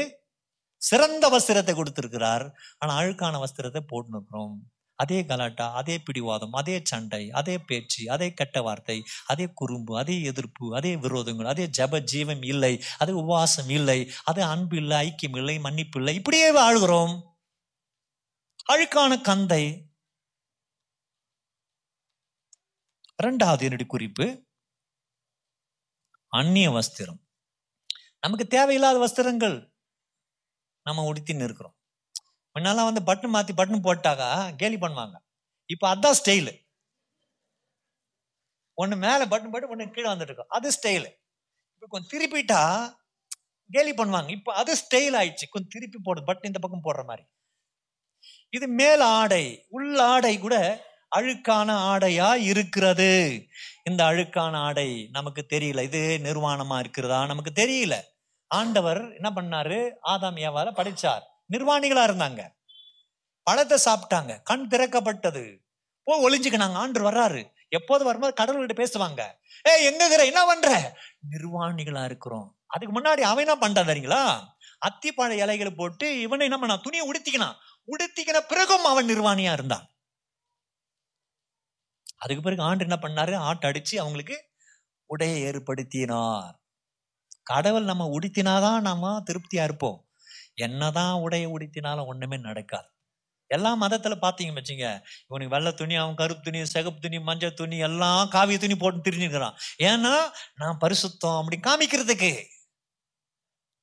சிறந்த 0.82 1.24
வஸ்திரத்தை 1.34 1.74
கொடுத்திருக்கிறார். 1.76 2.46
ஆனால் 2.78 2.98
அழுக்கான 3.00 3.40
வஸ்திரத்தை 3.44 3.82
போட்டுன்னு 3.92 4.18
இருக்கிறோம் 4.18 4.56
அதே 4.98 5.18
கலாட்டா 5.30 5.64
அதே 5.80 5.94
பிடிவாதம் 6.04 6.54
அதே 6.60 6.76
சண்டை 6.90 7.22
அதே 7.40 7.54
பேச்சு 7.68 8.02
அதே 8.14 8.28
கெட்ட 8.38 8.62
வார்த்தை 8.66 8.96
அதே 9.32 9.46
குறும்பு 9.60 9.92
அதே 10.02 10.16
எதிர்ப்பு 10.30 10.66
அதே 10.78 10.92
விரோதங்கள் 11.04 11.50
அதே 11.52 11.64
ஜப 11.78 12.00
ஜீவம் 12.12 12.44
இல்லை 12.52 12.72
அதே 12.98 13.12
உபவாசம் 13.22 13.70
இல்லை 13.78 13.98
அதே 14.30 14.42
அன்பு 14.52 14.76
இல்லை 14.82 14.98
ஐக்கியம் 15.08 15.36
இல்லை 15.40 15.56
மன்னிப்பு 15.66 15.98
இல்லை 16.00 16.14
இப்படியே 16.20 16.48
வாழ்கிறோம். 16.60 17.14
அழுக்கான 18.72 19.20
கந்தை. 19.30 19.62
இரண்டாவது 23.18 23.64
என்னுடைய 23.66 23.88
குறிப்பு 23.92 24.26
அந்நிய 26.32 26.68
வஸ்திரம். 26.78 27.20
நமக்கு 28.24 28.46
தேவையில்லாத 28.56 28.98
வஸ்திரங்கள். 29.04 29.56
நம்ம 30.86 31.04
உடுத்தின்னு 31.10 31.46
இருக்கிறோம் 31.48 31.76
முன்னாலாம் 32.56 32.88
வந்து 32.90 33.02
பட்டன் 33.08 33.34
மாத்தி 33.34 33.52
பட்டன் 33.56 33.86
போட்டாக்கா 33.86 34.28
கேலி 34.60 34.76
பண்ணுவாங்க. 34.76 35.16
இப்போ 35.70 35.86
அதான் 35.94 36.18
ஸ்டைலு 36.20 36.52
ஒன்று 38.78 38.96
மேலே 39.04 39.24
பட்டன் 39.24 39.52
போட்டு 39.52 39.72
ஒன்று 39.74 39.94
கீழே 39.96 40.08
வந்துட்டு 40.10 40.30
இருக்கும். 40.30 40.52
அது 40.56 40.68
ஸ்டைலு 40.76 41.08
இப்போ 41.74 41.86
கொஞ்சம் 41.88 42.12
திருப்பிட்டா 42.14 42.62
கேலி 43.70 43.92
பண்ணுவாங்க. 43.92 44.30
இப்போ 44.38 44.50
அது 44.60 44.72
ஸ்டைல் 44.82 45.16
ஆயிடுச்சு. 45.20 45.46
கொஞ்சம் 45.54 45.72
திருப்பி 45.74 45.98
போடுது 46.06 46.28
பட்டன் 46.28 46.50
இந்த 46.50 46.60
பக்கம் 46.64 46.86
போடுற 46.86 47.02
மாதிரி. 47.04 47.24
இது 48.56 48.66
மேல் 48.80 49.04
ஆடை 49.20 49.44
உள்ள 49.68 49.96
ஆடை 50.14 50.34
கூட 50.38 50.56
அழுக்கான 51.16 51.70
ஆடையா 51.90 52.28
இருக்கிறது. 52.50 53.12
இந்த 53.84 54.00
அழுக்கான 54.10 54.54
ஆடை 54.68 54.88
நமக்கு 55.12 55.42
தெரியல. 55.54 55.82
இது 55.90 56.00
நிர்வாணமா 56.22 56.78
இருக்கிறதா? 56.78 57.18
நமக்கு 57.26 57.52
தெரியல. 57.62 57.96
ஆண்டவர் 58.46 59.14
என்ன 59.20 59.30
பண்ணாரு? 59.34 59.92
ஆதாம் 60.02 60.38
ஏவால 60.46 60.70
படைச்சார். 60.70 61.20
நிர்வாணிகளா 61.52 62.04
இருந்தாங்க. 62.04 62.48
பழத்தை 63.42 63.78
சாப்பிட்டாங்க. 63.84 64.42
கண் 64.42 64.66
திறக்கப்பட்டது. 64.70 65.64
போ 66.02 66.30
ஒளிஞ்சுக்கினாங்க 66.30 66.72
ஆண்டு 66.72 67.10
வர்றாரு. 67.10 67.54
எப்போது 67.68 68.04
வரும்போது 68.04 68.44
கடவுள்கிட்ட 68.44 68.68
பேசுவாங்க. 68.68 69.20
ஏ 69.68 69.84
எங்க 69.84 69.96
இருக்கிற? 69.96 70.24
என்ன 70.24 70.46
பண்ற? 70.46 70.96
நிர்வாணிகளா 71.30 72.04
இருக்கிறோம். 72.04 72.58
அதுக்கு 72.66 73.00
முன்னாடி 73.00 73.20
அவன் 73.20 73.46
என்ன 73.46 73.68
பண்றான் 73.68 73.86
தெரியுங்களா? 73.86 74.54
அத்திப்பாழை 74.88 75.30
இலைகளை 75.30 75.70
போட்டு 75.70 76.20
இவனை 76.20 76.48
என்ன 76.50 76.66
பண்ணான்? 76.66 76.80
துணியை 76.80 77.10
உடுத்திக்கினான். 77.10 77.54
உடுத்திக்கின 77.86 78.38
பிறகும் 78.48 78.84
அவன் 78.84 79.06
நிர்வாணியா 79.06 79.52
இருந்தான். 79.52 79.90
அதுக்கு 82.16 82.42
பிறகு 82.42 82.62
ஆண்டு 82.62 82.86
என்ன 82.88 82.98
பண்ணாரு? 83.00 83.36
ஆட்டு 83.36 83.68
அடிச்சு 83.68 83.96
அவங்களுக்கு 83.96 84.50
உடையை 85.16 85.44
ஏற்படுத்தினார். 85.44 86.52
கடவுள் 87.46 87.84
நம்ம 87.84 88.04
உடுத்தினாதான் 88.18 88.80
நம்ம 88.80 89.22
திருப்தியா 89.26 89.62
இருப்போம். 89.62 89.98
என்னதான் 90.54 91.14
உடையை 91.16 91.48
உடுத்தினாலும் 91.56 92.06
ஒண்ணுமே 92.06 92.36
நடக்காது. 92.36 92.88
எல்லா 93.50 93.70
மதத்துல 93.80 94.14
பார்த்தீங்கன்னு 94.22 94.60
வச்சுங்க 94.60 94.86
இவனுக்கு 95.26 95.54
வெள்ளை 95.54 95.72
துணி 95.74 95.94
அவன் 95.94 96.14
கருப்பு 96.14 96.42
துணி 96.42 96.60
சிகப்பு 96.64 97.00
துணி 97.00 97.18
மஞ்சள் 97.20 97.54
துணி 97.54 97.78
எல்லாம் 97.78 98.30
காவிய 98.30 98.58
துணி 98.58 98.76
போட்டு 98.76 99.10
திரிஞ்சுக்கிறான் 99.10 99.56
ஏன்னா 99.82 100.14
நான் 100.56 100.78
பரிசுத்தம் 100.80 101.38
அப்படி 101.40 101.58
காமிக்கிறதுக்கு. 101.60 102.32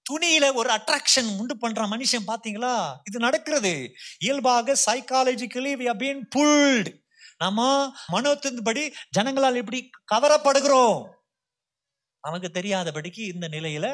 துணியில 0.05 0.53
ஒரு 0.53 0.69
அட்ராக்ஷன் 0.73 1.29
உண்டு 1.39 1.55
பண்ற 1.57 1.87
மனுஷன் 1.87 2.27
பாத்தீங்களா? 2.27 2.75
இது 3.09 3.19
நடக்கிறது. 3.19 3.73
இயல்பாக 4.19 4.75
சைக்காலஜிக்கலி 4.85 5.73
வி 5.81 5.87
பீன் 6.01 6.23
புல்டு 6.35 6.91
நம்ம 7.37 7.61
மனோத்தின்படி 8.11 8.83
ஜனங்களால் 9.17 9.55
எப்படி 9.55 9.79
கவரப்படுகிறோம். 10.15 11.01
நமக்கு 12.23 12.49
தெரியாதபடிக்கு 12.53 13.23
இந்த 13.33 13.47
நிலையில 13.49 13.87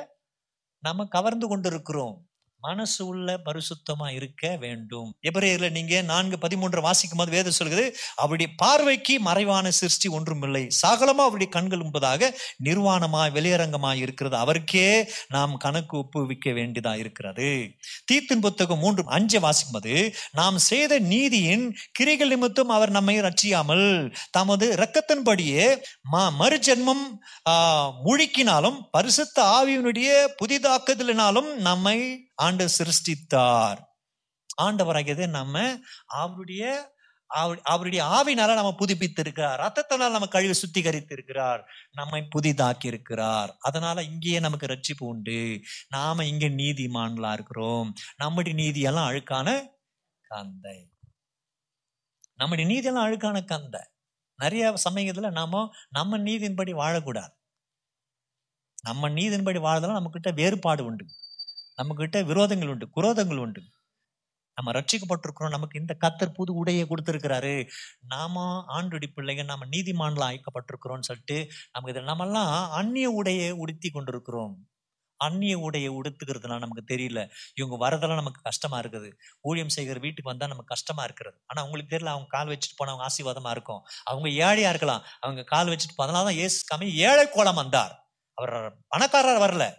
நம்ம 0.83 1.05
கவர்ந்து 1.05 1.47
கொண்டிருக்கிறோம். 1.47 2.28
மனசு 2.61 3.01
உள்ள 3.11 3.27
பரிசுத்தமா 3.45 4.07
இருக்க 4.17 4.43
வேண்டும். 4.63 5.09
எபிரேயர்ல 5.29 5.67
நீங்க 5.71 5.95
நான்கு 6.09 6.37
பதிமூன்று 6.37 6.79
வாசிக்கும் 6.81 7.21
போது 7.21 7.31
வேதம் 7.35 7.57
சொல்கிறது 7.57 7.85
அவருடைய 8.15 8.49
பார்வைக்கு 8.61 9.15
மறைவான 9.27 9.71
சிருஷ்டி 9.79 10.07
ஒன்றும் 10.17 10.43
இல்லை 10.47 10.63
சகலமா 10.81 11.23
அவருடைய 11.27 11.49
கண்கள் 11.55 11.83
என்பதாக 11.85 12.31
நிர்வாணமா 12.63 13.21
வெளியரங்கமா 13.37 13.91
இருக்கிறது. 14.03 14.35
அவருக்கே 14.37 14.89
நாம் 15.35 15.53
கணக்கு 15.57 15.95
ஒப்புவிக்க 16.01 16.53
வேண்டியதா 16.59 16.93
இருக்கிறது. 17.03 17.49
தீத்தின் 18.11 18.43
புத்தகம் 18.45 18.83
மூன்று 18.83 19.03
அஞ்சு 19.17 19.39
வாசிக்கும் 19.39 19.77
போது 19.77 19.95
நாம் 20.31 20.57
செய்த 20.69 20.99
நீதியின் 21.13 21.65
கிரிகள் 21.99 22.33
நிமித்தம் 22.33 22.75
அவர் 22.77 22.95
நம்மை 22.97 23.17
ரட்சியாமல் 23.19 23.87
தமது 24.37 24.67
இரக்கத்தின்படியே 24.77 25.65
மறுஜென்மம் 26.41 27.05
முழுக்கினாலும் 28.05 28.79
பரிசுத்த 28.91 29.37
ஆவியினுடைய 29.57 30.09
புதிதாக்குதலினாலும் 30.41 31.49
நம்மை 31.67 31.97
ஆண்டவர் 32.39 32.75
சிருஷ்டித்தார். 32.79 33.79
ஆண்டவராகியது 34.61 35.25
நம்ம 35.29 35.55
அவருடைய 36.07 36.63
அவர் 37.29 37.59
அவருடைய 37.63 38.03
ஆவினால 38.17 38.53
நம்ம 38.59 38.71
புதுப்பித்து 38.75 39.21
இருக்கிறார் 39.21 39.59
ரத்தத்தினால் 39.61 40.15
நம்ம 40.15 40.27
கழிவு 40.27 40.55
சுத்திகரித்து 40.61 41.11
இருக்கிறார் 41.11 41.61
நம்மை 41.91 42.19
புதிதாக்கி 42.35 42.85
இருக்கிறார் 42.85 43.51
அதனால 43.59 44.03
இங்கேயே 44.03 44.39
நமக்கு 44.39 44.67
ரட்சிப்பு 44.67 45.03
உண்டு. 45.03 45.41
நாம 45.89 46.25
இங்க 46.25 46.47
நீதிமான்களா 46.47 47.31
இருக்கிறோம். 47.33 47.89
நம்முடைய 48.17 48.55
நீதியெல்லாம் 48.61 49.09
அழுக்கான 49.11 49.49
கந்தை. 50.29 50.79
நம்முடைய 52.39 52.67
நீதியெல்லாம் 52.71 53.05
அழுக்கான 53.07 53.45
கந்தை. 53.45 53.81
நிறைய 54.39 54.73
சமயத்துல 54.89 55.31
நாம 55.31 55.63
நம்ம 55.89 56.17
நீதியின்படி 56.17 56.73
வாழக்கூடாது. 56.83 57.35
நம்ம 58.83 59.09
நீதியின்படி 59.09 59.59
வாழ்றதுல 59.59 59.91
நம்ம 59.91 60.09
கிட்ட 60.09 60.31
வேறுபாடு 60.31 60.85
உண்டு. 60.85 61.05
நம்மக்கிட்ட 61.81 62.19
விரோதங்கள் 62.19 62.67
உண்டு 62.67 62.89
குரோதங்கள் 62.95 63.37
உண்டு. 63.37 63.61
நம்ம 64.55 64.79
ரட்சிக்கப்பட்டிருக்கிறோம். 64.79 65.49
நமக்கு 65.49 65.79
இந்த 65.79 65.97
கத்தர் 66.01 66.33
புது 66.33 66.65
உடையை 66.65 66.87
கொடுத்துருக்கிறாரு. 66.89 67.67
நாம 68.07 68.63
ஆண்டுடி 68.67 69.03
பிள்ளைங்க 69.15 69.43
நாம 69.43 69.65
நீதிமான்ல 69.65 70.33
அழைக்கப்பட்டிருக்கிறோன்னு 70.33 71.01
சொல்லிட்டு 71.01 71.47
நமக்கு 71.71 72.01
இதில் 72.01 72.13
நம்மெல்லாம் 72.13 72.69
அந்நிய 72.69 73.21
உடையை 73.23 73.51
உடுத்தி 73.51 73.89
கொண்டிருக்கிறோம். 73.89 74.69
அந்நிய 75.15 75.59
உடையை 75.59 75.89
உடுத்துக்கிறதுனால 75.89 76.59
நமக்கு 76.59 76.95
தெரியல. 76.95 77.29
இவங்க 77.55 77.89
வரதெல்லாம் 77.89 78.15
நமக்கு 78.15 78.41
கஷ்டமா 78.41 78.79
இருக்குது. 78.79 79.11
ஊழியம் 79.41 79.69
செய்கிற 79.69 79.99
வீட்டுக்கு 79.99 80.29
வந்தால் 80.29 80.47
நமக்கு 80.47 80.67
கஷ்டமா 80.67 81.03
இருக்கிறது. 81.03 81.41
ஆனால் 81.45 81.65
உங்களுக்கு 81.65 81.97
தெரியல 81.97 82.07
அவங்க 82.07 82.25
கால் 82.27 82.47
வச்சுட்டு 82.47 82.75
போனா 82.75 82.91
அவங்க 82.91 83.13
ஆசீர்வாதமா 83.13 83.49
இருக்கும். 83.49 83.81
அவங்க 84.03 84.29
ஏழையா 84.29 84.69
இருக்கலாம். 84.69 85.03
அவங்க 85.19 85.43
கால் 85.43 85.67
வச்சுட்டு 85.67 86.01
போ- 86.01 86.05
அதனாலதான் 86.05 86.35
ஏசு 86.35 86.77
கம்மி 86.77 86.93
ஏழை 86.93 87.29
கோலம் 87.29 87.55
வந்தார். 87.55 88.13
அவர் 88.33 88.77
பணக்காரர் 88.87 89.49
வரல. 89.49 89.73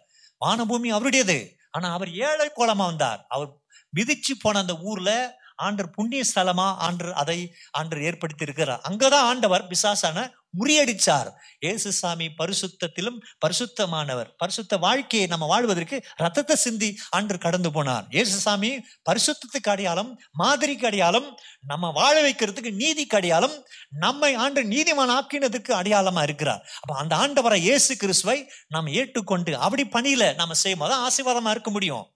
வானபூமி 0.46 0.88
அவருடையது. 0.88 1.54
ஆனா 1.70 1.92
அவர் 1.92 2.12
ஏழை 2.12 2.50
கோலமா 2.56 2.84
வந்தார். 2.84 3.24
அவர் 3.28 3.50
விதிச்சு 3.96 4.34
போன 4.40 4.58
அந்த 4.58 4.78
ஊர்ல 4.78 5.38
ஆண்டர் 5.62 5.86
புண்ணிய 5.86 6.22
ஸ்தலமா 6.34 6.66
ஆண்டர் 6.88 7.12
அதை 7.12 7.54
ஆண்டர் 7.78 8.02
ஏற்படுத்தி 8.02 8.44
இருக்கிறார் 8.44 8.80
அங்கதான் 8.88 9.28
ஆண்டவர் 9.30 9.66
பிசாசான 9.66 10.32
முறியடிச்சார். 10.58 11.28
இயேசுசாமி 11.64 12.26
பரிசுத்தத்திலும் 12.40 13.18
பரிசுத்தமானவர். 13.44 14.30
பரிசுத்த 14.36 14.76
வாழ்க்கையை 14.76 15.26
நம்ம 15.28 15.46
வாழ்வதற்கு 15.46 15.96
ரத்தத்தை 16.16 16.56
சிந்தி 16.56 16.90
அன்று 17.10 17.38
கடந்து 17.38 17.70
போனார். 17.70 18.06
ஏசுசாமி 18.20 18.70
பரிசுத்தத்துக்கு 19.10 19.70
அடையாளம் 19.74 20.10
மாதிரிக்கு 20.42 20.88
அடையாளம் 20.90 21.28
நம்ம 21.66 21.90
வாழ 21.90 22.14
வைக்கிறதுக்கு 22.26 22.72
நீதிக்கு 22.82 23.16
அடையாளம் 23.16 23.56
நம்மை 23.98 24.34
ஆண்டு 24.34 24.62
நீதிமான் 24.64 25.14
ஆக்கினதுக்கு 25.18 25.72
அடையாளமா 25.80 26.22
இருக்கிறார். 26.22 26.62
அப்ப 26.80 26.96
அந்த 26.96 27.16
ஆண்டவரை 27.16 27.60
இயேசு 27.68 27.96
கிறிஸ்துவை 27.96 28.38
நாம் 28.68 28.86
ஏற்றுக்கொண்டு 28.86 29.56
அப்படி 29.56 29.84
பணியில 29.96 30.34
நம்ம 30.34 30.54
செய்யும் 30.54 30.84
போது 30.84 30.94
ஆசீர்வாதமா 31.06 31.50
இருக்க 31.50 31.70
முடியும். 31.70 32.06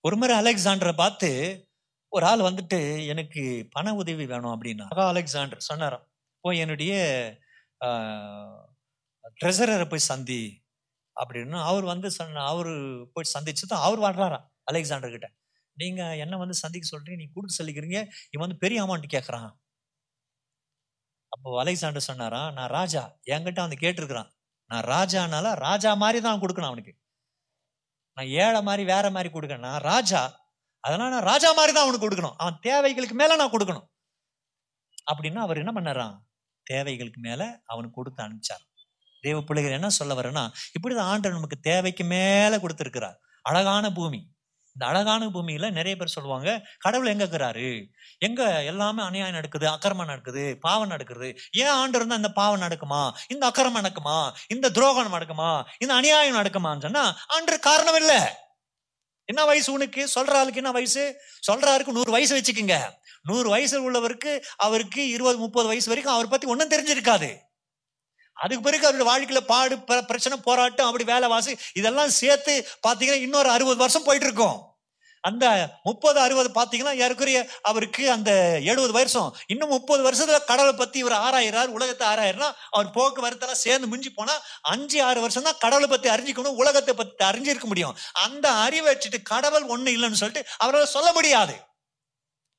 ஒரு 0.00 0.16
முறை 0.16 0.34
அலெக்சாண்டரை 0.38 0.92
பார்த்து 0.92 1.30
ஒரு 2.08 2.26
ஆள் 2.26 2.40
வந்துட்டு 2.40 3.06
எனக்கு 3.06 3.42
பண 3.70 3.92
உதவி 3.94 4.24
வேணும் 4.26 4.54
அப்படின்னா 4.54 4.86
அலெக்சாண்டர் 5.08 5.68
சொன்னாராம். 5.70 6.04
போய் 6.44 6.62
என்னுடைய 6.64 6.92
ட்ரெஷரரை 9.40 9.86
போய் 9.92 10.08
சந்தி 10.10 10.42
அப்படின்னு 11.16 11.58
அவர் 11.70 11.86
வந்து 11.92 12.08
சொன்ன 12.18 12.44
அவர் 12.52 12.72
போய் 13.14 13.32
சந்திச்சதும் 13.34 13.84
அவர் 13.86 14.00
வர்றாராம் 14.06 14.46
அலெக்சாண்டர் 14.70 15.14
கிட்ட. 15.14 15.28
நீங்க 15.76 16.02
என்ன 16.24 16.34
வந்து 16.42 16.56
சந்திக்க 16.64 16.86
சொல்றீங்க 16.92 17.18
நீங்க 17.20 17.34
கொடுத்து 17.36 17.58
சொல்லிக்கிறீங்க 17.60 17.98
இவன் 18.32 18.44
வந்து 18.46 18.62
பெரிய 18.64 18.78
அமௌண்ட் 18.84 19.14
கேட்கறான் 19.14 19.50
அப்போ 21.32 21.48
அலெக்சாண்டர் 21.62 22.08
சொன்னாராம் 22.10 22.50
நான் 22.56 22.72
ராஜா 22.78 23.02
என்கிட்ட 23.34 23.60
வந்து 23.64 23.82
கேட்டிருக்கிறான். 23.82 24.30
நான் 24.70 24.86
ராஜானால 24.94 25.46
ராஜா 25.66 25.90
மாதிரி 26.02 26.18
தான் 26.26 26.40
கொடுக்கணும் 26.42 26.70
அவனுக்கு. 26.70 26.92
நான் 28.16 28.30
ஏழை 28.44 28.60
மாதிரி 28.68 28.82
வேற 28.94 29.06
மாதிரி 29.16 29.30
கொடுக்கணும். 29.34 29.66
நான் 29.68 29.84
ராஜா 29.92 30.22
அதனால 30.84 31.10
நான் 31.14 31.28
ராஜா 31.32 31.50
மாதிரி 31.58 31.72
தான் 31.74 31.86
அவனுக்கு 31.86 32.06
கொடுக்கணும். 32.06 32.36
அவன் 32.42 32.58
தேவைகளுக்கு 32.66 33.16
மேல 33.22 33.36
நான் 33.42 33.54
கொடுக்கணும். 33.54 33.86
அப்படின்னா 35.10 35.40
அவர் 35.46 35.62
என்ன 35.62 35.72
பண்ணாரான் 35.78 36.16
தேவைகளுக்கு 36.72 37.20
மேலே 37.28 37.46
அவனுக்கு 37.66 37.96
கொடுத்து 37.98 38.22
அனுப்பிச்சார். 38.24 38.64
தேவ 39.20 39.38
பிள்ளைகள் 39.40 39.76
என்ன 39.78 39.88
சொல்ல 39.88 40.12
வரேன்னா 40.14 40.44
இப்படி 40.72 40.94
தான் 40.94 41.10
ஆண்டவர் 41.12 41.38
நமக்கு 41.38 41.58
தேவைக்கு 41.70 42.04
மேலே 42.04 42.56
கொடுத்துருக்கிறார். 42.56 43.16
அழகான 43.42 43.86
பூமி. 43.92 44.20
இந்த 44.74 44.84
அழகான 44.92 45.22
பூமியில 45.26 45.66
நிறைய 45.70 45.94
பேர் 45.96 46.14
சொல்லுவாங்க 46.14 46.50
கடவுள் 46.78 47.12
எங்க 47.12 47.24
இருக்கிறாரு? 47.24 47.70
எங்க 48.18 48.62
எல்லாமே 48.62 49.02
அநியாயம் 49.02 49.34
நடக்குது 49.34 49.66
அக்கிரமம் 49.68 50.06
நடக்குது 50.06 50.44
பாவம் 50.60 50.92
நடக்குது. 50.94 51.28
ஏன் 51.52 51.74
ஆண்டு 51.80 51.96
இருந்தா 51.96 52.20
இந்த 52.20 52.30
பாவம் 52.32 52.62
நடக்குமா? 52.66 53.02
இந்த 53.28 53.44
அக்கிரமம் 53.46 53.84
நடக்குமா? 53.84 54.18
இந்த 54.48 54.70
துரோகம் 54.70 55.12
நடக்குமா? 55.14 55.50
இந்த 55.78 55.94
அநியாயம் 55.94 56.38
நடக்குமான்னு 56.40 56.86
சொன்னா 56.86 57.04
ஆண்டு 57.28 57.58
காரணம் 57.68 57.98
இல்லை. 58.02 58.20
என்ன 59.30 59.44
வயசு 59.44 59.72
உனக்கு? 59.72 60.08
சொல்ற 60.14 60.30
ஆளுக்கு 60.30 60.60
என்ன 60.62 60.70
வயசு? 60.70 61.02
சொல்ற 61.48 61.66
ஆளுக்கு 61.66 61.92
நூறு 61.92 62.10
வயசு 62.10 62.36
வச்சுக்கோங்க. 62.36 62.78
நூறு 63.22 63.48
வயசு 63.48 63.76
உள்ளவருக்கு 63.82 64.42
அவருக்கு 64.56 65.08
இருபது 65.08 65.38
முப்பது 65.38 65.68
வயசு 65.68 65.88
வரைக்கும் 65.88 66.14
அவரை 66.14 66.30
பத்தி 66.30 66.46
ஒன்றும் 66.46 66.70
தெரிஞ்சிருக்காது. 66.70 67.36
அதுக்கு 68.32 68.62
பிறகு 68.62 68.86
அவருடைய 68.86 69.10
வாழ்க்கையில 69.10 69.46
பாடு 69.46 69.78
பிரச்சனை 69.80 70.38
போராட்டம் 70.38 70.86
அப்படி 70.86 71.04
வேலை 71.04 71.28
வாசி 71.28 71.56
இதெல்லாம் 71.72 72.10
சேர்த்து 72.10 72.68
பாத்தீங்கன்னா 72.88 73.20
இன்னொரு 73.20 73.50
அறுபது 73.50 73.76
வருஷம் 73.76 74.04
போயிட்டு 74.04 74.26
இருக்கோம். 74.26 74.69
அந்த 75.20 75.46
முப்பது 75.82 76.20
அறுபது 76.20 76.50
பார்த்தீங்கன்னா 76.54 76.94
ஏற்குறைய 76.96 77.50
அவருக்கு 77.62 78.10
அந்த 78.10 78.30
எழுபது 78.62 78.92
வருஷம் 78.92 79.36
இன்னும் 79.46 79.68
முப்பது 79.68 80.02
வருஷத்துல 80.08 80.44
கடவுளை 80.44 80.74
பத்தி 80.74 80.98
இவர் 80.98 81.12
ஆராயிறார் 81.12 81.66
உலகத்தை 81.66 82.08
ஆராயிரா 82.08 82.48
அவர் 82.70 82.94
போக்குவரத்தெல்லாம் 82.94 83.62
சேர்ந்து 83.64 83.86
முடிஞ்சு 83.86 84.12
போனா 84.14 84.34
அஞ்சு 84.60 85.02
ஆறு 85.02 85.20
வருஷம் 85.20 85.42
தான் 85.42 85.58
கடவுளை 85.58 85.88
பத்தி 85.88 86.08
அறிஞ்சிக்கணும் 86.08 86.60
உலகத்தை 86.62 86.94
பத்தி 86.94 87.24
அறிஞ்சிருக்க 87.24 87.64
முடியும். 87.64 87.96
அந்த 88.12 88.50
அறிவை 88.50 88.94
வச்சுட்டு 88.94 89.22
கடவுள் 89.22 89.66
ஒண்ணு 89.66 89.90
இல்லைன்னு 89.96 90.22
சொல்லிட்டு 90.22 90.50
அவரால் 90.58 90.94
சொல்ல 90.96 91.12
முடியாது. 91.12 91.56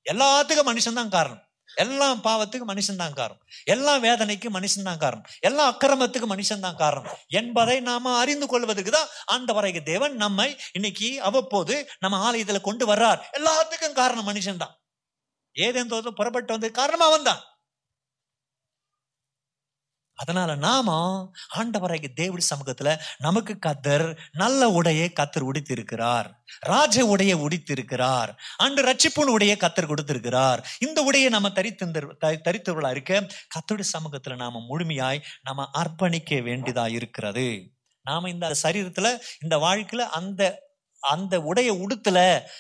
எல்லாத்துக்கும் 0.06 0.70
மனுஷன் 0.72 1.00
தான் 1.02 1.10
காரணம். 1.10 1.51
எல்லா 1.76 2.12
பாவத்துக்கும் 2.12 2.68
மனுஷன்தான் 2.68 3.14
காரணம். 3.14 3.42
எல்லா 3.64 3.96
வேதனைக்கு 3.96 4.50
மனுஷன்தான் 4.54 4.98
காரணம். 4.98 5.26
எல்லா 5.40 5.78
அக்கிரமத்துக்கு 5.78 6.28
மனுஷன் 6.30 6.60
தான் 6.60 6.76
காரணம். 6.76 7.18
என்பதை 7.28 7.80
நாம 7.80 8.18
அறிந்து 8.18 8.48
கொள்வதற்கு 8.48 8.92
தான் 8.92 9.08
ஆண்டவரைக்கு 9.32 9.84
தேவன் 9.84 10.16
நம்மை 10.16 10.58
இன்னைக்கு 10.72 11.22
அவ்வப்போது 11.22 11.90
நம்ம 12.00 12.32
ஆலயத்துல 12.32 12.62
கொண்டு 12.62 12.96
வர்றார். 12.96 13.22
எல்லாத்துக்கும் 13.32 13.94
காரணம் 13.94 14.28
மனுஷன் 14.28 14.58
தான். 14.58 14.76
புறப்பட்டு 16.16 16.52
வந்து 16.52 16.72
காரணமா 16.72 17.10
வந்தான் 17.10 17.44
அதனால 20.16 20.56
நாம 20.56 20.88
ஆண்டவரைக்கு 21.58 22.14
தேவடி 22.14 22.46
சமூகத்துல 22.50 22.98
நமக்கு 23.18 23.58
கத்தர் 23.66 24.18
நல்ல 24.32 24.70
உடையை 24.70 25.08
கத்தர் 25.14 25.44
உடித்திருக்கிறார். 25.44 26.28
ராஜ 26.60 27.06
உடையை 27.06 27.36
உடித்திருக்கிறார். 27.36 28.32
அன்று 28.58 28.84
ரட்சிப்புன் 28.84 29.28
உடைய 29.28 29.58
கத்தர் 29.60 29.86
கொடுத்திருக்கிறார். 29.86 30.68
இந்த 30.80 31.10
உடையை 31.12 31.30
நம்ம 31.30 31.50
தரித்திருந்த 31.50 32.04
தரித்தவர்களா 32.22 32.90
இருக்க 32.90 33.28
கத்தருடைய 33.56 33.84
சமூகத்துல 33.94 34.36
நாம 34.36 34.62
முழுமையாய் 34.70 35.22
நாம 35.44 35.70
அர்ப்பணிக்க 35.74 36.42
வேண்டியதா 36.42 36.88
இருக்கிறது. 36.90 37.72
நாம 38.04 38.30
இந்த 38.30 38.56
சரீரத்துல 38.64 39.18
இந்த 39.42 39.58
வாழ்க்கையில 39.58 39.98
அந்த 39.98 40.70
அந்த 41.00 41.40
உடையை 41.40 41.74
உடுத்தல 41.84 42.20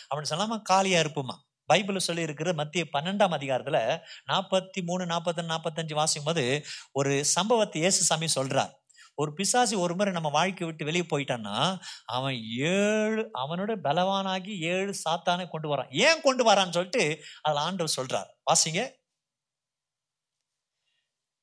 அப்படின்னு 0.09 0.29
சொல்லாம 0.29 0.61
காலியா 0.61 1.01
இருப்போமா? 1.01 1.35
பைபிள் 1.71 2.05
சொல்லி 2.07 2.27
இருக்கிற 2.27 2.51
மத்திய 2.59 2.83
பன்னெண்டாம் 2.95 3.37
அதிகாரத்தில் 3.37 3.81
நாற்பத்தி 4.31 4.81
மூணு 4.89 5.05
நாற்பத்தி 5.13 5.43
நாற்பத்தஞ்சு 5.53 5.97
வாசிக்கும் 6.01 6.29
போது 6.29 6.45
ஒரு 6.99 7.13
சம்பவத்தை 7.35 7.81
இயேசு 7.81 8.03
சாமி 8.09 8.29
சொல்றார். 8.35 8.71
ஒரு 9.21 9.31
பிசாசி 9.37 9.75
ஒரு 9.83 9.93
முறை 9.95 10.11
நம்ம 10.13 10.29
வாழ்க்கை 10.35 10.65
விட்டு 10.67 10.87
வெளியே 10.87 11.05
போயிட்டான்னா 11.09 11.57
அவன் 12.15 12.37
ஏழு 12.75 13.23
அவனோட 13.41 13.71
பலவானாகி 13.87 14.53
ஏழு 14.73 14.93
சாத்தானை 15.03 15.45
கொண்டு 15.49 15.69
வரான். 15.71 15.91
ஏன் 16.05 16.23
கொண்டு 16.25 16.43
வரான்னு 16.49 16.75
சொல்லிட்டு 16.77 17.03
அதில் 17.41 17.63
ஆண்டவர் 17.65 17.95
சொல்றார். 17.97 18.29
வாசிங்க. 18.49 18.81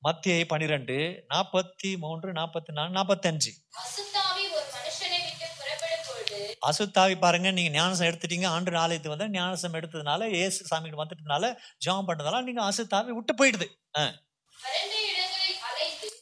மத்திய 0.03 0.35
பனிரெண்டு 0.51 0.97
நாற்பத்தி 1.33 1.89
மூன்று 2.03 2.29
நாற்பத்தி 2.33 2.73
நாலு 2.77 2.91
நாற்பத்தஞ்சு 2.97 3.53
அசுத்தாவி 3.83 4.45
ஒரு 4.57 4.67
மனுஷனை 4.75 5.19
விட்டு 5.25 5.47
புறப்படும் 5.59 6.07
பொழுது 6.09 6.41
அசுத்தாவி 6.67 7.19
பாருங்க 7.19 7.51
நீங்க 7.51 7.71
ஞானசம் 7.71 8.07
எடுத்துட்டீங்க 8.07 8.47
ஆண்டு 8.47 8.79
ஆலயத்துக்கு 8.85 9.17
வந்து 9.17 9.35
ஞானசம் 9.39 9.73
எடுத்ததுனால 9.73 10.31
ஏசு 10.45 10.61
சாமிக்கு 10.71 11.03
வந்துட்டதுனால 11.03 11.51
ஜெபம் 11.87 12.09
பண்ணதால 12.09 12.43
நீங்க 12.43 12.63
அசுத்தாவி 12.71 13.13
விட்டு 13.19 13.35
போயிடுது. 13.41 13.67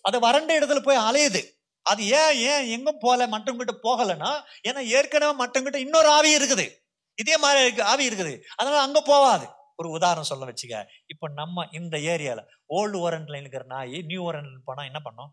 அது 0.03 0.19
வறண்ட 0.21 0.51
இடத்துல 0.59 0.81
போய் 0.81 1.05
அலையுது. 1.09 1.43
அது 1.83 2.03
ஏன் 2.21 2.37
ஏன் 2.51 2.69
எங்கும் 2.69 2.99
போல 2.99 3.27
மற்றவங்கிட்ட 3.27 3.75
போகலைன்னா 3.83 4.31
ஏன்னா 4.69 4.81
ஏற்கனவே 4.97 5.35
மற்றவங்கிட்ட 5.43 5.77
இன்னொரு 5.77 6.09
ஆவி 6.09 6.31
இருக்குது. 6.39 6.67
இதே 7.15 7.37
மாதிரி 7.37 7.63
இருக்கு 7.65 7.83
ஆவி 7.83 8.09
இருக்குது. 8.11 8.33
அதனால 8.57 8.81
அங்க 8.81 9.01
போவாது. 9.13 9.47
ஒரு 9.77 9.91
உதாரணம் 9.91 10.29
சொல்ல 10.31 10.45
வச்சுக்க. 10.51 10.77
இப்ப 11.07 11.29
நம்ம 11.29 11.67
இந்த 11.73 11.97
ஏரியால 11.99 12.41
ஓல்டு 12.77 12.97
ஓரண்ட்ல 13.07 13.41
இருக்கிற 13.41 13.65
நாய் 13.65 14.03
நியூ 14.03 14.33
ஓரண்ட்ல 14.33 14.59
போனா 14.65 14.83
என்ன 14.85 15.01
பண்ணோம்? 15.05 15.33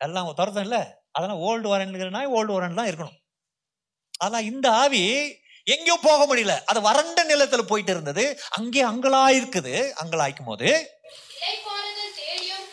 எல்லாம் 0.00 0.34
துரத்தம் 0.34 0.62
இல்ல 0.62 0.78
அதெல்லாம் 1.10 1.42
ஓல்டு 1.48 1.66
ஓரண்ட்ல 1.74 1.94
இருக்கிற 1.94 2.10
நாய் 2.10 2.34
ஓல்டு 2.38 2.52
ஓரண்ட் 2.56 2.76
தான் 2.76 2.86
இருக்கணும். 2.86 3.18
ஆனா 4.24 4.38
இந்த 4.50 4.66
ஆவி 4.82 5.02
எங்கேயும் 5.74 6.06
போக 6.06 6.20
முடியல. 6.28 6.54
அது 6.70 6.80
வறண்ட 6.86 7.20
நிலத்துல 7.32 7.62
போயிட்டு 7.70 7.92
இருந்தது. 7.94 8.24
அங்கே 8.58 8.82
அங்கலா 8.92 9.24
இருக்குது. 9.38 9.74
அங்கலாய்க்கும் 10.02 10.50
போது 10.52 10.68
இலைப்பாறுதல் 11.40 12.14
தேடியும் 12.22 12.64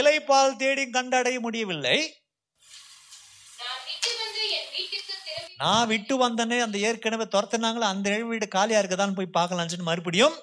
இலைப்பால் 0.00 0.58
தேடி 0.62 0.84
கண்டடைய 0.96 1.38
முடியவில்லை. 1.46 1.98
நான் 5.62 5.88
விட்டு 5.90 6.14
வந்தேன்னு 6.22 6.56
அந்த 6.66 6.76
ஏற்கனவே 6.86 7.26
துரத்துனாங்களே 7.34 7.86
அந்த 7.94 8.06
ஏழு 8.14 8.24
வீடு 8.30 8.46
காலியா 8.54 8.80
இருக்குதான்னு 8.82 9.18
போய் 9.18 9.36
பார்க்கலாம்னு 9.38 9.88
மறுபடியும் 9.90 10.34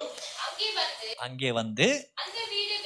அங்கே 1.25 1.49
வந்து 1.61 1.87
அந்த 2.23 2.39
வீடு 2.53 2.77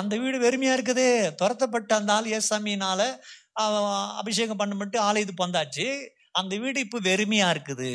அந்த 0.00 0.14
வீடு 0.22 0.36
வெறுமையா 0.44 0.72
இருக்குது. 0.76 1.06
துரத்தப்பட்ட 1.40 1.92
அந்த 1.98 2.10
ஆள் 2.16 2.32
ஏசாமினால 2.38 3.00
அபிஷேகம் 4.22 4.60
பண்ணப்பட்டு 4.60 4.98
ஆலயத்துக்கு 5.08 5.46
வந்தாச்சு 5.46 5.86
அந்த 6.38 6.54
வீடு 6.62 6.78
இப்போ 6.84 6.98
வெறுமையா 7.08 7.46
இருக்குது. 7.54 7.90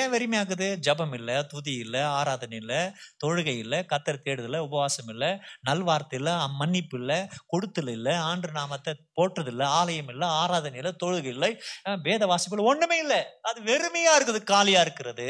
ஏன் 0.00 0.10
வெறுமையா 0.12 0.40
இருக்குது? 0.42 0.68
ஜபம் 0.86 1.14
இல்லை 1.16 1.34
துதி 1.50 1.72
இல்லை 1.84 2.02
ஆராதனை 2.18 2.56
இல்லை 2.62 2.78
தொழுகை 3.22 3.54
இல்லை 3.64 3.78
கத்தர் 3.90 4.22
தேடுதல 4.26 4.60
உபவாசம் 4.66 5.10
இல்லை 5.14 5.30
நல்வார்த்தை 5.68 6.16
இல்லை 6.20 6.34
மன்னிப்பு 6.60 6.96
இல்லை 7.00 7.18
கொடுத்தல் 7.52 7.92
இல்லை 7.96 8.14
ஆண்டு 8.28 8.50
நாமத்தை 8.58 8.92
போற்றுறது 9.18 9.52
இல்லை 9.54 9.66
ஆலயம் 9.80 10.10
இல்லை 10.14 10.28
ஆராதனை 10.42 10.80
இல்லை 10.82 10.92
தொழுகை 11.02 11.30
இல்லை 11.34 11.50
வேத 12.06 12.26
வாசிப்பு 12.32 12.56
இல்லை 12.56 12.70
ஒண்ணுமே 12.72 12.98
இல்லை. 13.04 13.20
அது 13.50 13.60
வெறுமையா 13.70 14.14
இருக்குது 14.18 14.42
காலியா 14.52 14.82
இருக்கிறது. 14.86 15.28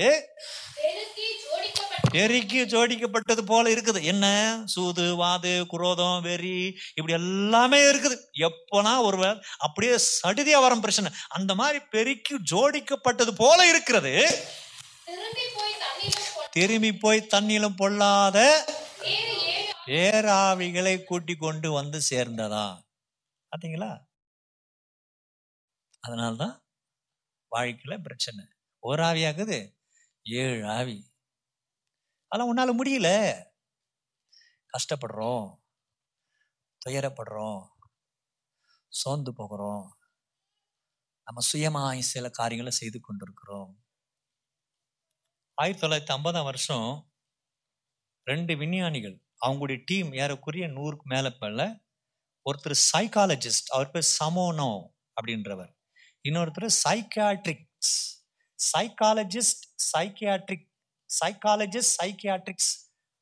பெருக்கி 2.13 2.63
ஜோடிக்கப்பட்டது 2.63 3.43
போல 3.47 3.75
இருக்குது. 3.75 4.03
என்ன? 4.03 4.27
சூது 4.65 5.17
வாது 5.17 5.67
குரோதம் 5.67 6.23
வெறி 6.23 6.79
இப்படி 6.95 7.13
எல்லாமே 7.13 7.93
இருக்குது. 7.93 8.19
எப்போனா 8.39 9.01
ஒருவர் 9.01 9.47
அப்படியே 9.59 9.99
சடுதியா 10.27 10.61
வரும் 10.61 10.81
பிரச்சனை. 10.81 11.11
அந்த 11.29 11.55
மாதிரி 11.55 11.79
பெருக்கி 11.79 12.37
ஜோடிக்கப்பட்டது 12.51 13.31
போல 13.37 13.69
இருக்கிறது. 13.69 14.45
திரும்பி 16.51 16.95
போய் 16.95 17.27
தண்ணியிலும் 17.31 17.77
பொல்லாத 17.77 18.65
பேராவிகளை 19.87 21.05
கூட்டி 21.05 21.35
கொண்டு 21.35 21.73
வந்து 21.73 22.01
சேர்ந்ததா? 22.11 22.83
பாத்தீங்களா? 23.51 23.99
அதனால்தான் 26.01 26.63
வாழ்க்கையில 27.57 27.99
பிரச்சனை. 28.03 28.45
ஒரு 28.79 29.03
ஆவியாகுது 29.03 29.73
ஏழு 30.23 30.69
ஆவி. 30.69 31.12
அதெல்லாம் 32.33 32.57
உன்னால் 32.57 32.85
முடியல. 32.85 33.43
கஷ்டப்படுறோம். 34.73 35.57
துயரப்படுறோம். 36.87 37.69
சோர்ந்து 38.89 39.35
போகிறோம். 39.35 39.99
நம்ம 41.25 41.47
சுயமாய் 41.53 41.99
சில 41.99 42.31
காரியங்களை 42.31 42.73
செய்து 42.73 43.01
கொண்டிருக்கிறோம். 43.01 43.85
ஆயிரத்தி 45.55 45.87
தொள்ளாயிரத்தி 45.87 46.17
ஐம்பதாம் 46.17 46.45
வருஷம் 46.45 47.13
ரெண்டு 48.25 48.57
விஞ்ஞானிகள் 48.57 49.25
அவங்களுடைய 49.47 49.83
டீம் 49.85 50.13
ஏறக்குரிய 50.13 50.69
நூறுக்கு 50.69 51.03
மேலே 51.03 51.31
பல 51.31 51.81
ஒருத்தர் 52.45 52.75
சைக்காலஜிஸ்ட் 52.97 53.67
அவர் 53.69 53.91
பேர் 53.91 54.17
சமோனோ 54.25 54.89
அப்படின்றவர். 55.23 55.75
இன்னொருத்தர் 56.29 56.71
psychiatrics 56.89 58.27
psychologist 58.79 59.69
psychiatric 59.99 60.72
psychologist 61.21 61.97
psychiatrics 62.03 62.73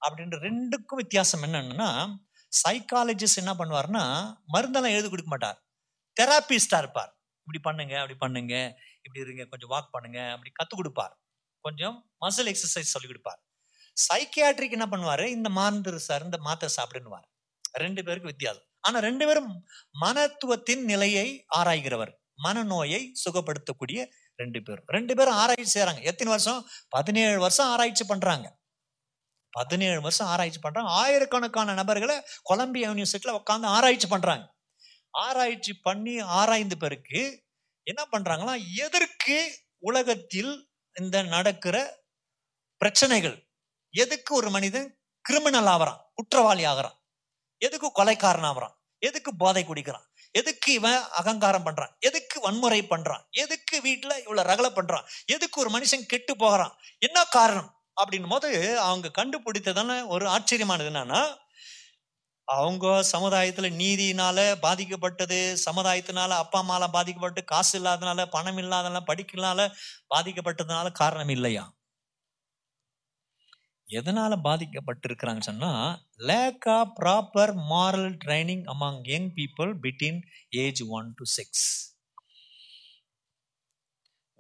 அப்படின்ற 0.03 0.37
ரெண்டுக்கும் 0.47 1.01
வித்தியாசம் 1.03 1.43
என்னன்னா 1.43 1.89
சைக்காலஜிஸ்ட் 2.63 3.41
என்ன 3.43 3.53
பண்ணுவார்னா 3.59 4.05
மருந்தெல்லாம் 4.53 4.97
எழுதி 4.97 5.09
கொடுக்க 5.09 5.27
மாட்டார். 5.27 5.59
தெராபிஸ்டா 6.21 6.79
இருப்பார். 6.79 7.13
இப்படி 7.39 7.61
பண்ணுங்க 7.63 7.95
அப்படி 7.97 8.19
பண்ணுங்க 8.19 8.55
இப்படி 9.03 9.21
இருங்க 9.25 9.45
கொஞ்சம் 9.45 9.71
வாக் 9.71 9.91
பண்ணுங்க 9.91 10.31
அப்படி 10.31 10.51
கற்றுக் 10.53 10.81
கொடுப்பார். 10.81 11.15
கொஞ்சம் 11.61 11.97
மசில் 12.21 12.51
எக்ஸசைஸ் 12.53 12.93
சொல்லி 12.95 13.09
கொடுப்பார். 13.09 13.41
சைக்கியாட்ரிக் 14.09 14.77
என்ன 14.77 14.87
பண்ணுவாரு? 14.91 15.25
இந்த 15.25 15.49
மாந்தர் 15.49 15.99
சார் 15.99 16.25
இந்த 16.25 16.39
மாத்திரை 16.39 16.71
சாப்பிடுன்னுவார். 16.77 17.27
ரெண்டு 17.73 18.05
பேருக்கு 18.05 18.29
வித்தியாசம். 18.29 18.67
ஆனா 18.81 18.99
ரெண்டு 18.99 19.27
பேரும் 19.27 19.67
மனத்துவத்தின் 20.01 20.83
நிலையை 20.83 21.45
ஆராய்கிறவர். 21.57 22.13
மனநோயை 22.45 23.01
சுகப்படுத்தக்கூடிய 23.23 24.01
ரெண்டு 24.41 24.63
பேரும். 24.63 24.87
ரெண்டு 24.87 25.15
பேரும் 25.15 25.35
ஆராய்ச்சி 25.35 25.81
செய்கிறாங்க 25.81 26.01
எத்தனை 26.03 26.31
வருஷம்? 26.33 26.61
பதினேழு 26.89 27.39
வருஷம் 27.41 27.67
ஆராய்ச்சி 27.67 28.05
பண்ணுறாங்க 28.09 28.47
பதினேழு 29.53 30.01
வருஷம் 30.01 30.27
ஆராய்ச்சி 30.27 30.61
பண்ணுறாங்க 30.63 30.91
ஆயிரக்கணக்கான 31.03 31.75
நபர்களை 31.75 32.17
கொலம்பியா 32.43 32.89
யூனிவர்சிட்டியில் 32.91 33.39
உட்காந்து 33.41 33.67
ஆராய்ச்சி 33.77 34.09
பண்ணுறாங்க 34.09 34.45
ஆராய்ச்சி 35.15 35.73
பண்ணி 35.75 36.15
ஆராய்ந்த 36.41 36.75
பிறகு 36.75 37.23
என்ன 37.87 38.03
பண்ணுறாங்கன்னா 38.13 38.55
எதற்கு 38.77 39.37
உலகத்தில் 39.79 40.53
இந்த 40.97 41.17
நடக்கிற 41.23 41.77
பிரச்சனைகள்? 42.81 43.37
எதுக்கு 43.95 44.31
ஒரு 44.35 44.49
மனிதன் 44.51 44.89
கிரிமினல் 45.25 45.67
ஆகிறான்? 45.67 46.01
குற்றவாளி 46.15 46.65
ஆகிறான்? 46.65 46.97
எதுக்கு 47.63 47.89
கொலைக்காரன் 47.93 48.49
ஆகிறான்? 48.51 48.75
எதுக்கு 49.03 49.31
போதை 49.37 49.63
குடிக்கிறான்? 49.65 50.07
எதுக்கு 50.35 50.73
இவன் 50.73 51.01
அகங்காரம் 51.13 51.67
பண்றான்? 51.67 51.93
எதுக்கு 52.01 52.41
வன்முறை 52.41 52.81
பண்றான்? 52.85 53.23
எதுக்கு 53.37 53.77
வீட்டுல 53.81 54.13
இவ்வளவு 54.21 54.49
ரகல 54.51 54.69
பண்றான்? 54.75 55.07
எதுக்கு 55.27 55.61
ஒரு 55.61 55.71
மனுஷன் 55.71 56.07
கெட்டு 56.07 56.37
போகிறான்? 56.37 56.75
என்ன 57.03 57.25
காரணம்? 57.31 57.71
அப்படின்னும் 57.97 58.29
போது 58.29 58.49
அவங்க 58.81 59.09
கண்டுபிடித்ததான 59.19 60.07
ஒரு 60.09 60.27
ஆச்சரியமானது 60.29 60.91
என்னன்னா 60.91 61.23
அவங்க 62.49 62.87
சமுதாயத்துல 63.13 63.69
நீதினால 63.77 64.39
பாதிக்கப்பட்டது 64.63 65.39
சமுதாயத்தினால 65.67 66.31
அப்பா 66.37 66.63
அம்மாலாம் 66.63 66.91
பாதிக்கப்பட்டு 66.91 67.45
காசு 67.45 67.81
இல்லாதனால 67.81 68.27
பணம் 68.31 68.59
இல்லாதனால 68.59 69.03
படிக்கலால 69.09 69.61
பாதிக்கப்பட்டதுனால 70.15 70.93
காரணம் 70.93 71.29
இல்லையா? 71.29 71.65
எதனால் 73.91 74.43
பாதிக்கப்பட்டிருக்கிறாங்கன்னு 74.45 75.49
சொன்னால் 75.49 75.93
lack 76.25 76.67
of 76.71 76.93
proper 77.01 77.53
moral 77.71 78.11
training 78.25 78.65
among 78.67 79.01
young 79.05 79.31
people 79.35 79.73
between 79.85 80.21
age 80.59 80.83
one 80.91 81.09
to 81.17 81.27
six 81.37 81.69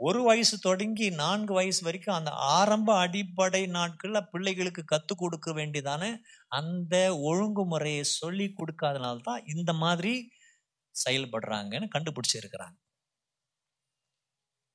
ஒரு 0.01 0.21
வயசு 0.23 0.57
தொடங்கி 0.59 1.07
நான்கு 1.15 1.53
வயசு 1.53 1.81
வரைக்கும் 1.85 2.17
அந்த 2.17 2.31
ஆரம்ப 2.31 2.91
அடிப்படை 2.99 3.63
நாட்களில் 3.69 4.29
பிள்ளைகளுக்கு 4.31 4.83
கற்றுக் 4.85 5.19
கொடுக்க 5.19 5.51
வேண்டியதான 5.53 6.05
அந்த 6.53 6.95
ஒழுங்குமுறையை 7.31 8.05
சொல்லி 8.15 8.47
கொடுக்காதனால 8.53 9.19
தான் 9.23 9.45
இந்த 9.47 9.73
மாதிரி 9.75 10.15
செயல்படுறாங்கன்னு 10.95 11.89
கண்டுபிடிச்சிருக்கிறாங்க. 11.97 12.77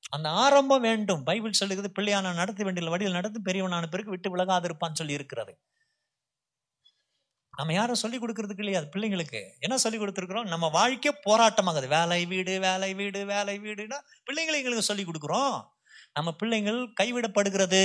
அந்த 0.09 0.29
ஆரம்பம் 0.29 0.81
வேண்டும். 0.81 1.23
பைபிள் 1.23 1.51
சொல்லுகிறது 1.51 2.01
பிள்ளையான 2.01 2.33
நடத்த 2.33 2.63
வேண்டிய 2.63 2.89
வழியில் 2.89 3.13
நடந்து 3.13 3.41
பெரியவனான 3.41 3.87
பிறகு 3.87 4.09
விட்டு 4.09 4.37
விலகாதிருப்பான்னு 4.37 4.93
சொல்லி 4.93 5.13
இருக்கிறது 5.13 5.53
நம்ம 7.53 7.73
யாரும் 7.73 7.95
சொல்லி 7.95 8.17
கொடுக்கறதுக்கு 8.19 8.59
இல்லையா? 8.59 8.79
அது 8.79 8.89
பிள்ளைங்களுக்கு. 8.95 9.41
என்ன 9.59 9.77
சொல்லி 9.77 9.99
கொடுத்துருக்குறோம்? 9.99 10.47
நம்ம 10.47 10.69
வாழ்க்கை 10.69 11.11
போராட்டமாகுது 11.25 11.87
வேலை 11.87 12.25
வீடு 12.25 12.59
வேலை 12.59 12.93
வீடு 12.93 13.25
வேலை 13.25 13.59
வீடுன்னா 13.59 13.99
பிள்ளைங்களை 14.27 14.59
எங்களுக்கு 14.61 14.81
சொல்லி 14.81 15.03
கொடுக்குறோம். 15.03 15.67
நம்ம 16.13 16.31
பிள்ளைங்கள் 16.33 16.93
கைவிடப்படுகிறது. 17.01 17.83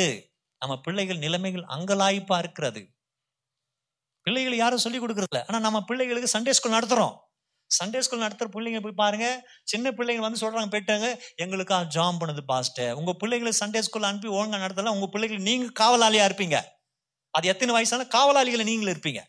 நம்ம 0.59 0.81
பிள்ளைகள் 0.81 1.19
நிலைமைகள் 1.19 1.67
அங்கலாய்ப்பா 1.77 2.39
இருக்கிறது 2.39 2.83
பிள்ளைகள் 4.23 4.57
யாரும் 4.57 4.79
சொல்லி 4.79 5.01
கொடுக்கறதில்ல. 5.01 5.41
ஆனா 5.49 5.61
நம்ம 5.61 5.85
பிள்ளைகளுக்கு 5.85 6.39
சண்டே 6.39 6.51
ஸ்கூல் 6.51 6.77
நடத்துறோம். 6.79 7.17
சண்டே 7.79 8.01
ஸ்கூல் 8.05 8.25
நடத்துற 8.25 8.49
பிள்ளைங்க 8.55 8.81
போய் 8.85 9.01
பாருங்க. 9.03 9.27
சின்ன 9.73 9.93
பிள்ளைங்க 9.99 10.23
வந்து 10.27 10.43
சொல்றாங்க 10.43 10.71
போயிட்டாங்க 10.75 11.09
எங்களுக்கா 11.45 11.79
ஜாம் 11.97 12.21
பண்ணுது 12.21 12.45
பாஸ்ட்டு 12.53 12.87
உங்க 13.01 13.15
பிள்ளைங்களை 13.23 13.53
சண்டே 13.63 13.83
ஸ்கூல் 13.89 14.09
அனுப்பி 14.11 14.31
ஒழுங்கா 14.39 14.63
நடத்தலாம் 14.65 14.97
உங்க 14.99 15.09
பிள்ளைகள் 15.15 15.47
நீங்க 15.49 15.69
காவலாளியா 15.83 16.27
இருப்பீங்க. 16.31 16.59
அது 17.37 17.51
எத்தனை 17.53 17.75
வயசான 17.79 18.07
காவலாளிகளை 18.17 18.65
நீங்களும் 18.71 18.95
இருப்பீங்க. 18.95 19.23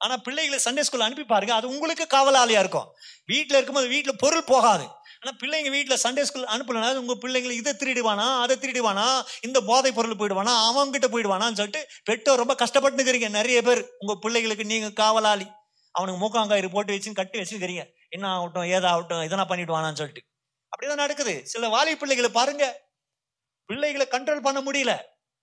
ஆனா 0.00 0.14
பிள்ளைகளை 0.26 0.58
சண்டே 0.64 0.82
ஸ்கூல் 0.86 1.04
அனுப்பி 1.06 1.24
பாருங்க 1.32 1.52
அது 1.58 1.66
உங்களுக்கு 1.74 2.04
காவலாளியா 2.14 2.60
இருக்கும். 2.64 2.88
வீட்டில் 3.32 3.58
இருக்கும்போது 3.58 3.88
வீட்டில் 3.94 4.20
பொருள் 4.22 4.48
போகாது. 4.52 4.86
ஆனால் 5.20 5.36
பிள்ளைங்க 5.40 5.70
வீட்டில் 5.74 6.00
சண்டே 6.02 6.24
ஸ்கூல் 6.28 6.50
அனுப்பலனா 6.54 6.90
உங்கள் 7.02 7.20
பிள்ளைங்களை 7.22 7.54
இதை 7.60 7.72
திருடிடுவானா 7.78 8.26
அதை 8.42 8.54
திருடிடுவானா 8.62 9.06
இந்த 9.46 9.58
போதை 9.70 9.90
பொருள் 9.96 10.18
போயிடுவானா 10.20 10.52
அவன் 10.66 10.92
போயிடுவானான்னு 11.14 11.58
சொல்லிட்டு 11.60 11.82
பெற்றோர் 12.10 12.42
ரொம்ப 12.42 12.54
கஷ்டப்பட்டு 12.62 12.98
இருக்கிறீங்க 12.98 13.30
நிறைய 13.38 13.60
பேர். 13.68 13.82
உங்கள் 14.02 14.20
பிள்ளைகளுக்கு 14.24 14.70
நீங்கள் 14.72 14.98
காவலாளி. 15.02 15.48
அவனுக்கு 15.98 16.22
மூக்காங்காயிறு 16.22 16.70
போட்டு 16.70 16.92
வச்சு 16.92 17.12
கட்டி 17.12 17.38
வச்சுக்கிறீங்க 17.40 17.84
என்ன 18.08 18.26
ஆகட்டும் 18.28 18.68
ஏதாகட்டும் 18.76 19.24
இதெல்லாம் 19.24 19.48
பண்ணிடுவானான்னு 19.48 20.00
சொல்லிட்டு. 20.00 20.22
அப்படிதான் 20.72 21.02
நடக்குது. 21.04 21.34
சில 21.46 21.66
வாலி 21.68 21.94
பிள்ளைகளை 21.94 22.30
பாருங்க. 22.30 22.64
பிள்ளைகளை 23.68 24.06
கண்ட்ரோல் 24.10 24.40
பண்ண 24.40 24.60
முடியல. 24.60 24.92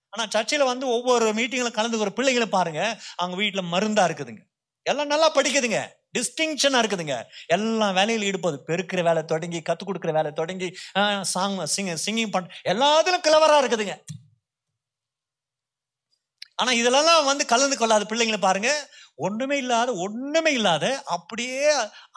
ஆனா 0.08 0.28
சர்ச்சில் 0.30 0.68
வந்து 0.70 0.86
ஒவ்வொரு 0.88 1.26
மீட்டிங்ல 1.32 1.70
கலந்துக்கிற 1.78 2.10
பிள்ளைகளை 2.10 2.48
பாருங்க. 2.48 2.82
அவங்க 3.16 3.36
வீட்டுல 3.42 3.64
மருந்தா 3.74 4.04
இருக்குதுங்க. 4.08 4.42
எல்லாம் 4.82 5.06
நல்லா 5.06 5.28
படிக்குதுங்க. 5.34 5.78
டிஸ்டிங்ஷனா 6.18 6.78
இருக்குதுங்க. 6.82 7.14
எல்லாம் 7.46 7.94
வேலையில் 7.94 8.26
ஈடுபடுது 8.28 8.58
பெருக்கிற 8.66 9.02
வேலை 9.02 9.22
தொடங்கி 9.24 9.60
கத்து 9.60 9.82
கொடுக்குற 9.86 10.12
வேலை 10.12 10.30
தொடங்கி 10.32 10.68
சாங் 11.20 11.58
சிங் 11.64 11.96
சிங்கிங் 12.06 12.30
பண்ண 12.30 12.48
எல்லாத்துலயும் 12.64 13.26
கிளவரா 13.26 13.58
இருக்குதுங்க. 13.62 13.94
ஆனா 16.58 16.70
இதெல்லாம் 16.80 17.28
வந்து 17.30 17.44
கலந்து 17.52 17.76
கொள்ளாத 17.78 18.04
பிள்ளைங்களை 18.10 18.40
பாருங்க. 18.46 18.70
ஒண்ணுமே 19.26 19.56
இல்லாத 19.62 19.90
ஒண்ணுமே 20.04 20.50
இல்லாத 20.58 20.86
அப்படியே 21.16 21.70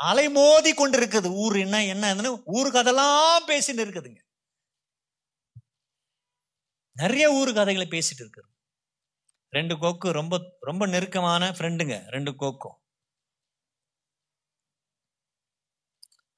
அலைமோதி 0.10 0.72
கொண்டு 0.82 0.98
இருக்குது 1.00 1.30
ஊர் 1.44 1.56
என்ன 1.66 1.78
என்ன 1.94 2.32
ஊர் 2.58 2.70
கதெல்லாம் 2.78 3.48
பேசிட்டு 3.52 3.84
இருக்குதுங்க. 3.86 4.22
நிறைய 6.96 7.26
ஊர் 7.40 7.52
கதைகளை 7.60 7.88
பேசிட்டு 7.96 8.24
இருக்குது 8.26 8.50
ரெண்டு 9.54 9.76
கோக்கு 9.84 10.08
ரொம்ப 10.20 10.36
ரொம்ப 10.70 10.84
நெருக்கமான 10.94 11.44
ஃப்ரெண்டுங்க 11.58 11.96
ரெண்டு 12.16 12.32
கோக்கும். 12.42 12.78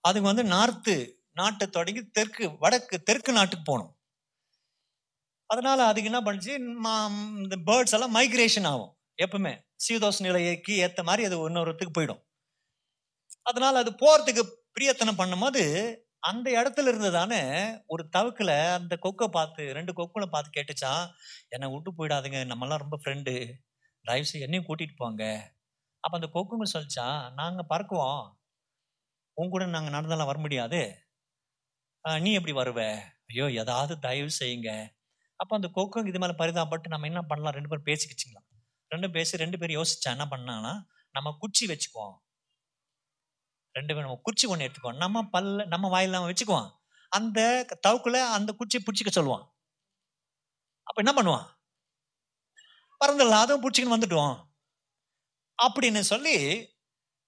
அதுக்கு 0.08 0.28
வந்து 0.32 0.44
நார்த்து 0.56 0.96
நாட்டை 1.40 1.66
தொடங்கி 1.78 2.02
தெற்கு 2.18 2.46
வடக்கு 2.64 2.96
தெற்கு 3.10 3.32
நாட்டுக்கு 3.38 3.66
போகணும் 3.72 3.94
அதனால 5.52 5.80
அதுக்கு 5.92 6.10
என்ன 6.12 6.22
பண்ணுச்சு? 6.26 6.52
இந்த 7.44 7.56
பேர்ட்ஸ் 7.70 7.96
எல்லாம் 7.98 8.16
மைக்ரேஷன் 8.18 8.68
ஆகும். 8.72 8.92
எப்பவுமே 9.26 9.54
சீதோஸ் 9.86 10.20
நிலைக்கு 10.28 10.74
ஏற்ற 10.86 11.02
மாதிரி 11.10 11.24
அது 11.30 11.38
இன்னொருத்துக்கு 11.50 11.96
போயிடும். 11.98 12.22
அதனால 13.50 13.76
அது 13.84 13.92
போறதுக்கு 14.04 14.44
பிரியத்தனம் 14.76 15.20
பண்ணும்போது 15.22 15.64
அந்த 16.30 16.48
இடத்துல 16.60 16.90
இருந்து 16.92 17.10
தானே 17.18 17.40
ஒரு 17.94 18.04
தவுக்கில் 18.16 18.54
அந்த 18.78 18.96
கொக்கை 19.06 19.28
பார்த்து 19.38 19.64
ரெண்டு 19.78 19.92
கொக்குல 20.00 20.26
பார்த்து 20.34 20.56
கேட்டுச்சான் 20.58 21.04
என்னை 21.56 21.68
விட்டு 21.74 21.92
போயிடாதுங்க 22.00 22.42
நம்மலாம் 22.52 22.84
ரொம்ப 22.84 22.98
ஃப்ரெண்டு 23.04 23.34
தயவு 24.06 24.44
என்னையும் 24.46 24.68
கூட்டிட்டு 24.70 24.96
போங்க. 25.02 25.24
அப்போ 26.04 26.16
அந்த 26.20 26.30
கொக்குங்க 26.36 26.68
சொல்லிச்சான் 26.76 27.20
நாங்கள் 27.40 27.70
பறக்குவோம். 27.74 28.24
உன் 29.38 29.52
கூட 29.54 29.66
நாங்கள் 29.76 29.96
நடந்தாலும் 29.98 30.30
வர 30.32 30.40
முடியாது. 30.46 30.82
நீ 32.06 32.32
எப்படி 32.40 32.54
வருவ? 32.58 32.80
ஐயோ 33.32 33.48
ஏதாவது 33.62 33.94
தயவு 34.06 34.32
செய்யுங்க. 34.40 34.72
அப்போ 35.42 35.54
அந்த 35.60 35.68
கொக்குங்க 35.76 36.12
இது 36.12 36.20
மேலே 36.24 36.36
பரிதாபப்பட்டு 36.42 36.94
நம்ம 36.94 37.08
என்ன 37.12 37.22
பண்ணலாம்? 37.30 37.56
ரெண்டு 37.58 37.70
பேரும் 37.72 37.88
பேசிக்கிச்சிங்களா 37.92 38.42
ரெண்டு 38.92 39.08
பேசி 39.16 39.44
ரெண்டு 39.44 39.58
பேரும் 39.60 39.78
யோசிச்சா 39.80 40.10
என்ன 40.16 40.26
பண்ணாங்கன்னா 40.34 40.74
நம்ம 41.16 41.32
குச்சி 41.42 41.64
வச்சுக்குவோம். 41.72 42.16
ரெண்டு 43.76 43.92
பேரும் 43.94 44.08
நம்ம 44.08 44.22
குச்சி 44.28 44.46
ஒன்று 44.52 44.66
எடுத்துக்குவோம். 44.66 45.02
நம்ம 45.04 45.24
பல்ல 45.34 45.66
நம்ம 45.74 45.90
வாயில் 45.94 46.16
நம்ம 46.16 46.30
வச்சுக்குவோம். 46.32 46.70
அந்த 47.12 47.40
தவுக்குல 47.88 48.18
அந்த 48.38 48.52
குச்சியை 48.60 48.82
பிடிச்சிக்க 48.86 49.12
சொல்லுவான். 49.18 49.46
அப்போ 50.88 51.00
என்ன 51.04 51.14
பண்ணுவான்? 51.18 51.46
பறந்துடலாம். 53.02 53.44
அதுவும் 53.46 53.64
பிடிச்சிக்கின்னு 53.64 53.98
வந்துட்டோம் 53.98 54.34
அப்படின்னு 55.60 56.02
சொல்லி 56.14 56.36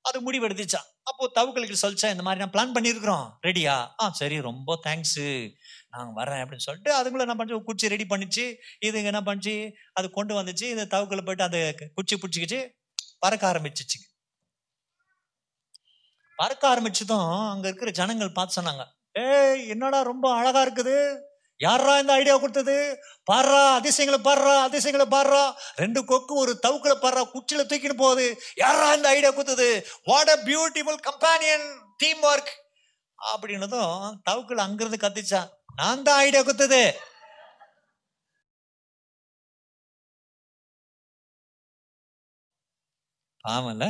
அது 0.05 0.17
முடிவெடுத்துச்சான் 0.25 0.87
அப்போ 1.09 1.23
தவுக்களுக்கு 1.37 1.81
சொல்லிச்சா 1.81 2.09
இந்த 2.13 2.23
மாதிரி 2.25 2.41
நான் 2.41 2.53
பிளான் 2.55 2.75
பண்ணியிருக்கிறோம். 2.75 3.25
ரெடியா 3.47 3.73
ஆ 4.01 4.05
சரி 4.19 4.37
ரொம்ப 4.49 4.79
தேங்க்ஸு 4.87 5.27
நான் 5.93 6.15
வரேன் 6.19 6.41
அப்படின்னு 6.43 6.65
சொல்லிட்டு 6.67 6.91
அதுங்களை 6.99 7.23
என்ன 7.25 7.35
பண்ணுச்சு? 7.39 7.67
குச்சி 7.69 7.93
ரெடி 7.93 8.05
பண்ணிச்சு. 8.13 8.45
இதுங்க 8.87 9.11
என்ன 9.13 9.21
பண்ணுச்சு? 9.27 9.55
அது 9.97 10.07
கொண்டு 10.17 10.33
வந்துச்சு. 10.39 10.65
இந்த 10.75 10.85
தவுக்கில் 10.93 11.25
போயிட்டு 11.27 11.47
அந்த 11.49 11.59
குச்சி 11.97 12.15
பிடிச்சிக்கிச்சு. 12.15 12.61
பறக்க 13.25 13.45
ஆரம்பிச்சிச்சுங்க 13.51 14.07
பறக்க 16.39 16.63
ஆரம்பிச்சதும் 16.69 17.29
அங்கே 17.51 17.67
இருக்கிற 17.69 17.91
ஜனங்கள் 17.99 18.35
பார்த்து 18.37 18.57
சொன்னாங்க 18.57 18.83
ஏய் 19.25 19.61
என்னடா 19.73 19.99
ரொம்ப 20.09 20.25
அழகா 20.37 20.61
இருக்குது. 20.65 20.95
யாரா 21.59 21.93
இந்த 22.01 22.13
ஐடியா 22.19 22.35
கொடுத்தது? 22.37 22.75
பாடுறா 23.31 23.59
அதிசயங்களை 23.79 24.19
பாடுறா 24.27 24.53
அதிசயங்களை 24.67 25.05
பாடுறா. 25.15 25.43
ரெண்டு 25.81 25.99
கொக்கு 26.11 26.33
ஒரு 26.43 26.53
தவுக்கில் 26.65 27.01
பாடுறா 27.03 27.23
குச்சில 27.33 27.63
தூக்கிட்டு 27.71 27.97
போகுது. 28.03 28.25
யாரா 28.63 28.87
இந்த 28.97 29.07
ஐடியா 29.15 29.31
கொடுத்தது? 29.31 29.69
What 30.09 30.31
a 30.35 30.37
beautiful 30.49 30.99
companion 31.09 31.67
team 32.01 32.23
work 32.31 32.51
அப்படின்னதும் 33.19 33.93
தவுக்கில் 34.29 34.65
அங்கிருந்து 34.65 35.03
கத்திச்சான். 35.05 35.51
நான் 35.73 36.03
தான் 36.07 36.21
ஐடியா 36.25 36.41
கொடுத்தது 36.43 36.83
பாவம்ல? 43.45 43.85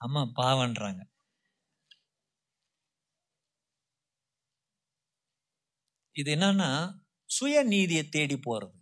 அம்மா 0.00 0.22
பாவன்றாங்க 0.36 1.02
இது 6.16 6.30
என்னன்னா 6.36 6.70
சுயநீதியை 7.30 8.04
தேடி 8.08 8.36
போறது. 8.38 8.79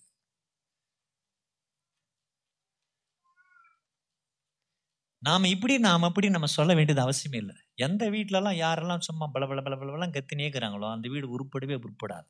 நாம் 5.29 5.45
இப்படி 5.55 5.75
நாம் 5.79 6.07
அப்படி 6.09 6.29
நம்ம 6.31 6.49
சொல்ல 6.57 6.75
வேண்டியது 6.75 7.03
அவசியமே 7.07 7.39
இல்லை. 7.45 7.57
எந்த 7.87 8.03
வீட்டிலலாம் 8.11 8.61
யாரெல்லாம் 8.65 9.07
சும்மா 9.09 9.27
பல 9.27 9.47
பல 9.47 9.63
பல 9.63 9.77
பலவெல்லாம் 9.77 10.15
கத்தினே 10.19 10.47
இருக்கிறாங்களோ 10.47 10.89
அந்த 10.97 11.09
வீடு 11.15 11.35
உருப்படவே 11.37 11.77
உருப்படாது. 11.83 12.29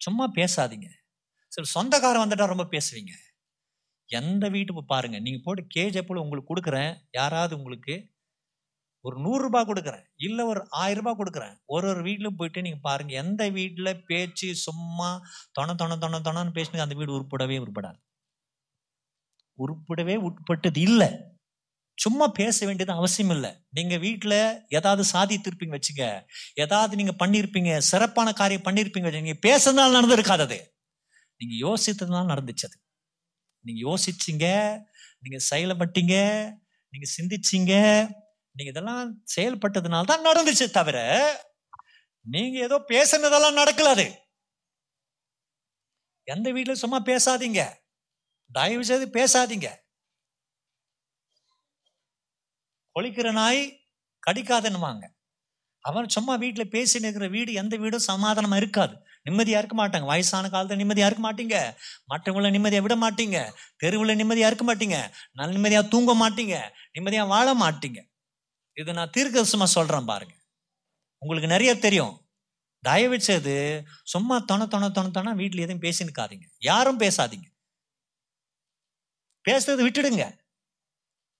சும்மா 0.00 0.24
பேசாதீங்க. 0.36 0.88
சரி 1.52 1.68
சொந்தக்காரன் 1.76 2.24
வந்துட்டா 2.24 2.46
ரொம்ப 2.46 2.66
பேசுவீங்க. 2.74 3.12
எந்த 4.10 4.44
வீட்டு 4.48 4.84
பாருங்க 4.94 5.18
நீங்கள் 5.18 5.44
போட்டு 5.44 5.62
கேஜ் 5.76 5.98
எப்போ 6.02 6.20
உங்களுக்கு 6.24 6.50
கொடுக்குறேன். 6.52 6.92
யாராவது 7.10 7.52
உங்களுக்கு 7.58 7.94
ஒரு 9.04 9.16
நூறுரூபா 9.24 9.60
கொடுக்குறேன். 9.68 10.04
இல்லை 10.16 10.44
ஒரு 10.44 10.60
ஆயிரம் 10.82 11.18
கொடுக்குறேன். 11.20 11.54
ஒரு 11.66 11.88
ஒரு 11.88 12.02
வீட்டிலும் 12.02 12.36
போயிட்டு 12.36 12.62
நீங்கள் 12.62 12.86
பாருங்கள் 12.88 13.16
எந்த 13.16 13.42
வீட்டில் 13.50 14.02
பேச்சு 14.06 14.48
சும்மா 14.66 15.10
தொண 15.52 15.74
தொண 15.74 15.98
தொண 15.98 16.20
தொணன்னு 16.28 16.56
பேசினது 16.58 16.86
அந்த 16.86 16.96
வீடு 17.00 17.16
உருப்படவே 17.18 17.58
உருப்படாது. 17.64 17.98
உருப்படவே 19.58 20.16
உட்பட்டது 20.18 20.80
இல்லை. 20.80 21.08
சும்மா 21.98 22.26
பேச 22.28 22.66
வேண்டியது 22.66 22.92
அவசியம் 22.92 23.30
இல்லை. 23.30 23.50
நீங்க 23.70 23.96
வீட்டில் 23.98 24.38
ஏதாவது 24.68 25.04
சாதித்திருப்பீங்க 25.12 25.74
வச்சுங்க 25.78 26.04
ஏதாவது 26.54 26.96
நீங்க 26.96 27.14
பண்ணியிருப்பீங்க 27.18 27.78
சிறப்பான 27.78 28.32
காரியம் 28.32 28.62
பண்ணியிருப்பீங்க 28.62 29.08
வச்சுங்க. 29.08 29.28
நீங்க 29.28 29.40
பேசுறதுனால 29.48 29.96
நடந்திருக்காது 29.98 30.42
அது. 30.42 30.58
நீங்க 31.40 31.54
யோசித்ததுனால 31.66 32.32
நடந்துச்சு 32.34 32.66
அது. 32.66 32.78
நீங்க 33.64 33.80
யோசிச்சீங்க 33.88 34.46
நீங்க 35.20 35.38
செயல்பட்டீங்க 35.50 36.16
நீங்க 36.92 37.06
சிந்திச்சீங்க 37.16 37.72
நீங்க 38.56 38.70
இதெல்லாம் 38.70 39.02
செயல்பட்டதுனால 39.36 40.04
தான் 40.04 40.26
நடந்துச்சு 40.26 40.70
தவிர 40.70 40.98
நீங்க 42.26 42.58
ஏதோ 42.58 42.84
பேசுனதெல்லாம் 42.88 43.58
நடக்கல 43.58 43.92
அது. 43.96 44.06
எந்த 46.28 46.50
வீட்டில் 46.52 46.74
சும்மா 46.74 46.98
பேசாதீங்க. 47.06 47.60
தயவு 48.50 48.84
செய்து 48.84 49.06
பேசாதீங்க. 49.18 49.68
கொளிக்கிற 52.96 53.32
நாய் 53.32 53.62
கடிக்காதன்னுவாங்க. 54.26 55.04
அவன் 55.84 56.08
சும்மா 56.08 56.34
வீட்டில் 56.34 56.70
பேசி 56.70 57.00
நிற்கிற 57.00 57.26
வீடு 57.28 57.52
எந்த 57.52 57.76
வீடும் 57.76 58.08
சமாதானமாக 58.10 58.60
இருக்காது. 58.62 58.94
நிம்மதியாக 59.22 59.60
இருக்க 59.62 59.76
மாட்டாங்க. 59.76 60.06
வயசான 60.06 60.48
காலத்தில் 60.48 60.76
நிம்மதியாக 60.76 61.08
இருக்க 61.10 61.22
மாட்டீங்க. 61.26 61.56
மற்றவங்கள 62.12 62.50
நிம்மதியாக 62.50 62.84
விட 62.86 62.96
மாட்டீங்க. 63.04 63.38
தெருவில் 63.76 64.16
நிம்மதியாக 64.16 64.50
இருக்க 64.50 64.64
மாட்டீங்க. 64.70 64.98
நல்ல 65.32 65.52
நிம்மதியாக 65.52 65.88
தூங்க 65.88 66.12
மாட்டீங்க. 66.14 66.56
நிம்மதியாக 66.92 67.28
வாழ 67.34 67.48
மாட்டீங்க. 67.54 68.00
இது 68.72 68.92
நான் 68.92 69.14
தீர்க்கதரிசனமா 69.16 69.68
சொல்கிறேன் 69.76 70.04
பாருங்க. 70.04 70.34
உங்களுக்கு 71.22 71.54
நிறைய 71.54 71.72
தெரியும். 71.78 72.14
தயவு 72.82 73.20
செய்து 73.20 73.54
சும்மா 74.02 74.38
தொண 74.50 74.66
தொண 74.66 74.88
தொண 74.90 75.06
தொண 75.10 75.32
வீட்டில் 75.34 75.64
எதுவும் 75.66 75.84
பேசினுக்காதீங்க 75.86 76.46
யாரும் 76.58 77.00
பேசாதீங்க. 77.00 77.48
பேசுறது 79.48 79.86
விட்டுடுங்க. 79.86 80.26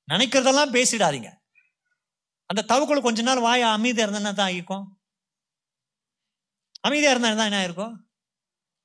நினைக்கிறதெல்லாம் 0.09 0.75
பேசிடாதீங்க. 0.77 1.31
அந்த 2.51 2.61
தவுக்குள்ள 2.71 3.01
கொஞ்ச 3.07 3.23
நாள் 3.29 3.47
வாய 3.47 3.63
அமைதியாக 3.77 4.07
இருந்தா 4.07 4.33
தான் 4.43 4.55
இருக்கும் 4.59 4.85
அமைதியாக 6.87 7.15
இருந்தா 7.15 7.31
தான் 7.39 7.51
என்ன 7.51 7.65
இருக்கும் 7.69 7.95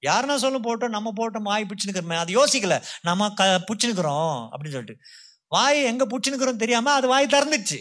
யாருன்னா 0.04 0.36
சொல்ல 0.44 0.58
போட்டோம் 0.66 0.96
நம்ம 0.96 1.12
போட்டோம் 1.20 1.48
வாய் 1.50 1.68
பிடிச்சுனுக்கிறோமே 1.68 2.16
அது 2.22 2.32
யோசிக்கல. 2.40 2.76
நம்ம 3.08 3.30
க 3.40 3.44
பிடிச்சுனுக்கிறோம் 3.68 4.34
அப்படின்னு 4.52 4.76
சொல்லிட்டு. 4.76 4.96
வாய் 5.56 5.80
எங்க 5.92 6.04
பிடிச்சுனுக்கிறோம் 6.12 6.62
தெரியாம 6.64 6.94
அது 6.94 7.08
வாய் 7.14 7.34
திறந்துச்சு. 7.36 7.80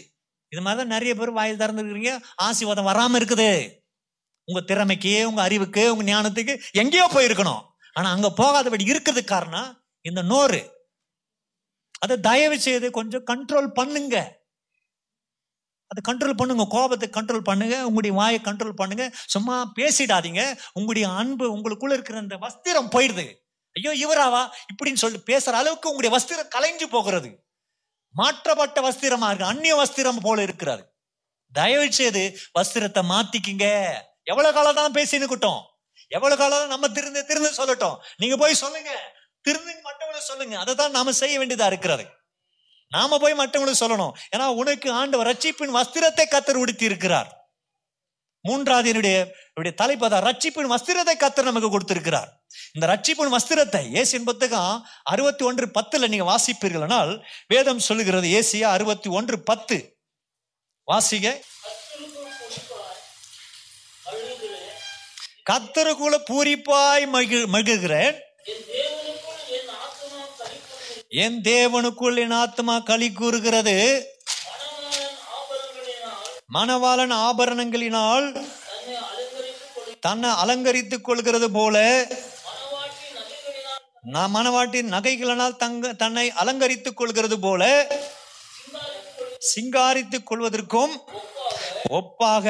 இது 0.51 0.61
மாதிரி 0.65 0.79
தான் 0.81 0.93
நிறைய 0.95 1.11
பேர் 1.19 1.37
வாய் 1.39 1.61
திறந்துருக்கிறீங்க. 1.61 2.11
ஆசீர்வாதம் 2.45 2.89
வராம 2.91 3.19
இருக்குது. 3.19 3.49
உங்க 4.47 4.61
திறமைக்கு 4.69 5.13
உங்க 5.29 5.41
அறிவுக்கு 5.47 5.83
உங்க 5.93 6.03
ஞானத்துக்கு 6.11 6.53
எங்கேயோ 6.81 7.07
போயிருக்கணும். 7.15 7.61
ஆனா 7.95 8.07
அங்க 8.15 8.29
போகாதபடி 8.41 8.85
இருக்கிறதுக்கு 8.93 9.33
காரணம் 9.35 9.69
இந்த 10.09 10.21
நோறு 10.31 10.61
அதை 12.03 12.15
தயவு 12.29 12.57
செய்து 12.67 12.87
கொஞ்சம் 12.99 13.25
கண்ட்ரோல் 13.31 13.69
பண்ணுங்க. 13.79 14.17
அதை 15.91 16.01
கண்ட்ரோல் 16.09 16.39
பண்ணுங்க 16.39 16.65
கோபத்தை 16.75 17.07
கண்ட்ரோல் 17.17 17.47
பண்ணுங்க 17.49 17.75
உங்களுடைய 17.87 18.13
வாயை 18.19 18.39
கண்ட்ரோல் 18.47 18.79
பண்ணுங்க. 18.81 19.05
சும்மா 19.33 19.55
பேசிடாதீங்க. 19.79 20.43
உங்களுடைய 20.77 21.07
அன்பு 21.21 21.45
உங்களுக்குள்ள 21.55 21.97
இருக்கிற 21.97 22.17
அந்த 22.23 22.37
வஸ்திரம் 22.45 22.91
போயிடுது. 22.95 23.25
ஐயோ 23.75 23.91
இவராவா? 24.05 24.41
இப்படின்னு 24.71 25.01
சொல்லிட்டு 25.03 25.29
பேசுற 25.31 25.53
அளவுக்கு 25.61 25.91
உங்களுடைய 25.91 26.11
வஸ்திரம் 26.15 26.53
கலைஞ்சு 26.55 26.87
போகிறது. 26.95 27.29
மாற்றப்பட்ட 28.15 28.79
வஸ்திரமா 28.87 29.27
இருக்கு 29.29 29.51
அந்நிய 29.51 29.75
வஸ்திரம் 29.81 30.23
போல 30.25 30.39
இருக்கிறாரு 30.47 30.83
தயவு 31.53 31.87
செய்து 31.99 32.23
வஸ்திரத்தை 32.57 33.01
மாத்திக்கிங்க. 33.13 33.67
எவ்வளவு 34.31 34.55
காலம் 34.57 34.79
தான் 34.79 34.95
பேசின்னு 34.97 35.23
நிக்கட்டும் 35.23 35.61
எவ்வளவு 36.15 36.39
காலம் 36.41 36.71
நம்ம 36.73 36.85
திருந்து 36.95 37.21
திருந்து 37.29 37.49
சொல்லட்டும். 37.59 37.97
நீங்க 38.21 38.35
போய் 38.41 38.61
சொல்லுங்க. 38.61 38.91
திருந்து 39.45 39.71
மற்றவங்களுக்கு 39.87 40.29
சொல்லுங்க. 40.31 40.55
அதை 40.63 40.73
தான் 40.81 40.95
நாம 40.97 41.13
செய்ய 41.21 41.35
வேண்டியதா 41.39 41.67
இருக்கிறது. 41.71 42.05
நாம 42.95 43.17
போய் 43.21 43.39
மற்றவங்களுக்கு 43.39 43.83
சொல்லணும். 43.83 44.13
ஏன்னா 44.33 44.47
உனக்கு 44.61 44.89
ஆண்டவர் 45.01 45.29
ரட்சிப்பின் 45.31 45.75
வஸ்திரத்தை 45.79 46.25
கத்தர் 46.33 46.61
உடுத்தி 46.63 46.85
இருக்கிறார் 46.91 47.31
மூன்றாவது 48.47 48.87
என்னுடைய 48.91 49.17
என்னுடைய 49.51 49.73
தலைப்பு 49.81 50.05
அதான். 50.07 50.25
ரட்சிப்பின் 50.27 50.71
வஸ்திரத்தை 50.71 51.13
கத்தர் 51.19 51.49
நமக்கு 51.49 51.69
கொடுத்திருக்கிறார். 51.73 52.29
இந்த 52.75 52.85
ரட்சிப்பின் 52.91 53.33
வஸ்திரத்தை 53.35 53.81
ஏசியின் 53.99 54.27
புத்தகம் 54.29 54.73
அறுபத்தி 55.13 55.43
ஒன்று 55.49 55.65
பத்துல 55.77 56.09
நீங்க 56.13 56.25
வாசிப்பீர்களானால் 56.31 57.11
வேதம் 57.53 57.85
சொல்லுகிறது 57.87 58.27
ஏசியா 58.39 58.67
அறுபத்தி 58.77 59.09
ஒன்று 59.19 59.37
பத்து. 59.49 59.77
வாசிக 60.87 61.35
கத்தருக்குள்ள 65.49 66.17
பூரிப்பாய் 66.29 67.07
மகிழ் 67.15 67.47
மகிழ்கிறேன். 67.55 68.17
என் 71.13 71.37
தேவனுக்குள் 71.41 72.17
என் 72.17 72.35
ஆத்மா 72.35 72.75
களி 72.81 73.07
கூறுகிறது. 73.11 73.75
மணவாளன் 76.53 77.13
ஆபரணங்களினால் 77.27 78.27
தன்னை 79.99 80.31
அலங்கரித்துக் 80.33 81.03
கொள்கிறது 81.03 81.51
போல 81.51 81.75
நான் 84.05 84.33
மணவாட்டின் 84.35 84.89
நகைகளினால் 84.93 85.55
தங்க 85.55 85.93
தன்னை 85.93 86.25
அலங்கரித்துக் 86.35 86.97
கொள்கிறது 86.97 87.39
போல 87.39 87.63
சிங்காரித்துக் 89.41 90.27
கொள்வதற்கும் 90.27 90.93
ஒப்பாக 91.89 92.45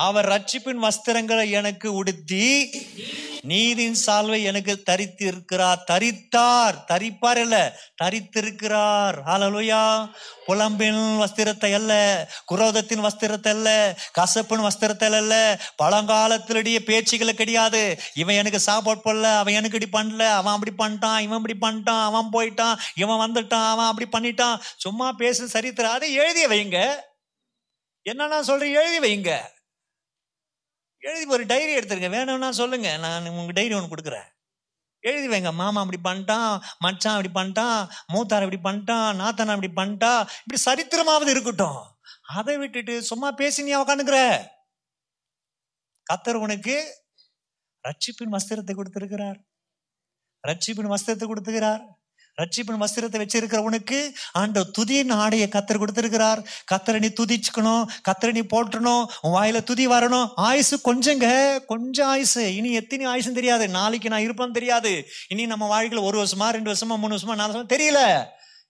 அவர் 0.00 0.28
ரட்சிப்பின் 0.28 0.82
வஸ்திரங்களை 0.84 1.46
எனக்கு 1.50 1.88
உடுத்தி 1.92 2.44
நீதின் 3.48 3.94
சால்வை 4.06 4.42
எனக்கு 4.42 4.82
தரித்து 4.82 5.26
இருக்கிறார் 5.26 5.84
தரித்தார். 5.90 6.74
தரிப்பார் 6.88 7.36
இல்ல 7.36 7.80
தரித்திருக்கிறார். 8.04 9.18
ஹalleluya 9.26 10.08
புலம்பின் 10.46 11.24
வஸ்திரத்தை 11.24 11.74
அல்ல. 11.74 11.92
குரோதத்தின் 12.50 13.08
வஸ்திரத்தை 13.08 13.48
அல்ல. 13.48 13.98
கசப்பின் 14.18 14.68
வஸ்திரத்தை 14.68 15.10
அல்ல. 15.10 15.60
பழங்காலத்திலுடைய 15.82 16.78
பேச்சுகளை 16.86 17.32
கிடையாது. 17.32 18.00
இவன் 18.14 18.34
எனக்கு 18.34 18.60
சாப்பாடு 18.60 19.00
போடல. 19.04 19.36
அவன் 19.36 19.54
எனக்கு 19.54 19.78
இப்படி 19.80 20.06
பண்ணல. 20.06 20.28
அவன் 20.28 20.52
அப்படி 20.52 20.72
பண்ணிட்டான். 20.78 21.20
இவன் 21.20 21.42
இப்படி 21.42 21.76
பண்ணிட்டான். 21.76 22.02
அவன் 22.02 22.28
போயிட்டான். 22.32 22.78
இவன் 22.94 23.16
வந்துட்டான். 23.16 23.70
அவன் 23.70 23.86
அப்படி 23.86 24.08
பண்ணிட்டான். 24.08 24.60
சும்மா 24.76 25.12
பேசு 25.12 25.48
சரித்திர 25.48 25.90
அதை 25.90 26.12
எழுதி 26.12 26.46
வைங்க 26.46 26.94
என்னன்னா 28.10 28.40
சொல்றேன்? 28.40 28.74
எழுதி 28.74 28.98
வைங்க 28.98 29.51
எழுதி 31.08 31.24
ஒரு 31.36 31.44
டைரி 31.52 31.72
எடுத்துருங்க 31.78 32.10
வேணும்னா 32.16 32.50
சொல்லுங்க. 32.60 32.88
நான் 33.04 33.28
உங்களுக்கு 33.30 33.58
டைரி 33.58 33.74
ஒன்று 33.78 33.92
கொடுக்குறேன். 33.92 34.28
எழுதி 35.08 35.28
வைங்க 35.32 35.50
மாமா 35.60 35.78
அப்படி 35.84 35.98
பண்ணிட்டான் 36.08 36.50
மச்சான் 36.84 37.16
அப்படி 37.16 37.30
பண்ணிட்டான் 37.38 37.78
மூத்தார் 38.12 38.44
இப்படி 38.46 38.60
பண்ணிட்டான் 38.66 39.08
நாத்தனா 39.20 39.54
இப்படி 39.58 39.72
பண்ணிட்டா 39.80 40.12
இப்படி 40.42 40.58
சரித்திரமாவது 40.68 41.32
இருக்கட்டும். 41.34 41.80
அதை 42.38 42.54
விட்டுட்டு 42.62 42.94
சும்மா 43.10 43.28
பேசி 43.40 43.62
நீ 43.62 43.72
உக்காந்துக்கிற? 43.78 44.18
கத்தர் 46.10 46.42
உனக்கு 46.44 46.76
ரட்சிப்பின் 47.84 48.34
வஸ்திரத்தை 48.36 48.74
கொடுத்திருக்கிறார். 48.74 49.38
ரட்சிப்பின் 50.44 50.92
வஸ்திரத்தை 50.94 51.26
கொடுத்துக்கிறார் 51.30 51.82
ரட்சிப்பின் 52.40 52.84
வஸ்திரத்தை 52.84 53.20
வச்சிருக்கிறவனுக்கு 53.22 54.10
ஆண்ட 54.32 54.66
துதியின் 54.78 55.12
ஆடையை 55.12 55.48
கத்தர் 55.48 55.82
கொடுத்துருக்கிறார். 55.82 56.44
கத்தரை 56.74 56.98
நீ 56.98 57.06
துதிச்சுக்கணும் 57.06 57.84
கத்தரை 58.08 58.32
நீ 58.32 58.40
போட்டணும் 58.40 59.04
உன் 59.20 59.42
வாயில 59.42 59.62
துதி 59.62 59.86
வரணும். 59.86 60.28
ஆயுசு 60.34 60.80
கொஞ்சங்க 60.84 61.58
கொஞ்சம் 61.64 62.08
ஆயுசு. 62.08 62.54
இனி 62.54 62.72
எத்தனை 62.72 63.06
ஆயுசும் 63.06 63.32
தெரியாது. 63.32 63.68
நாளைக்கு 63.68 64.08
நான் 64.08 64.20
இருப்பேன்னு 64.20 64.50
தெரியாது. 64.50 65.06
இனி 65.28 65.46
நம்ம 65.46 65.66
வாழ்க்கையில் 65.66 66.06
ஒரு 66.06 66.22
வருஷமா 66.22 66.48
ரெண்டு 66.48 66.72
வருஷமா 66.72 66.96
மூணு 66.96 67.16
வருஷமா 67.16 67.34
நாலு 67.34 67.52
வருஷமா 67.52 67.72
தெரியல. 67.72 68.24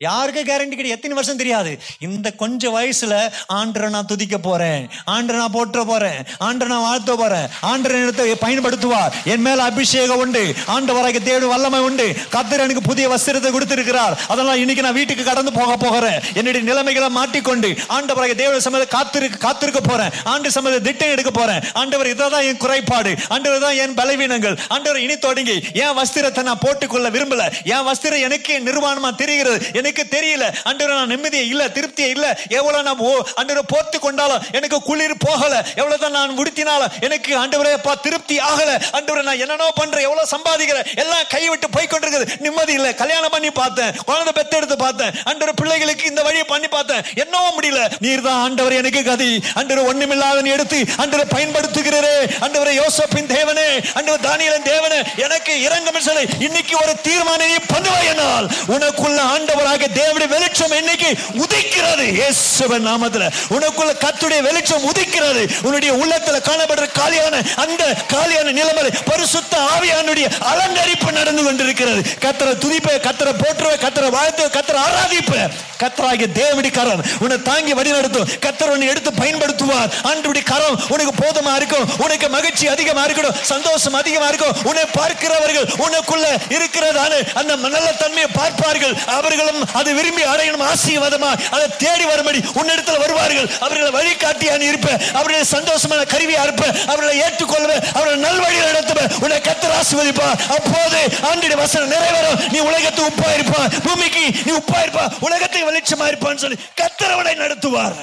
யாருக்கு 0.07 0.41
கேரண்டி 0.41 0.77
கிடையாது. 0.77 0.97
எத்தனை 0.97 1.17
வருஷம் 1.19 1.41
தெரியாது. 1.43 1.73
இந்த 1.99 2.29
கொஞ்ச 2.43 2.71
வயசுல 2.77 3.15
ஆண்டரை 3.59 3.89
நான் 3.89 4.09
துதிக்க 4.13 4.39
போறேன். 4.39 4.83
ஆண்டரை 5.15 5.39
நான் 5.43 5.57
போற்ற 5.57 5.85
போறேன். 5.91 6.21
ஆண்டரை 6.47 6.71
நான் 6.75 6.87
வாழ்த்த 6.89 7.17
போறேன். 7.23 7.47
ஆண்டரை 7.71 7.99
நிறுத்த 8.03 8.25
பயன்படுத்துவார். 8.45 9.13
என் 9.25 9.45
மேல 9.47 9.63
அபிஷேகம் 9.63 10.23
உண்டு. 10.25 10.43
ஆண்டவராக 10.75 11.21
தேடு 11.29 11.47
வல்லமை 11.53 11.81
உண்டு. 11.89 12.07
கத்தர் 12.35 12.65
எனக்கு 12.67 12.89
புதிய 12.91 13.09
வஸ்திரத்தை 13.15 13.51
கொடுத்திருக்கிறார். 13.51 14.17
அதெல்லாம் 14.29 14.61
இன்னைக்கு 14.63 14.87
நான் 14.87 14.99
வீட்டுக்கு 15.01 15.25
கடந்து 15.25 15.53
போக 15.53 15.77
போகிறேன். 15.85 16.19
என்னுடைய 16.35 16.63
நிலைமைகளை 16.71 17.09
மாட்டிக்கொண்டு 17.19 17.71
ஆண்டவராக 17.97 18.35
தேவ 18.43 18.61
சமயத்தை 18.67 18.89
காத்திருக்க 18.97 19.43
காத்திருக்க 19.47 19.83
போறேன். 19.91 20.13
ஆண்டு 20.33 20.51
சமயத்தை 20.57 20.83
திட்டம் 20.89 21.15
எடுக்க 21.15 21.31
போறேன். 21.31 21.63
ஆண்டவர் 21.83 22.11
இதான் 22.15 22.47
என் 22.51 22.63
குறைபாடு. 22.65 23.15
ஆண்டவர் 23.29 23.65
தான் 23.67 23.79
என் 23.85 23.97
பலவீனங்கள். 24.01 24.59
ஆண்டவர் 24.69 25.03
இனி 25.07 25.17
தொடங்கி 25.29 25.57
என் 25.85 25.97
வஸ்திரத்தை 26.01 26.43
நான் 26.51 26.63
போட்டுக்கொள்ள 26.65 27.11
விரும்பல. 27.11 27.45
என் 27.75 27.87
வஸ்திரம் 27.89 28.27
எனக்கு 28.29 28.53
நிர்வாணமா 28.69 29.11
தெரிகிறது. 29.23 29.59
எனக்கு 29.73 29.91
எனக்கு 29.93 30.21
தெரியல. 30.21 30.55
அன்று 30.65 30.87
நான் 30.87 31.11
நிம்மதியை 31.11 31.47
இல்ல 31.47 31.69
திருப்தியை 31.69 32.09
இல்ல. 32.09 32.39
எவ்வளவு 32.49 32.83
நான் 32.83 32.99
ஓ- 32.99 33.27
ஆண்டவரை 33.37 33.63
போர்த்து 33.67 33.99
கொண்டாலும் 33.99 34.43
எனக்கு 34.53 34.83
குளிர் 34.83 35.17
போகல. 35.19 35.65
எவ்வளவுதான் 35.77 36.11
நான் 36.11 36.39
உடுத்தினாலும் 36.39 37.01
எனக்கு 37.01 37.39
ஆண்டவரே 37.39 37.73
அப்பா 37.73 37.95
திருப்தி 37.95 38.39
ஆகல. 38.39 38.71
அன்று 38.93 39.23
நான் 39.23 39.41
என்னென்னோ 39.41 39.71
பண்றேன் 39.75 40.03
எவ்வளவு 40.03 40.29
சம்பாதிக்கிறேன் 40.37 40.95
எல்லாம் 40.95 41.27
கைவிட்டு 41.29 41.71
போய் 41.71 41.87
கொண்டிருக்குது. 41.87 42.41
நிம்மதி 42.41 42.73
இல்ல. 42.73 42.95
கல்யாணம் 42.95 43.31
பண்ணி 43.31 43.51
பார்த்தேன் 43.51 43.95
குழந்தை 44.07 44.33
பெத்த 44.33 44.57
எடுத்து 44.57 44.77
பார்த்தேன் 44.77 45.13
அன்று 45.25 45.55
பிள்ளைகளுக்கு 45.55 46.09
இந்த 46.09 46.23
வழியை 46.23 46.45
பண்ணி 46.45 46.69
பார்த்தேன். 46.69 47.03
என்னவோ 47.15 47.53
முடியல. 47.61 47.91
நீர் 47.99 48.21
தான் 48.21 48.43
ஆண்டவர் 48.43 48.73
எனக்கு 48.73 49.05
கதி. 49.05 49.43
அன்று 49.55 49.95
ஒண்ணுமில்லாத 49.95 50.41
நீ 50.41 50.51
எடுத்து 50.51 50.85
ஆண்டவரை 50.97 51.25
பயன்படுத்துகிறே 51.35 52.15
ஆண்டவரை 52.41 52.81
யோசப்பின் 52.83 53.31
தேவனே 53.37 53.69
அன்று 53.95 54.17
தானியலின் 54.17 54.69
தேவனே 54.73 55.07
எனக்கு 55.17 55.63
இறங்கும் 55.63 56.01
சொல்லி 56.01 56.27
இன்னைக்கு 56.39 56.79
ஒரு 56.83 57.01
தீர்மானம் 57.01 57.41
பண்ணுவாய் 57.43 58.09
என்னால். 58.09 58.47
உனக்குள்ள 58.69 59.19
ஆண்டவர் 59.19 59.67
ஆண்டவராக 59.73 59.89
தேவனுடைய 59.99 60.29
வெளிச்சம் 60.29 60.75
இன்னைக்கு 60.81 61.11
உதிக்கிறது? 61.43 62.05
இயேசுவன் 62.19 62.87
நாமத்துல. 62.89 63.25
உனக்குள்ள 63.57 63.93
கத்துடைய 64.05 64.41
வெளிச்சம் 64.49 64.85
உதிக்கிறது. 64.91 65.43
உன்னுடைய 65.63 65.91
உள்ளத்துல 66.03 66.39
காணப்படுற 66.49 66.87
காலியான 66.93 67.43
அந்த 67.65 67.83
காலியான 68.13 68.53
நிலைமை 68.59 68.91
பரிசுத்த 69.11 69.57
ஆவியானுடைய 69.75 70.29
அலங்கரிப்பு 70.53 71.11
நடந்து 71.13 71.45
கொண்டிருக்கிறது. 71.45 72.03
கத்தரை 72.25 72.55
துதிப்ப 72.65 72.97
கத்தரை 73.09 73.35
போற்றுவ 73.43 73.75
கத்தரை 73.85 74.11
வாழ்த்து 74.17 74.47
கத்தரை 74.57 74.81
ஆராதிப்ப. 74.87 75.37
கத்தராகிய 75.83 76.27
தேவனுடைய 76.39 76.73
கரம் 76.73 77.01
உன்னை 77.23 77.37
தாங்கி 77.49 77.73
வழி 77.79 77.91
நடத்தும் 77.91 78.29
கத்தர் 78.45 78.73
உன்னை 78.75 78.89
எடுத்து 78.93 79.11
பயன்படுத்துவார். 79.23 79.91
ஆண்டுடைய 80.11 80.45
கரம் 80.53 80.77
உனக்கு 80.95 81.13
போதுமா 81.23 81.55
இருக்கும்? 81.61 81.89
உனக்கு 82.05 82.29
மகிழ்ச்சி 82.37 82.67
அதிகமா 82.75 83.03
இருக்கணும்? 83.07 83.39
சந்தோஷம் 83.53 83.99
அதிகமா 84.03 84.27
இருக்கும்? 84.33 84.57
உன்னை 84.69 84.85
பார்க்கிறவர்கள் 84.99 85.67
உனக்குள்ள 85.87 86.27
இருக்கிறதான 86.59 87.13
அந்த 87.41 87.57
நல்ல 87.57 87.89
தன்மையை 88.03 88.29
பார்ப்பார்கள். 88.39 88.95
அவர்களும் 89.17 89.61
அதை 89.79 89.91
விரும்பி 89.99 90.23
அடையணும். 90.33 90.67
ஆசீர்வாதமா 90.73 91.31
அதை 91.55 91.67
தேடி 91.85 92.05
வரும்படி 92.13 92.41
உன்னிடத்துல 92.61 92.99
வருவார்கள். 93.05 93.49
அவர்களை 93.65 93.91
வழிகாட்டியா 93.99 94.55
இருப்பேன். 94.71 94.71
இருப்ப 94.73 94.91
அவர்களை 95.19 95.43
சந்தோஷமான 95.57 96.03
கருவியா 96.15 96.43
இருப்பேன் 96.47 96.75
அவர்களை 96.93 97.15
ஏற்றுக்கொள்வ 97.25 97.73
அவர்களை 97.97 98.17
நல்வழியில் 98.27 98.69
நடத்துவ 98.71 99.01
உன்னை 99.25 99.39
கத்தர் 99.49 99.77
ஆசீர்வதிப்பா 99.81 100.29
அப்போது 100.57 101.01
ஆண்டுடைய 101.29 101.59
வசனம் 101.65 101.93
நிறைவேறும். 101.95 102.41
நீ 102.53 102.59
உலகத்தை 102.69 103.03
உப்பா 103.11 103.29
இருப்பா 103.39 103.61
பூமிக்கு 103.87 104.25
நீ 104.47 104.53
உப்பா 104.61 104.79
இருப்பா 104.85 105.05
உலகத்தை 105.29 105.63
வெளிச்சமா 105.69 106.07
இருப்பான்னு 106.13 106.43
சொல்லி 106.45 106.59
கத்தர் 106.81 107.41
நடத்துவார். 107.45 107.97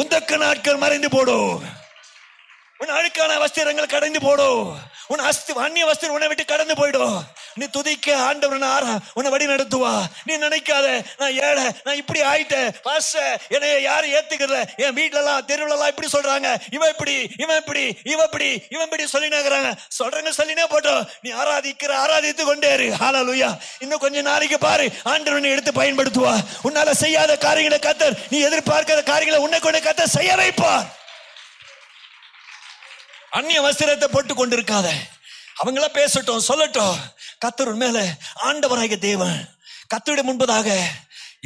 உந்தக்க 0.00 0.36
நாட்கள் 0.36 0.82
மறைந்து 0.82 1.08
போடும். 1.14 1.62
உன் 2.82 2.92
அழுக்கான 2.98 3.38
வஸ்திரங்கள் 3.44 3.92
கடந்து 3.94 4.20
போடும். 4.20 4.62
உன் 5.12 5.22
அஸ்தி 5.28 5.52
அந்நிய 5.64 5.86
வஸ்திரம் 5.90 6.16
உன்னை 6.16 6.28
விட்டு 6.28 6.44
கடந்து 6.44 6.74
போயிடும். 6.80 7.16
நீ 7.60 7.66
துதிக்க 7.76 8.16
ஆண்டவர் 8.28 8.64
ஆறா 8.74 8.94
உன்னை 9.16 9.30
வழி 9.34 9.46
நடத்துவா. 9.52 9.92
நீ 10.28 10.34
நினைக்காத 10.44 10.86
நான் 11.20 11.34
ஏழை 11.46 11.66
நான் 11.86 12.00
இப்படி 12.02 12.20
ஆயிட்டேன். 12.32 12.70
பாச 12.86 13.12
என்னைய 13.56 13.76
யாரும் 13.88 14.14
ஏத்துக்கல 14.18 14.58
என் 14.84 14.96
வீட்ல 14.98 15.22
எல்லாம் 15.22 15.46
தெருவுல 15.50 15.76
எல்லாம் 15.76 15.92
இப்படி 15.92 16.10
சொல்றாங்க. 16.16 16.48
இவன் 16.76 16.92
இப்படி 16.94 17.16
இவன் 17.44 17.60
இப்படி 17.62 17.84
இவன் 18.12 18.26
இப்படி 18.30 18.50
இவன் 18.74 18.86
இப்படி 18.88 19.06
சொல்லினாங்கிறாங்க 19.14 19.70
சொல்றேன்னு 19.98 20.34
சொல்லினே 20.40 20.66
போட்டோம். 20.74 21.02
நீ 21.26 21.30
ஆராதிக்கிற 21.42 21.94
ஆராதித்து 22.04 22.44
கொண்டே 22.50 22.72
இரு. 22.78 22.88
லூயா 23.28 23.48
இன்னும் 23.84 24.02
கொஞ்ச 24.02 24.18
நாளைக்கு 24.28 24.58
பாரு. 24.66 24.86
ஆண்டவர் 25.12 25.38
உன்னை 25.38 25.50
எடுத்து 25.54 25.72
பயன்படுத்துவா. 25.80 26.34
உன்னால 26.68 26.90
செய்யாத 27.02 27.32
காரியங்களை 27.46 27.78
கத்தர் 27.86 28.18
நீ 28.32 28.38
எதிர்பார்க்காத 28.48 29.02
காரியங்களை 29.10 29.40
உன்னை 29.46 29.58
கொண்டு 29.60 29.80
கத்தர் 29.86 30.16
செய்ய 30.16 30.36
வைப்பார். 30.40 30.86
அந்நிய 33.38 33.60
வஸ்திரத்தை 33.64 34.08
போட்டு 34.12 34.34
கொண்டிருக்காத 34.34 34.88
அவங்கள 35.62 35.86
பேசட்டும் 35.96 36.44
சொல்லட்டும். 36.48 36.98
கத்தர் 37.46 37.74
மேல 37.74 38.16
ஆண்டவராகிய 38.42 38.98
தேவன். 38.98 39.48
கத்தருடைய 39.94 40.22
முன்பதாக 40.30 40.78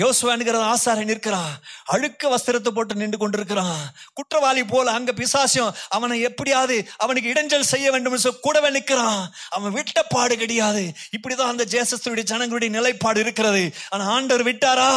யோசுவானுங்கிற 0.00 0.74
ஆசாரை 0.74 1.04
நிற்கிறான். 1.04 1.60
அழுக்க 1.84 2.28
வஸ்திரத்தை 2.28 2.68
போட்டு 2.68 2.94
நின்று 2.94 3.18
கொண்டிருக்கிறான். 3.18 3.92
குற்றவாளி 4.14 4.64
போல 4.64 4.90
அங்க 4.90 5.12
பிசாசியம் 5.12 5.74
அவனை 5.88 6.20
எப்படியாவது 6.20 6.88
அவனுக்கு 6.96 7.32
இடைஞ்சல் 7.32 7.70
செய்ய 7.72 7.90
வேண்டும் 7.90 8.12
என்று 8.12 8.24
சொல்லி 8.24 8.38
கூடவே 8.40 8.70
நிற்கிறான். 8.70 9.32
அவன் 9.50 9.72
விட்ட 9.72 10.02
பாடு 10.02 10.36
கிடையாது. 10.36 10.92
இப்படிதான் 11.16 11.52
அந்த 11.52 11.64
ஜேசஸ்துடைய 11.64 12.22
ஜனங்களுடைய 12.22 12.74
நிலைப்பாடு 12.74 13.20
இருக்கிறது. 13.20 13.74
ஆனா 13.90 14.04
ஆண்டவர் 14.06 14.46
விட்டாரா? 14.46 14.90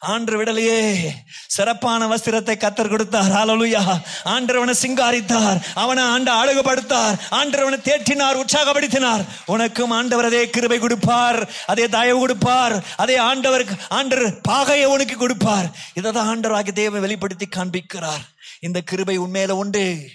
ஆண்டு 0.00 0.42
விடலையே. 0.42 1.10
சிறப்பான 1.46 2.06
வஸ்திரத்தை 2.06 2.54
கத்தர் 2.56 2.88
கொடுத்தார். 2.88 3.30
ஹalleluya. 3.30 4.00
ஆண்டவனை 4.24 4.74
சிங்காரித்தார். 4.82 5.60
அவனை 5.74 6.02
ஆண்ட 6.02 6.32
அழகுபடுத்தார். 6.32 7.18
ஆண்டவனை 7.30 7.78
தேற்றினார் 7.84 8.40
உற்சாகப்படுத்தினார். 8.42 9.24
உனக்கும் 9.46 9.90
ஆண்டவர் 9.90 10.24
அதே 10.24 10.50
கிருபை 10.50 10.78
கொடுப்பார் 10.78 11.50
அதே 11.66 11.88
தயவு 11.88 12.18
கொடுப்பார் 12.18 12.84
அதே 12.96 13.18
ஆண்டவருக்கு 13.18 13.78
ஆண்டர் 13.90 14.38
பாகையை 14.48 14.84
உனக்கு 14.84 15.16
கொடுப்பார். 15.16 15.70
இதை 15.94 16.12
தான் 16.12 16.28
ஆண்டவராக 16.28 16.72
தேவை 16.72 17.00
வெளிப்படுத்தி 17.00 17.48
காண்பிக்கிறார். 17.56 18.24
இந்த 18.60 18.80
கிருபை 18.80 19.18
உண்மையில 19.18 19.50
உண்டு. 19.50 20.08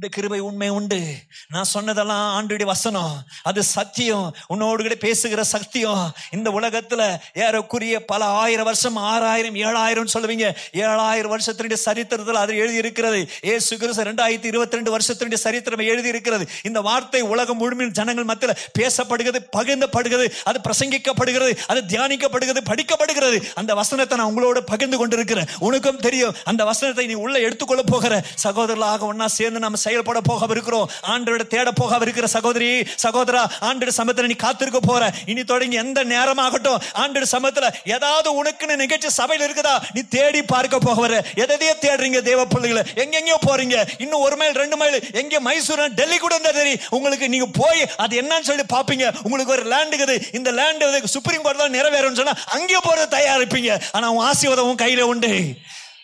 இந்த 0.00 0.16
கிருபை 0.16 0.38
உண்மை 0.38 0.68
உண்டு. 0.68 1.14
நான் 1.48 1.64
சொன்னதெல்லாம் 1.64 2.24
ஆண்டுடைய 2.36 2.64
வசனம். 2.64 3.22
அது 3.42 3.62
சத்தியம். 3.62 4.36
உன்னோடு 4.46 4.82
கூட 4.82 4.94
பேசுகிற 4.94 5.44
சத்தியம். 5.44 6.12
இந்த 6.30 6.50
உலகத்துல 6.50 7.16
ஏறக்குரிய 7.34 7.98
பல 8.06 8.24
ஆயிரம் 8.24 8.64
வருஷம் 8.64 8.96
ஆறாயிரம் 8.96 9.54
ஏழாயிரம் 9.54 10.08
சொல்லுவீங்க. 10.14 10.54
ஏழாயிரம் 10.72 11.32
வருஷத்தினுடைய 11.34 11.72
சரித்திரத்தில் 11.72 12.34
அது 12.34 12.56
எழுதி 12.56 12.76
இருக்கிறது 12.76 13.28
ஏசு 13.40 13.78
கிறிஸ்து 13.78 14.04
ரெண்டாயிரத்தி 14.04 14.44
இருபத்தி 14.44 14.76
ரெண்டு 14.76 14.98
வருஷத்தினுடைய 14.98 15.34
சரித்திரம் 15.34 15.78
எழுதி 15.78 16.08
இருக்கிறது 16.08 16.46
இந்த 16.62 16.80
வார்த்தை 16.80 17.20
உலகம் 17.20 17.56
முழுமையில் 17.56 17.94
ஜனங்கள் 17.94 18.24
மத்தியில் 18.24 18.58
பேசப்படுகிறது 18.78 19.42
பகிர்ந்தப்படுகிறது. 19.56 20.26
அது 20.44 20.60
பிரசங்கிக்கப்படுகிறது 20.68 21.58
அது 21.66 21.80
தியானிக்கப்படுகிறது 21.88 22.60
படிக்கப்படுகிறது. 22.70 23.52
அந்த 23.54 23.74
வசனத்தை 23.74 24.18
நான் 24.18 24.32
உங்களோட 24.32 24.58
பகிர்ந்து 24.58 24.98
கொண்டிருக்கிறேன். 24.98 25.46
உனக்கும் 25.58 25.96
தெரியும். 25.96 26.34
அந்த 26.44 26.64
வசனத்தை 26.64 27.06
நீ 27.06 27.12
உள்ள 27.12 27.38
எடுத்துக்கொள்ள 27.38 27.82
போகிற. 27.82 28.24
சகோதரர்களாக 28.44 29.14
ஒன்னா 29.14 29.26
சேர்ந்து 29.26 29.60
நம்ம 29.60 29.82
செயல்பட 29.84 30.20
போக 30.30 30.50
இருக்கிறோம் 30.56 30.88
ஆண்டோட 31.12 31.42
தேட 31.54 31.68
போக 31.80 32.00
இருக்கிற 32.06 32.26
சகோதரி 32.36 32.70
சகோதரா 33.04 33.42
ஆண்டு 33.68 33.92
சமத்துல 33.98 34.28
நீ 34.32 34.36
காத்திருக்க 34.44 34.80
போற. 34.90 35.02
இனி 35.32 35.42
தொடங்கி 35.52 35.76
எந்த 35.84 36.00
நேரமாகட்டும் 36.12 36.80
ஆண்டு 37.02 37.26
சமத்துல 37.34 37.66
ஏதாவது 37.96 38.28
உனக்குன்னு 38.40 38.80
நிகழ்ச்சி 38.82 39.10
சபையில் 39.18 39.44
இருக்குதா 39.46 39.74
நீ 39.96 40.02
தேடி 40.16 40.40
பார்க்க 40.52 40.84
போக 40.86 40.98
வர 41.04 41.14
எதையே 41.44 41.74
தேடுறீங்க 41.84 42.20
தேவ 42.30 42.40
பிள்ளைகளை. 42.54 42.82
எங்கெங்கயோ 43.02 43.38
போறீங்க. 43.48 43.76
இன்னும் 44.04 44.24
ஒரு 44.26 44.36
மைல் 44.40 44.60
ரெண்டு 44.62 44.78
மைல் 44.82 44.98
எங்க 45.20 45.40
மைசூர் 45.48 45.84
டெல்லி 46.00 46.18
கூட 46.24 46.32
இருந்தா 46.36 46.54
சரி. 46.60 46.74
உங்களுக்கு 46.98 47.28
நீங்க 47.34 47.48
போய் 47.60 47.82
அது 48.04 48.20
என்னன்னு 48.22 48.48
சொல்லி 48.50 48.66
பாப்பீங்க 48.76 49.06
உங்களுக்கு 49.26 49.54
ஒரு 49.56 49.64
லேண்ட் 49.74 49.94
இருக்குது. 49.94 50.16
இந்த 50.40 50.50
லேண்ட் 50.60 51.12
சுப்ரீம் 51.16 51.44
கோர்ட் 51.46 51.62
தான் 51.64 51.76
நிறைவேறும் 51.78 52.20
சொன்னா 52.20 52.36
அங்கே 52.56 52.80
போறது 52.88 53.08
தயாரிப்பீங்க. 53.18 53.72
ஆனா 53.96 54.06
உன் 54.16 54.26
ஆசீர்வாதம் 54.30 54.68
உன் 54.72 54.82
கையில 54.84 55.08
உண்டு. 55.12 55.32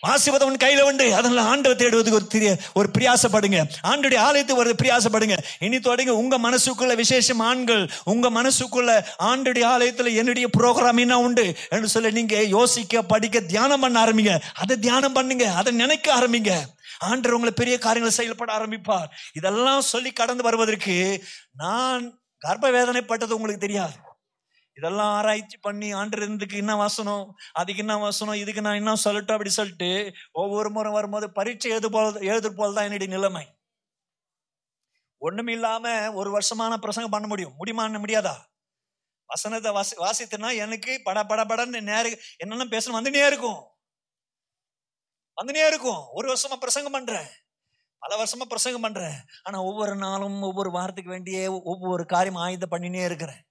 ஆசீர்வாதம் 0.01 0.49
உன் 0.49 0.69
கையில 0.69 0.81
உண்டு. 0.81 1.15
அதனால 1.15 1.41
ஆண்டவர் 1.41 1.77
தேடுவதுக்கு 1.77 2.11
ஒரு 2.11 2.27
தெரிய 2.27 2.57
ஒரு 2.73 2.89
பிரியாசப்படுங்க. 2.97 3.63
ஆண்டுடைய 3.83 4.17
ஆலயத்துக்கு 4.17 4.55
ஒரு 4.55 4.75
பிரியாசப்படுங்க. 4.83 5.37
இனி 5.59 5.79
தொடங்க 5.79 6.15
உங்க 6.15 6.37
மனசுக்குள்ள 6.37 6.95
விசேஷம் 6.95 7.39
ஆண்கள் 7.39 7.91
உங்க 8.03 8.29
மனசுக்குள்ள 8.29 9.03
ஆண்டுடைய 9.19 9.65
ஆலயத்துல 9.65 10.15
என்னுடைய 10.15 10.49
ப்ரோக்ராம் 10.57 10.99
என்ன 10.99 11.19
உண்டு? 11.19 11.55
என்று 11.69 11.87
சொல்லி 11.87 12.11
நீங்க 12.11 12.43
யோசிக்க 12.43 13.01
படிக்க 13.01 13.39
தியானம் 13.39 13.79
பண்ண 13.79 14.05
ஆரம்பிங்க. 14.05 14.37
அதை 14.53 14.79
தியானம் 14.79 15.13
பண்ணுங்க 15.13 15.51
அதை 15.51 15.73
நினைக்க 15.73 16.15
ஆரம்பிங்க. 16.15 16.51
ஆண்டர் 17.05 17.35
உங்களை 17.37 17.51
பெரிய 17.55 17.77
காரியங்களை 17.77 18.09
செயல்பட 18.09 18.57
ஆரம்பிப்பார். 18.57 19.07
இதெல்லாம் 19.33 19.81
சொல்லி 19.81 20.11
கடந்து 20.11 20.43
வருவதற்கு 20.43 21.23
நான் 21.57 22.19
கர்ப்ப 22.37 22.71
வேதனைப்பட்டது 22.71 23.31
உங்களுக்கு 23.31 23.57
தெரியாது. 23.57 23.93
இதெல்லாம் 24.73 25.15
ஆராய்ச்சி 25.15 25.57
பண்ணி 25.57 25.91
ஆண்டு 25.91 26.37
என்ன 26.51 26.75
வாசனம் 26.75 27.35
அதுக்கு 27.51 27.77
என்ன 27.77 27.97
வாசனம் 27.97 28.33
இதுக்கு 28.33 28.61
நான் 28.61 28.75
என்ன 28.75 28.93
சொல்லட்டும் 28.93 29.31
அப்படி 29.31 29.49
சொல்லிட்டு 29.49 30.13
ஒவ்வொரு 30.31 30.69
முறை 30.69 30.91
வரும்போது 30.91 31.31
பரீட்சை 31.31 31.71
எழுது 31.71 31.91
போல 31.91 32.19
எழுது 32.19 32.55
போல 32.55 32.73
தான் 32.73 32.83
என்னுடைய 32.83 33.13
நிலைமை. 33.13 33.57
ஒண்ணும் 35.17 35.47
இல்லாம 35.47 36.13
ஒரு 36.13 36.37
வருஷமான 36.37 36.77
பிரசங்கம் 36.77 37.09
பண்ண 37.09 37.27
முடியும். 37.27 37.53
முடியுமான்னு 37.65 38.03
முடியாதா? 38.05 38.35
வசனத்தை 39.25 39.71
வாசி 39.71 39.95
வாசித்துனா 39.95 40.55
எனக்கு 40.55 41.01
பட 41.03 41.23
பட 41.23 41.45
படன்னு 41.45 41.81
நேரு 41.81 42.19
என்னென்ன 42.37 42.65
பேசணும்? 42.65 42.99
வந்துனே 43.01 43.27
இருக்கும். 43.27 43.63
வந்துனே 45.41 45.67
இருக்கும். 45.67 46.07
ஒரு 46.11 46.33
வருஷமா 46.33 46.55
பிரசங்கம் 46.55 46.91
பண்றேன். 46.91 47.27
பல 47.99 48.23
வருஷமா 48.23 48.45
பிரசங்கம் 48.45 48.81
பண்றேன். 48.81 49.17
ஆனா 49.43 49.63
ஒவ்வொரு 49.63 49.95
நாளும் 49.95 50.41
ஒவ்வொரு 50.41 50.71
வாரத்துக்கு 50.71 51.11
வேண்டிய 51.11 51.61
ஒவ்வொரு 51.63 52.05
காரியம் 52.05 52.35
ஆயுதம் 52.35 52.71
பண்ணினே 52.71 53.05
இருக்கிறேன். 53.05 53.45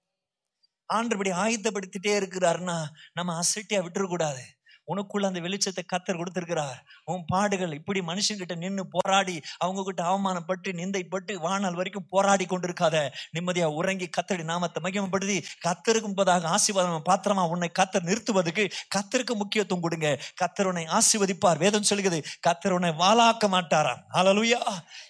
ஆண்டபடி 0.93 1.31
ஆயுதப்படுத்திட்டே 1.43 2.13
இருக்கிறாருன்னா 2.21 2.77
நம்ம 3.13 3.39
அசட்டியா 3.39 3.81
விட்டுறக்கூடாது. 3.83 4.43
உனக்குள்ள 4.87 5.29
அந்த 5.29 5.39
வெளிச்சத்தை 5.45 5.83
கத்தர் 5.93 6.19
கொடுத்திருக்கிறார். 6.19 6.77
உன் 7.11 7.23
பாடுகள் 7.31 7.73
இப்படி 7.79 7.99
மனுஷங்கிட்ட 8.09 8.55
நின்று 8.63 8.83
போராடி 8.95 9.35
அவங்க 9.63 9.83
கிட்ட 9.87 10.01
அவமானப்பட்டு 10.11 10.69
நிந்தைப்பட்டு 10.79 11.33
வானல் 11.45 11.77
வரைக்கும் 11.79 12.07
போராடி 12.13 12.45
கொண்டிருக்காத. 12.45 12.95
நிம்மதியா 13.35 13.67
உறங்கி 13.79 14.07
கத்தடி 14.17 14.45
நாமத்தை 14.51 14.81
மகிமப்படுத்தி 14.85 15.37
கத்தருக்கும் 15.65 16.17
பதிலாக 16.19 16.49
ஆசீர்வாதம் 16.55 17.07
பாத்திரமா 17.09 17.45
உன்னை 17.53 17.69
கத்தர் 17.79 18.07
நிறுத்துவதற்கு 18.09 18.65
கத்தருக்கு 18.95 19.35
முக்கியத்துவம் 19.41 19.85
கொடுங்க. 19.85 20.09
கத்தர் 20.43 20.69
உன்னை 20.71 20.85
ஆசீர்வதிப்பார். 20.99 21.61
வேதம் 21.65 21.87
சொல்லுகிறது 21.91 22.21
கத்தர் 22.47 22.75
உன்னை 22.77 22.91
வாழாக்க 23.03 23.47
மாட்டாராம். 23.55 24.01
ஆலலுயா 24.19 24.61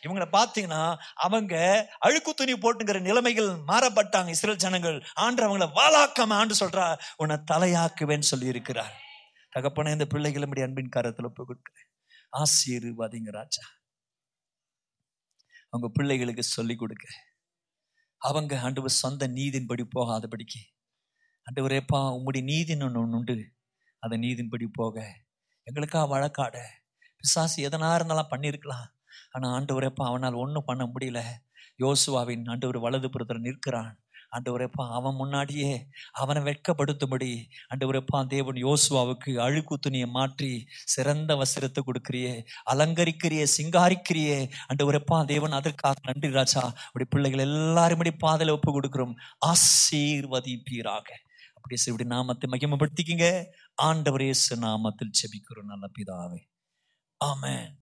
இவங்களை 0.06 0.30
பார்த்தீங்கன்னா 0.38 0.84
அவங்க 1.28 1.56
அழுக்கு 2.08 2.34
துணி 2.34 2.56
போட்டுங்கிற 2.64 3.00
நிலைமைகள் 3.10 3.50
மாறப்பட்டாங்க 3.72 4.36
இஸ்ரேல் 4.36 4.64
ஜனங்கள். 4.66 5.00
ஆண்டு 5.26 5.48
அவங்கள 5.48 5.68
வாழாக்காம 5.80 6.36
ஆண்டு 6.42 6.56
சொல்றா 6.64 6.88
உன்னை 7.24 7.38
தலையாக்குவேன்னு 7.52 8.30
சொல்லி 8.32 8.54
இருக்கிறார் 8.54 8.94
தகப்பன 9.52 9.92
இந்த 9.92 10.06
பிள்ளைகளை 10.06 10.48
இப்படி 10.48 10.66
அன்பின் 10.66 10.90
காரத்தில் 10.90 11.26
ஒப்பு 11.26 11.54
கொடுக்குறேன். 11.54 11.90
ஆசீர்வாதிங்க 12.38 13.32
ராஜா. 13.32 13.64
அவங்க 15.70 15.94
பிள்ளைகளுக்கு 15.94 16.44
சொல்லி 16.44 16.76
கொடுக்க. 16.76 17.08
அவங்க 18.18 18.62
ஆண்டவர் 18.62 18.90
சொந்த 18.90 19.28
நீதின்படி 19.28 19.88
போகாதபடிக்கு. 19.96 20.62
ஆண்டவரேப்பா 21.52 21.96
உம்முடைய 21.96 22.44
நீதின்னு 22.44 22.84
ஒன்று 22.84 23.10
உண்டு. 23.10 23.54
அதை 24.00 24.18
நீதின்படி 24.18 24.68
போக. 24.72 25.22
எங்களுக்கா 25.72 26.08
வழக்காட. 26.08 26.60
பிசாசு 27.18 27.70
எதனா 27.70 27.96
இருந்தாலும் 27.96 28.30
பண்ணியிருக்கலாம். 28.30 28.88
ஆனால் 29.32 29.64
ஆண்டவரேப்பா 29.64 30.06
அவனால் 30.06 30.34
ஒன்றும் 30.34 30.66
பண்ண 30.66 30.92
முடியல. 30.94 31.24
யோசுவாவின் 31.80 32.50
ஆண்டவர் 32.50 32.80
வலது 32.80 33.10
புறத்தில் 33.10 34.01
அண்டு 34.36 34.60
உரைப்பா 34.60 34.90
அவன் 34.90 35.16
முன்னாடியே 35.16 35.88
அவனை 36.12 36.42
வெட்கப்படுத்தும்படி 36.44 37.46
அண்டு 37.70 37.86
உரைப்பா 37.92 38.28
தேவன் 38.28 38.56
யோசுவாவுக்கு 38.56 39.36
அழுக்கு 39.38 39.80
துணியை 39.80 40.08
மாற்றி 40.08 40.68
சிறந்த 40.86 41.36
வஸ்திரத்தை 41.36 41.82
கொடுக்கிறியே 41.86 42.44
அலங்கரிக்கிறியே 42.72 43.46
சிங்காரிக்கிறியே. 43.58 44.50
அண்டு 44.74 44.92
உரைப்பா 44.92 45.26
தேவன் 45.26 45.52
அதற்காக 45.52 46.00
நன்றி 46.04 46.32
ராஜா. 46.32 46.74
அப்படி 46.86 47.06
பிள்ளைகள் 47.06 47.40
எல்லாருமே 47.40 48.12
பாதையில் 48.12 48.56
ஒப்பு 48.56 48.82
கொடுக்குறோம். 48.82 49.14
ஆசீர்வதிப்பீராக. 49.46 51.10
அப்படி 51.56 51.82
இப்படி 51.86 52.06
நாமத்தை 52.06 52.50
மகிமப்படுத்திக்கிங்க. 52.52 53.46
ஆண்டவரேசு 53.84 54.56
நாமத்தில் 54.56 55.18
செபிக்கிறோம் 55.22 55.72
நல்ல 55.74 55.88
பிதாவே. 56.00 56.42
ஆமேன். 57.22 57.81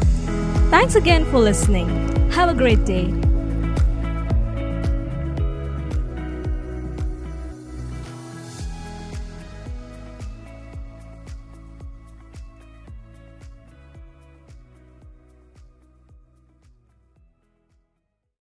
Thanks 0.70 0.94
again 0.94 1.26
for 1.26 1.38
listening. 1.38 2.30
Have 2.30 2.48
a 2.48 2.54
great 2.54 2.86
day. 2.86 3.12